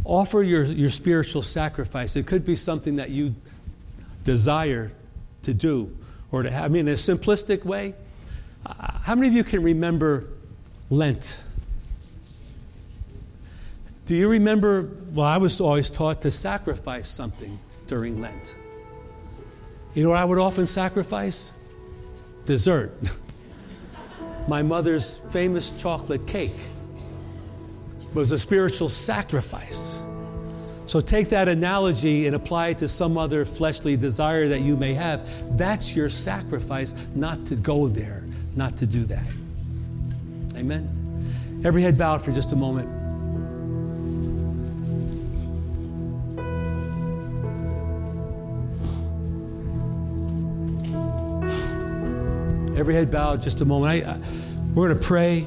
offer 0.04 0.42
your, 0.42 0.64
your 0.64 0.90
spiritual 0.90 1.42
sacrifice. 1.42 2.16
It 2.16 2.26
could 2.26 2.44
be 2.44 2.56
something 2.56 2.96
that 2.96 3.10
you 3.10 3.34
desire 4.24 4.90
to 5.42 5.54
do 5.54 5.96
or 6.30 6.42
to 6.42 6.50
have. 6.50 6.64
I 6.64 6.68
mean, 6.68 6.86
in 6.88 6.94
a 6.94 6.96
simplistic 6.96 7.64
way, 7.64 7.94
how 9.02 9.14
many 9.14 9.28
of 9.28 9.34
you 9.34 9.44
can 9.44 9.62
remember 9.62 10.28
Lent? 10.90 11.40
Do 14.04 14.16
you 14.16 14.28
remember? 14.28 14.90
Well, 15.12 15.26
I 15.26 15.38
was 15.38 15.60
always 15.60 15.90
taught 15.90 16.22
to 16.22 16.30
sacrifice 16.30 17.08
something 17.08 17.58
during 17.86 18.20
Lent. 18.20 18.56
You 19.94 20.04
know 20.04 20.10
what 20.10 20.18
I 20.18 20.24
would 20.24 20.38
often 20.38 20.66
sacrifice? 20.66 21.52
Dessert. 22.46 22.92
My 24.48 24.62
mother's 24.62 25.18
famous 25.30 25.70
chocolate 25.70 26.26
cake 26.26 26.56
was 28.14 28.32
a 28.32 28.38
spiritual 28.38 28.88
sacrifice. 28.88 30.00
So 30.86 31.00
take 31.00 31.28
that 31.30 31.48
analogy 31.48 32.26
and 32.26 32.36
apply 32.36 32.68
it 32.68 32.78
to 32.78 32.88
some 32.88 33.16
other 33.16 33.44
fleshly 33.44 33.96
desire 33.96 34.48
that 34.48 34.60
you 34.60 34.76
may 34.76 34.92
have. 34.94 35.56
That's 35.56 35.96
your 35.96 36.10
sacrifice, 36.10 37.06
not 37.14 37.46
to 37.46 37.56
go 37.56 37.88
there, 37.88 38.24
not 38.56 38.76
to 38.78 38.86
do 38.86 39.04
that. 39.04 39.26
Amen. 40.56 41.62
Every 41.64 41.82
head 41.82 41.96
bowed 41.96 42.20
for 42.20 42.32
just 42.32 42.52
a 42.52 42.56
moment. 42.56 43.01
Every 52.82 52.94
head 52.94 53.12
bowed 53.12 53.40
just 53.40 53.60
a 53.60 53.64
moment. 53.64 54.04
I, 54.04 54.10
I, 54.10 54.16
we're 54.74 54.88
going 54.88 54.98
to 54.98 55.06
pray. 55.06 55.46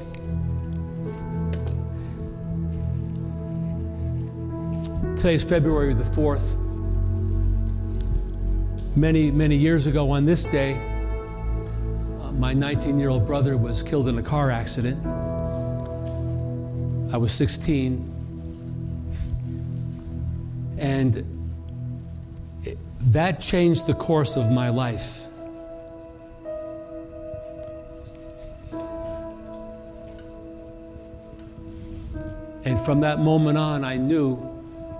Today's 5.18 5.44
February 5.44 5.92
the 5.92 6.02
4th. 6.02 6.56
Many, 8.96 9.30
many 9.30 9.54
years 9.54 9.86
ago 9.86 10.12
on 10.12 10.24
this 10.24 10.44
day, 10.44 10.76
uh, 12.22 12.32
my 12.32 12.54
19 12.54 12.98
year 12.98 13.10
old 13.10 13.26
brother 13.26 13.58
was 13.58 13.82
killed 13.82 14.08
in 14.08 14.16
a 14.16 14.22
car 14.22 14.50
accident. 14.50 15.04
I 17.12 17.18
was 17.18 17.32
16. 17.32 18.14
And 20.78 21.16
it, 22.64 22.78
that 23.12 23.40
changed 23.40 23.86
the 23.86 23.92
course 23.92 24.38
of 24.38 24.50
my 24.50 24.70
life. 24.70 25.25
And 32.76 32.84
from 32.84 33.00
that 33.00 33.20
moment 33.20 33.56
on, 33.56 33.84
I 33.84 33.96
knew 33.96 34.36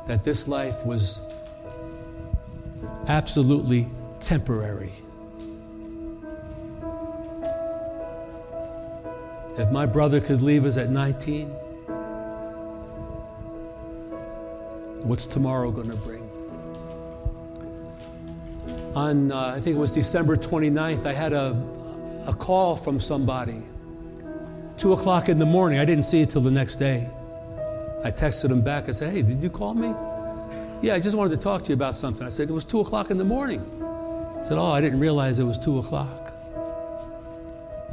that 0.06 0.24
this 0.24 0.48
life 0.48 0.86
was 0.86 1.20
absolutely 3.06 3.86
temporary. 4.18 4.94
If 9.58 9.70
my 9.70 9.84
brother 9.84 10.22
could 10.22 10.40
leave 10.40 10.64
us 10.64 10.78
at 10.78 10.88
19, 10.88 11.48
what's 15.02 15.26
tomorrow 15.26 15.70
going 15.70 15.90
to 15.90 15.96
bring? 15.96 16.22
On, 18.94 19.30
uh, 19.30 19.52
I 19.54 19.60
think 19.60 19.76
it 19.76 19.80
was 19.80 19.92
December 19.92 20.34
29th, 20.34 21.04
I 21.04 21.12
had 21.12 21.34
a, 21.34 21.62
a 22.26 22.32
call 22.32 22.74
from 22.74 23.00
somebody. 23.00 23.62
Two 24.78 24.94
o'clock 24.94 25.28
in 25.28 25.38
the 25.38 25.44
morning. 25.44 25.78
I 25.78 25.84
didn't 25.84 26.04
see 26.04 26.22
it 26.22 26.30
till 26.30 26.40
the 26.40 26.50
next 26.50 26.76
day. 26.76 27.10
I 28.06 28.12
texted 28.12 28.52
him 28.52 28.60
back. 28.60 28.88
I 28.88 28.92
said, 28.92 29.12
Hey, 29.12 29.22
did 29.22 29.42
you 29.42 29.50
call 29.50 29.74
me? 29.74 29.88
Yeah, 30.80 30.94
I 30.94 31.00
just 31.00 31.16
wanted 31.16 31.30
to 31.30 31.38
talk 31.38 31.64
to 31.64 31.70
you 31.70 31.74
about 31.74 31.96
something. 31.96 32.24
I 32.24 32.30
said, 32.30 32.48
It 32.48 32.52
was 32.52 32.64
2 32.64 32.82
o'clock 32.82 33.10
in 33.10 33.18
the 33.18 33.24
morning. 33.24 33.58
He 34.38 34.44
said, 34.44 34.58
Oh, 34.58 34.70
I 34.70 34.80
didn't 34.80 35.00
realize 35.00 35.40
it 35.40 35.44
was 35.44 35.58
2 35.58 35.80
o'clock. 35.80 36.32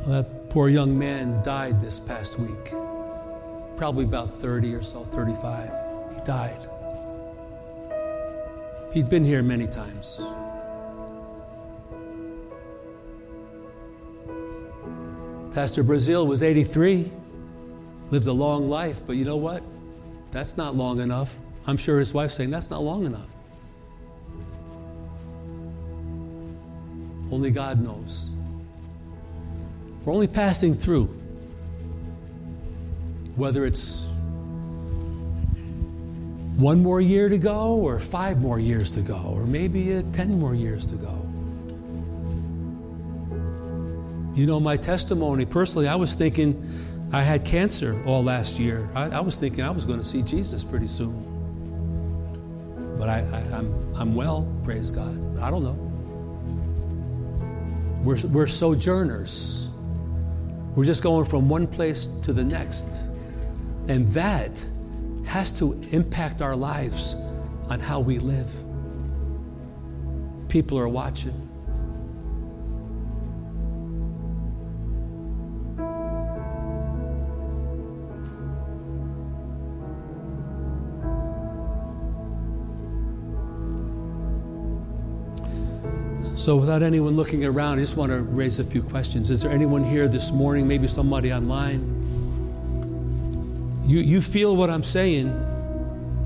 Well, 0.06 0.22
that 0.22 0.50
poor 0.52 0.70
young 0.70 1.00
man 1.00 1.42
died 1.42 1.82
this 1.82 2.00
past 2.00 2.38
week. 2.38 2.70
Probably 3.76 4.06
about 4.06 4.30
30 4.30 4.76
or 4.76 4.84
so, 4.84 5.04
35. 5.04 5.72
He 6.14 6.22
died. 6.22 6.70
He'd 8.94 9.10
been 9.10 9.26
here 9.26 9.42
many 9.42 9.66
times. 9.66 10.22
Pastor 15.56 15.82
Brazil 15.82 16.28
was 16.28 16.44
83, 16.44 17.12
lived 18.12 18.28
a 18.28 18.34
long 18.34 18.70
life, 18.70 19.02
but 19.08 19.16
you 19.16 19.26
know 19.26 19.38
what? 19.38 19.64
That's 20.34 20.58
not 20.58 20.76
long 20.76 21.00
enough. 21.00 21.38
I'm 21.68 21.78
sure 21.78 22.00
his 22.00 22.12
wife's 22.12 22.34
saying, 22.34 22.50
That's 22.50 22.72
not 22.72 22.82
long 22.82 23.06
enough. 23.06 23.30
Only 27.32 27.52
God 27.52 27.80
knows. 27.80 28.32
We're 30.04 30.14
only 30.14 30.28
passing 30.28 30.74
through. 30.74 31.06
Whether 33.36 33.66
it's 33.66 34.08
one 36.58 36.82
more 36.82 37.00
year 37.00 37.30
to 37.30 37.38
go, 37.38 37.76
or 37.76 38.00
five 38.00 38.42
more 38.42 38.60
years 38.60 38.92
to 38.92 39.02
go, 39.02 39.34
or 39.36 39.46
maybe 39.46 39.96
uh, 39.96 40.04
10 40.14 40.40
more 40.40 40.56
years 40.56 40.86
to 40.88 40.96
go. 40.96 41.20
You 44.36 44.48
know, 44.48 44.60
my 44.60 44.78
testimony, 44.78 45.46
personally, 45.46 45.88
I 45.88 45.96
was 45.96 46.16
thinking, 46.16 46.64
I 47.14 47.22
had 47.22 47.46
cancer 47.46 48.02
all 48.08 48.24
last 48.24 48.60
year. 48.60 48.90
I, 48.96 49.04
I 49.04 49.20
was 49.20 49.36
thinking 49.36 49.64
I 49.64 49.70
was 49.70 49.86
going 49.86 50.00
to 50.00 50.06
see 50.06 50.24
Jesus 50.24 50.64
pretty 50.64 50.88
soon. 50.88 51.14
But 52.98 53.08
I, 53.08 53.20
I, 53.20 53.58
I'm, 53.58 53.96
I'm 53.96 54.16
well, 54.16 54.52
praise 54.64 54.90
God. 54.90 55.38
I 55.40 55.52
don't 55.52 55.64
know. 55.64 55.78
We're, 58.04 58.20
we're 58.26 58.48
sojourners. 58.48 59.68
We're 60.76 60.86
just 60.86 61.04
going 61.04 61.26
from 61.26 61.48
one 61.48 61.68
place 61.68 62.08
to 62.24 62.34
the 62.34 62.44
next. 62.44 63.04
And 63.88 64.08
that 64.10 64.68
has 65.26 65.52
to 65.60 65.80
impact 65.92 66.42
our 66.42 66.56
lives 66.56 67.14
on 67.70 67.80
how 67.80 68.00
we 68.00 68.18
live. 68.18 68.52
People 70.50 70.80
are 70.80 70.90
watching. 70.90 71.43
So, 86.44 86.58
without 86.58 86.84
anyone 86.84 87.16
looking 87.16 87.46
around, 87.46 87.78
I 87.78 87.82
just 87.84 87.96
want 87.96 88.12
to 88.12 88.20
raise 88.20 88.60
a 88.60 88.66
few 88.66 88.84
questions. 88.84 89.30
Is 89.30 89.44
there 89.44 89.52
anyone 89.54 89.82
here 89.82 90.10
this 90.10 90.30
morning, 90.30 90.68
maybe 90.68 90.90
somebody 90.90 91.32
online? 91.32 91.80
You, 93.86 94.00
you 94.00 94.20
feel 94.20 94.54
what 94.58 94.70
I'm 94.70 94.84
saying, 94.84 95.30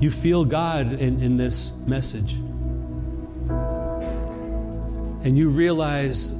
you 0.00 0.10
feel 0.10 0.44
God 0.44 0.92
in, 0.92 1.22
in 1.22 1.36
this 1.36 1.72
message. 1.86 2.34
And 5.24 5.38
you 5.38 5.50
realize, 5.50 6.34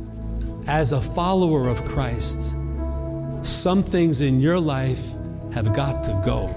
as 0.66 0.90
a 0.90 1.00
follower 1.00 1.68
of 1.68 1.84
Christ, 1.84 2.52
some 3.42 3.84
things 3.84 4.22
in 4.22 4.40
your 4.40 4.58
life 4.58 5.08
have 5.54 5.72
got 5.72 6.02
to 6.02 6.20
go. 6.24 6.48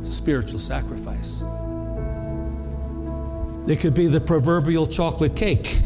It's 0.00 0.08
a 0.08 0.12
spiritual 0.12 0.58
sacrifice. 0.58 1.42
It 3.70 3.78
could 3.78 3.94
be 3.94 4.08
the 4.08 4.20
proverbial 4.20 4.88
chocolate 4.88 5.36
cake, 5.36 5.68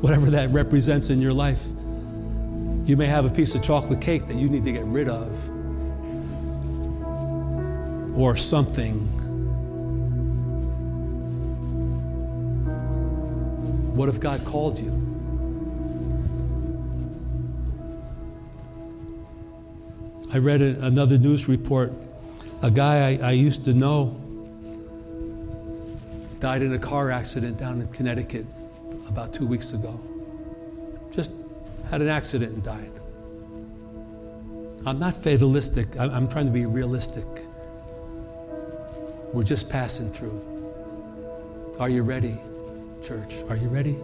whatever 0.00 0.28
that 0.30 0.50
represents 0.50 1.08
in 1.08 1.20
your 1.20 1.32
life. 1.32 1.64
You 2.84 2.96
may 2.96 3.06
have 3.06 3.26
a 3.26 3.30
piece 3.30 3.54
of 3.54 3.62
chocolate 3.62 4.00
cake 4.00 4.26
that 4.26 4.34
you 4.34 4.48
need 4.48 4.64
to 4.64 4.72
get 4.72 4.86
rid 4.86 5.08
of, 5.08 5.30
or 8.18 8.36
something. 8.36 9.06
What 13.94 14.08
if 14.08 14.18
God 14.18 14.44
called 14.44 14.80
you? 14.80 14.90
I 20.34 20.38
read 20.38 20.60
another 20.60 21.18
news 21.18 21.46
report. 21.46 21.92
A 22.62 22.70
guy 22.72 23.10
I, 23.10 23.28
I 23.28 23.30
used 23.30 23.64
to 23.66 23.74
know 23.74 24.19
died 26.40 26.62
in 26.62 26.72
a 26.72 26.78
car 26.78 27.10
accident 27.10 27.58
down 27.58 27.80
in 27.82 27.86
Connecticut 27.88 28.46
about 29.08 29.32
two 29.32 29.46
weeks 29.46 29.74
ago. 29.74 30.00
Just 31.12 31.32
had 31.90 32.00
an 32.00 32.08
accident 32.08 32.54
and 32.54 32.62
died. 32.62 32.90
I'm 34.86 34.98
not 34.98 35.14
fatalistic, 35.14 35.98
I'm 36.00 36.26
trying 36.28 36.46
to 36.46 36.52
be 36.52 36.64
realistic. 36.64 37.26
We're 39.34 39.44
just 39.44 39.68
passing 39.68 40.10
through. 40.10 40.40
Are 41.78 41.90
you 41.90 42.02
ready, 42.02 42.38
church? 43.02 43.42
Are 43.50 43.56
you 43.56 43.68
ready? 43.68 43.98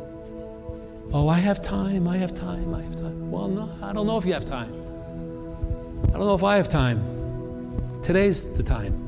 Oh, 1.13 1.29
I 1.29 1.39
have 1.39 1.63
time, 1.63 2.07
I 2.07 2.19
have 2.19 2.35
time, 2.35 2.75
I 2.75 2.83
have 2.83 2.97
time. 2.97 3.31
Well, 3.31 3.49
no, 3.49 3.71
I 3.83 3.95
don't 3.95 4.07
know 4.07 4.19
if 4.19 4.27
you 4.27 4.35
have 4.35 4.45
time. 4.45 4.73
I 6.09 6.19
don't 6.19 6.27
know 6.27 6.35
if 6.35 6.45
I 6.45 6.57
have 6.57 6.69
time. 6.69 7.03
Today's 8.03 8.57
the 8.57 8.63
time. 8.63 9.06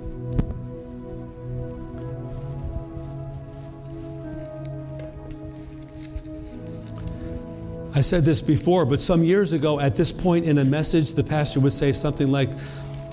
I 7.95 8.03
said 8.03 8.25
this 8.25 8.43
before, 8.43 8.85
but 8.85 9.01
some 9.01 9.25
years 9.25 9.53
ago, 9.53 9.81
at 9.81 9.97
this 9.97 10.13
point 10.13 10.45
in 10.45 10.59
a 10.59 10.65
message, 10.65 11.15
the 11.15 11.25
pastor 11.25 11.61
would 11.61 11.73
say 11.73 11.93
something 11.93 12.29
like, 12.29 12.51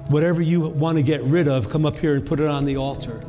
Whatever 0.08 0.44
you 0.44 0.62
want 0.62 1.00
to 1.00 1.04
get 1.04 1.24
rid 1.24 1.48
of, 1.48 1.68
come 1.68 1.84
up 1.84 1.98
here 1.98 2.14
and 2.14 2.24
put 2.24 2.40
it 2.40 2.46
on 2.46 2.64
the 2.64 2.78
altar. 2.78 3.20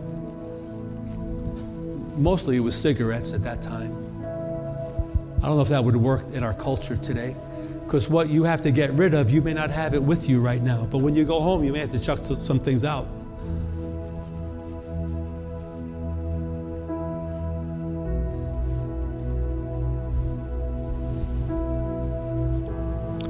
Mostly 2.19 2.57
it 2.57 2.61
was 2.61 2.77
cigarettes 2.77 3.33
at 3.33 3.43
that 3.45 3.63
time. 3.63 3.93
I 5.39 5.47
don't 5.47 5.57
know 5.57 5.63
if 5.63 5.69
that 5.69 5.83
would 5.83 5.97
work 5.97 6.33
in 6.33 6.43
our 6.43 6.53
culture 6.53 6.97
today, 6.99 7.35
because 7.85 8.11
what 8.11 8.29
you 8.29 8.45
have 8.45 8.61
to 8.63 8.71
get 8.71 8.93
rid 8.93 9.15
of, 9.15 9.31
you 9.31 9.41
may 9.41 9.55
not 9.55 9.71
have 9.71 9.95
it 9.95 10.03
with 10.03 10.29
you 10.29 10.43
right 10.43 10.61
now. 10.61 10.85
But 10.85 10.99
when 10.99 11.15
you 11.15 11.25
go 11.25 11.41
home, 11.41 11.65
you 11.65 11.73
may 11.73 11.79
have 11.79 11.91
to 11.91 12.01
chuck 12.01 12.19
some 12.23 12.59
things 12.59 12.85
out. 12.85 13.09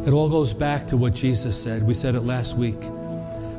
It 0.07 0.13
all 0.13 0.29
goes 0.29 0.55
back 0.55 0.87
to 0.87 0.97
what 0.97 1.15
Jesus 1.15 1.61
said. 1.61 1.83
We 1.83 1.93
said 1.93 2.15
it 2.15 2.21
last 2.21 2.57
week. 2.57 2.81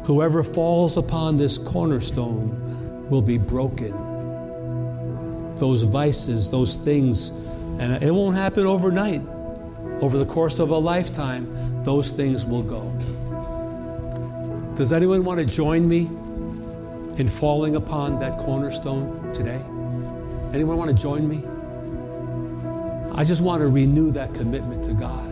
Whoever 0.06 0.46
falls 0.46 0.96
upon 0.96 1.38
this 1.38 1.58
cornerstone 1.58 3.10
will 3.10 3.22
be 3.22 3.38
broken. 3.38 3.92
Those 5.56 5.84
vices, 5.84 6.50
those 6.50 6.76
things, 6.76 7.32
and 7.80 8.02
it 8.02 8.12
won't 8.12 8.38
happen 8.38 8.66
overnight. 8.66 9.22
Over 10.00 10.18
the 10.18 10.26
course 10.26 10.60
of 10.60 10.70
a 10.70 10.78
lifetime, 10.78 11.84
those 11.84 12.12
things 12.12 12.46
will 12.46 12.64
go. 12.64 12.94
Does 14.78 14.94
anyone 14.94 15.26
want 15.26 15.42
to 15.42 15.46
join 15.46 15.86
me 15.86 16.08
in 17.20 17.28
falling 17.28 17.76
upon 17.76 18.20
that 18.20 18.38
cornerstone 18.38 19.34
today? 19.34 19.62
Anyone 20.54 20.78
want 20.78 20.92
to 20.92 20.96
join 20.96 21.28
me? 21.28 21.44
I 23.16 23.26
just 23.26 23.42
want 23.42 23.62
to 23.62 23.68
renew 23.68 24.12
that 24.12 24.34
commitment 24.34 24.86
to 24.86 24.94
God. 24.94 25.27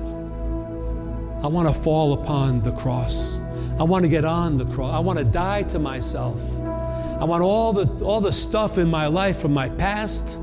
I 1.43 1.47
want 1.47 1.67
to 1.67 1.81
fall 1.81 2.13
upon 2.13 2.61
the 2.61 2.71
cross. 2.71 3.37
I 3.79 3.83
want 3.83 4.03
to 4.03 4.09
get 4.09 4.25
on 4.25 4.57
the 4.57 4.65
cross. 4.65 4.93
I 4.93 4.99
want 4.99 5.19
to 5.19 5.25
die 5.25 5.63
to 5.63 5.79
myself. 5.79 6.41
I 6.61 7.23
want 7.23 7.43
all 7.43 7.73
the, 7.73 8.03
all 8.03 8.21
the 8.21 8.33
stuff 8.33 8.77
in 8.77 8.89
my 8.89 9.07
life 9.07 9.39
from 9.41 9.53
my 9.53 9.69
past. 9.69 10.39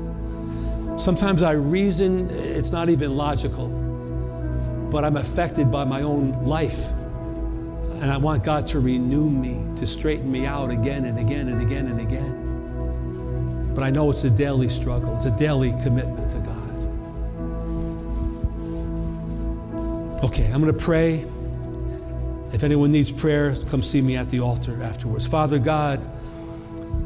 Sometimes 0.97 1.41
I 1.41 1.53
reason, 1.53 2.29
it's 2.29 2.71
not 2.71 2.89
even 2.89 3.15
logical, 3.15 3.67
but 4.91 5.03
I'm 5.03 5.17
affected 5.17 5.71
by 5.71 5.83
my 5.83 6.01
own 6.01 6.45
life. 6.45 6.89
And 8.01 8.11
I 8.11 8.17
want 8.17 8.43
God 8.43 8.67
to 8.67 8.79
renew 8.79 9.29
me, 9.29 9.67
to 9.77 9.87
straighten 9.87 10.31
me 10.31 10.45
out 10.45 10.69
again 10.71 11.05
and 11.05 11.17
again 11.17 11.47
and 11.47 11.61
again 11.61 11.87
and 11.87 11.99
again. 11.99 13.73
But 13.73 13.83
I 13.83 13.89
know 13.89 14.11
it's 14.11 14.23
a 14.23 14.29
daily 14.29 14.69
struggle, 14.69 15.15
it's 15.15 15.25
a 15.25 15.31
daily 15.31 15.71
commitment 15.81 16.29
to 16.31 16.37
Okay, 20.23 20.45
I'm 20.45 20.61
going 20.61 20.73
to 20.73 20.85
pray. 20.85 21.25
If 22.53 22.63
anyone 22.63 22.93
needs 22.93 23.11
prayer, 23.11 23.53
come 23.67 23.83
see 23.83 23.99
me 23.99 24.15
at 24.15 24.29
the 24.29 24.39
altar 24.39 24.81
afterwards. 24.81 25.27
Father 25.27 25.59
God, 25.59 25.99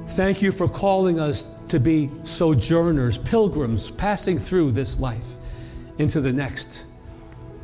thank 0.10 0.44
you 0.44 0.52
for 0.52 0.68
calling 0.68 1.20
us 1.20 1.52
to 1.70 1.80
be 1.80 2.12
sojourners, 2.22 3.18
pilgrims, 3.18 3.90
passing 3.90 4.38
through 4.38 4.70
this 4.70 5.00
life 5.00 5.28
into 5.98 6.22
the 6.22 6.32
next. 6.32 6.86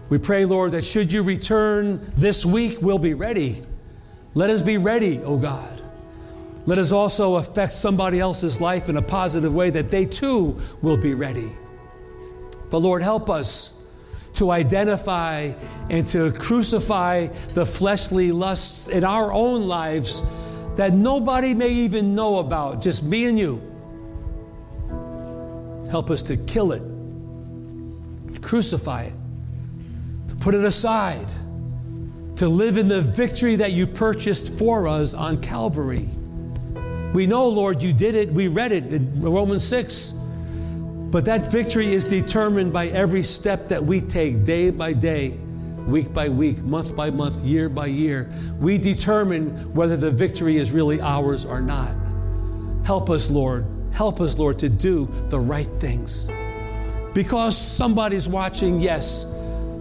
We 0.09 0.17
pray, 0.17 0.45
Lord, 0.45 0.71
that 0.71 0.83
should 0.83 1.13
you 1.13 1.21
return 1.21 2.01
this 2.15 2.43
week, 2.43 2.79
we'll 2.81 2.97
be 2.97 3.13
ready. 3.13 3.61
Let 4.33 4.49
us 4.49 4.63
be 4.63 4.79
ready, 4.79 5.19
O 5.19 5.37
God. 5.37 5.83
Let 6.65 6.79
us 6.79 6.91
also 6.91 7.35
affect 7.35 7.73
somebody 7.73 8.19
else's 8.19 8.59
life 8.59 8.89
in 8.89 8.97
a 8.97 9.03
positive 9.03 9.53
way 9.53 9.69
that 9.69 9.89
they 9.89 10.07
too 10.07 10.59
will 10.81 10.97
be 10.97 11.13
ready. 11.13 11.51
But 12.71 12.79
Lord, 12.79 13.03
help 13.03 13.29
us 13.29 13.72
to 14.33 14.51
identify 14.51 15.51
and 15.89 16.05
to 16.07 16.31
crucify 16.31 17.27
the 17.53 17.65
fleshly 17.65 18.31
lusts 18.31 18.87
in 18.89 19.03
our 19.03 19.31
own 19.31 19.67
lives 19.67 20.23
that 20.75 20.93
nobody 20.93 21.53
may 21.53 21.69
even 21.69 22.15
know 22.15 22.39
about, 22.39 22.81
just 22.81 23.03
me 23.03 23.25
and 23.25 23.37
you. 23.37 23.61
Help 25.91 26.09
us 26.09 26.23
to 26.23 26.37
kill 26.37 26.71
it, 26.71 26.81
crucify 28.41 29.03
it, 29.03 29.13
to 30.29 30.35
put 30.35 30.55
it 30.55 30.63
aside, 30.63 31.31
to 32.35 32.47
live 32.49 32.77
in 32.77 32.87
the 32.87 33.01
victory 33.01 33.55
that 33.55 33.73
you 33.73 33.85
purchased 33.85 34.57
for 34.57 34.87
us 34.87 35.13
on 35.13 35.39
Calvary. 35.39 36.07
We 37.13 37.27
know, 37.27 37.47
Lord, 37.47 37.83
you 37.83 37.93
did 37.93 38.15
it. 38.15 38.31
We 38.31 38.47
read 38.47 38.71
it 38.71 38.87
in 38.87 39.21
Romans 39.21 39.63
6 39.63 40.15
but 41.13 41.25
that 41.25 41.51
victory 41.51 41.93
is 41.93 42.07
determined 42.07 42.73
by 42.73 42.87
every 42.87 43.21
step 43.21 43.67
that 43.67 43.83
we 43.83 44.01
take 44.01 44.43
day 44.43 44.71
by 44.71 44.91
day, 44.91 45.29
week 45.85 46.11
by 46.11 46.27
week, 46.27 46.57
month 46.63 46.95
by 46.95 47.11
month, 47.11 47.35
year 47.43 47.69
by 47.69 47.85
year. 47.85 48.31
We 48.59 48.79
determine 48.79 49.75
whether 49.75 49.95
the 49.95 50.09
victory 50.09 50.57
is 50.57 50.71
really 50.71 50.99
ours 51.01 51.45
or 51.45 51.61
not. 51.61 51.95
Help 52.83 53.11
us, 53.11 53.29
Lord. 53.29 53.63
Help 53.93 54.21
us, 54.21 54.39
Lord, 54.39 54.57
to 54.57 54.69
do 54.69 55.07
the 55.27 55.37
right 55.39 55.67
things. 55.79 56.31
Because 57.13 57.55
somebody's 57.55 58.27
watching, 58.27 58.79
yes, 58.79 59.25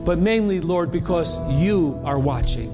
but 0.04 0.18
mainly, 0.18 0.60
Lord, 0.60 0.90
because 0.90 1.38
you 1.58 1.98
are 2.04 2.18
watching. 2.18 2.70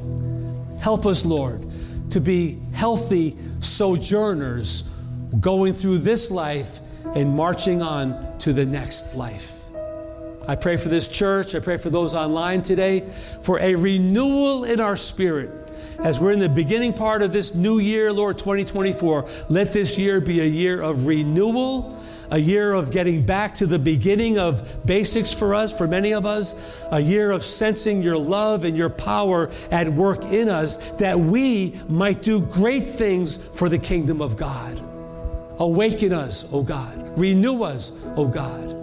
Help 0.80 1.06
us, 1.06 1.24
Lord, 1.24 1.64
to 2.11 2.20
be 2.20 2.59
healthy 2.72 3.36
sojourners 3.61 4.82
going 5.38 5.74
through 5.74 5.98
this 5.98 6.32
life 6.32 6.80
and 7.14 7.34
marching 7.34 7.82
on 7.82 8.38
to 8.38 8.52
the 8.52 8.66
next 8.66 9.14
life. 9.14 9.59
I 10.48 10.56
pray 10.56 10.78
for 10.78 10.88
this 10.88 11.06
church. 11.06 11.54
I 11.54 11.61
pray 11.61 11.76
for 11.76 11.90
those 11.90 12.14
online 12.14 12.62
today 12.62 13.00
for 13.42 13.59
a 13.61 13.74
renewal 13.74 14.64
in 14.64 14.80
our 14.80 14.96
spirit. 14.96 15.50
As 15.98 16.20
we're 16.20 16.32
in 16.32 16.38
the 16.38 16.48
beginning 16.48 16.94
part 16.94 17.22
of 17.22 17.32
this 17.32 17.54
new 17.54 17.80
year, 17.80 18.12
Lord, 18.12 18.38
2024, 18.38 19.28
let 19.48 19.72
this 19.72 19.98
year 19.98 20.20
be 20.20 20.40
a 20.40 20.46
year 20.46 20.80
of 20.80 21.06
renewal, 21.06 22.00
a 22.30 22.38
year 22.38 22.72
of 22.72 22.90
getting 22.90 23.26
back 23.26 23.54
to 23.56 23.66
the 23.66 23.78
beginning 23.78 24.38
of 24.38 24.86
basics 24.86 25.34
for 25.34 25.54
us, 25.54 25.76
for 25.76 25.86
many 25.86 26.14
of 26.14 26.24
us, 26.24 26.82
a 26.92 27.00
year 27.00 27.30
of 27.30 27.44
sensing 27.44 28.00
your 28.00 28.16
love 28.16 28.64
and 28.64 28.76
your 28.76 28.90
power 28.90 29.50
at 29.70 29.88
work 29.92 30.24
in 30.26 30.48
us 30.48 30.76
that 30.92 31.18
we 31.18 31.78
might 31.88 32.22
do 32.22 32.40
great 32.40 32.88
things 32.88 33.36
for 33.36 33.68
the 33.68 33.78
kingdom 33.78 34.22
of 34.22 34.36
God. 34.36 34.88
Awaken 35.59 36.12
us, 36.12 36.52
O 36.52 36.62
God. 36.62 37.18
Renew 37.18 37.62
us, 37.62 37.92
O 38.16 38.28
God. 38.28 38.78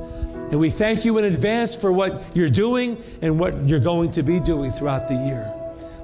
And 0.51 0.59
we 0.59 0.69
thank 0.69 1.05
you 1.05 1.17
in 1.17 1.25
advance 1.25 1.75
for 1.75 1.91
what 1.91 2.23
you're 2.35 2.49
doing 2.49 3.01
and 3.21 3.39
what 3.39 3.67
you're 3.67 3.79
going 3.79 4.11
to 4.11 4.23
be 4.23 4.39
doing 4.39 4.71
throughout 4.71 5.07
the 5.07 5.15
year. 5.15 5.51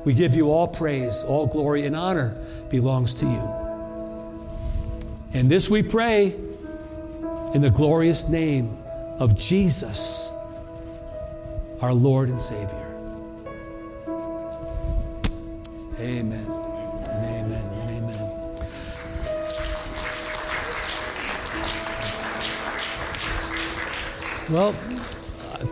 We 0.04 0.14
give 0.14 0.36
you 0.36 0.50
all 0.52 0.68
praise, 0.68 1.24
all 1.24 1.46
glory, 1.46 1.86
and 1.86 1.96
honor 1.96 2.36
belongs 2.70 3.14
to 3.16 3.26
you. 3.26 3.56
And 5.34 5.50
this 5.50 5.70
we 5.70 5.84
pray 5.84 6.36
in 7.54 7.62
the 7.62 7.70
glorious 7.70 8.28
name 8.28 8.78
of 9.20 9.38
Jesus, 9.38 10.32
our 11.82 11.94
Lord 11.94 12.30
and 12.30 12.42
Savior. 12.42 12.88
Amen 16.00 16.61
Well, 24.52 24.76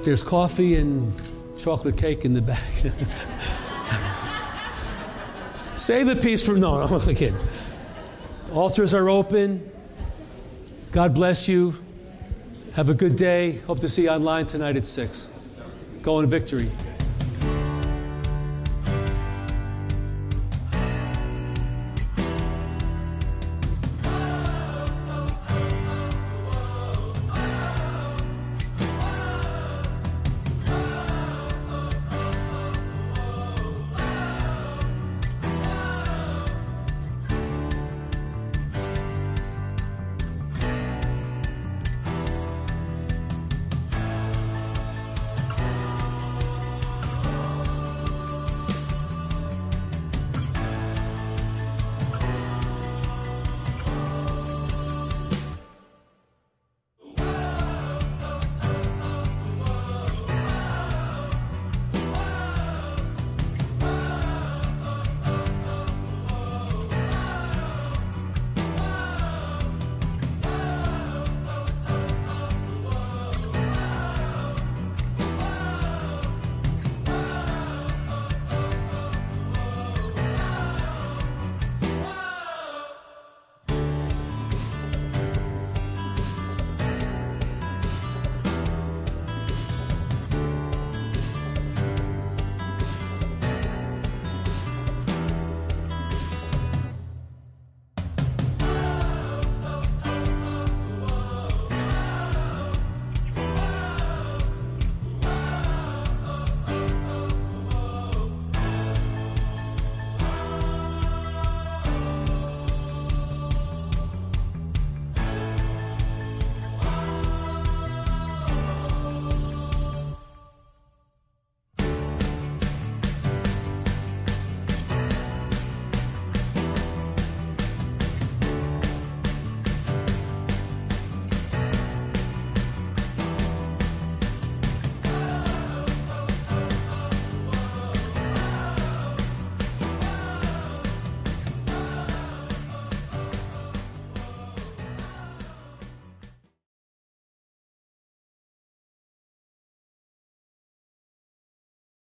there's 0.06 0.24
coffee 0.24 0.78
and 0.78 1.12
chocolate 1.58 1.98
cake 1.98 2.24
in 2.24 2.34
the 2.34 2.42
back. 2.42 2.64
Save 5.76 6.08
a 6.08 6.16
piece 6.16 6.48
no, 6.48 6.88
no, 6.88 6.96
I'm 6.96 7.02
kidding. 7.14 7.36
Altars 8.54 8.94
are 8.94 9.10
open. 9.10 9.70
God 10.94 11.14
bless 11.14 11.50
you. 11.50 11.76
Have 12.76 12.88
a 12.88 12.94
good 12.94 13.18
day. 13.18 13.58
Hope 13.68 13.82
to 13.82 13.90
see 13.90 14.04
you 14.04 14.12
online 14.12 14.46
tonight 14.46 14.78
at 14.78 14.86
6. 14.86 15.34
Go 16.02 16.22
in 16.22 16.30
victory. 16.30 16.70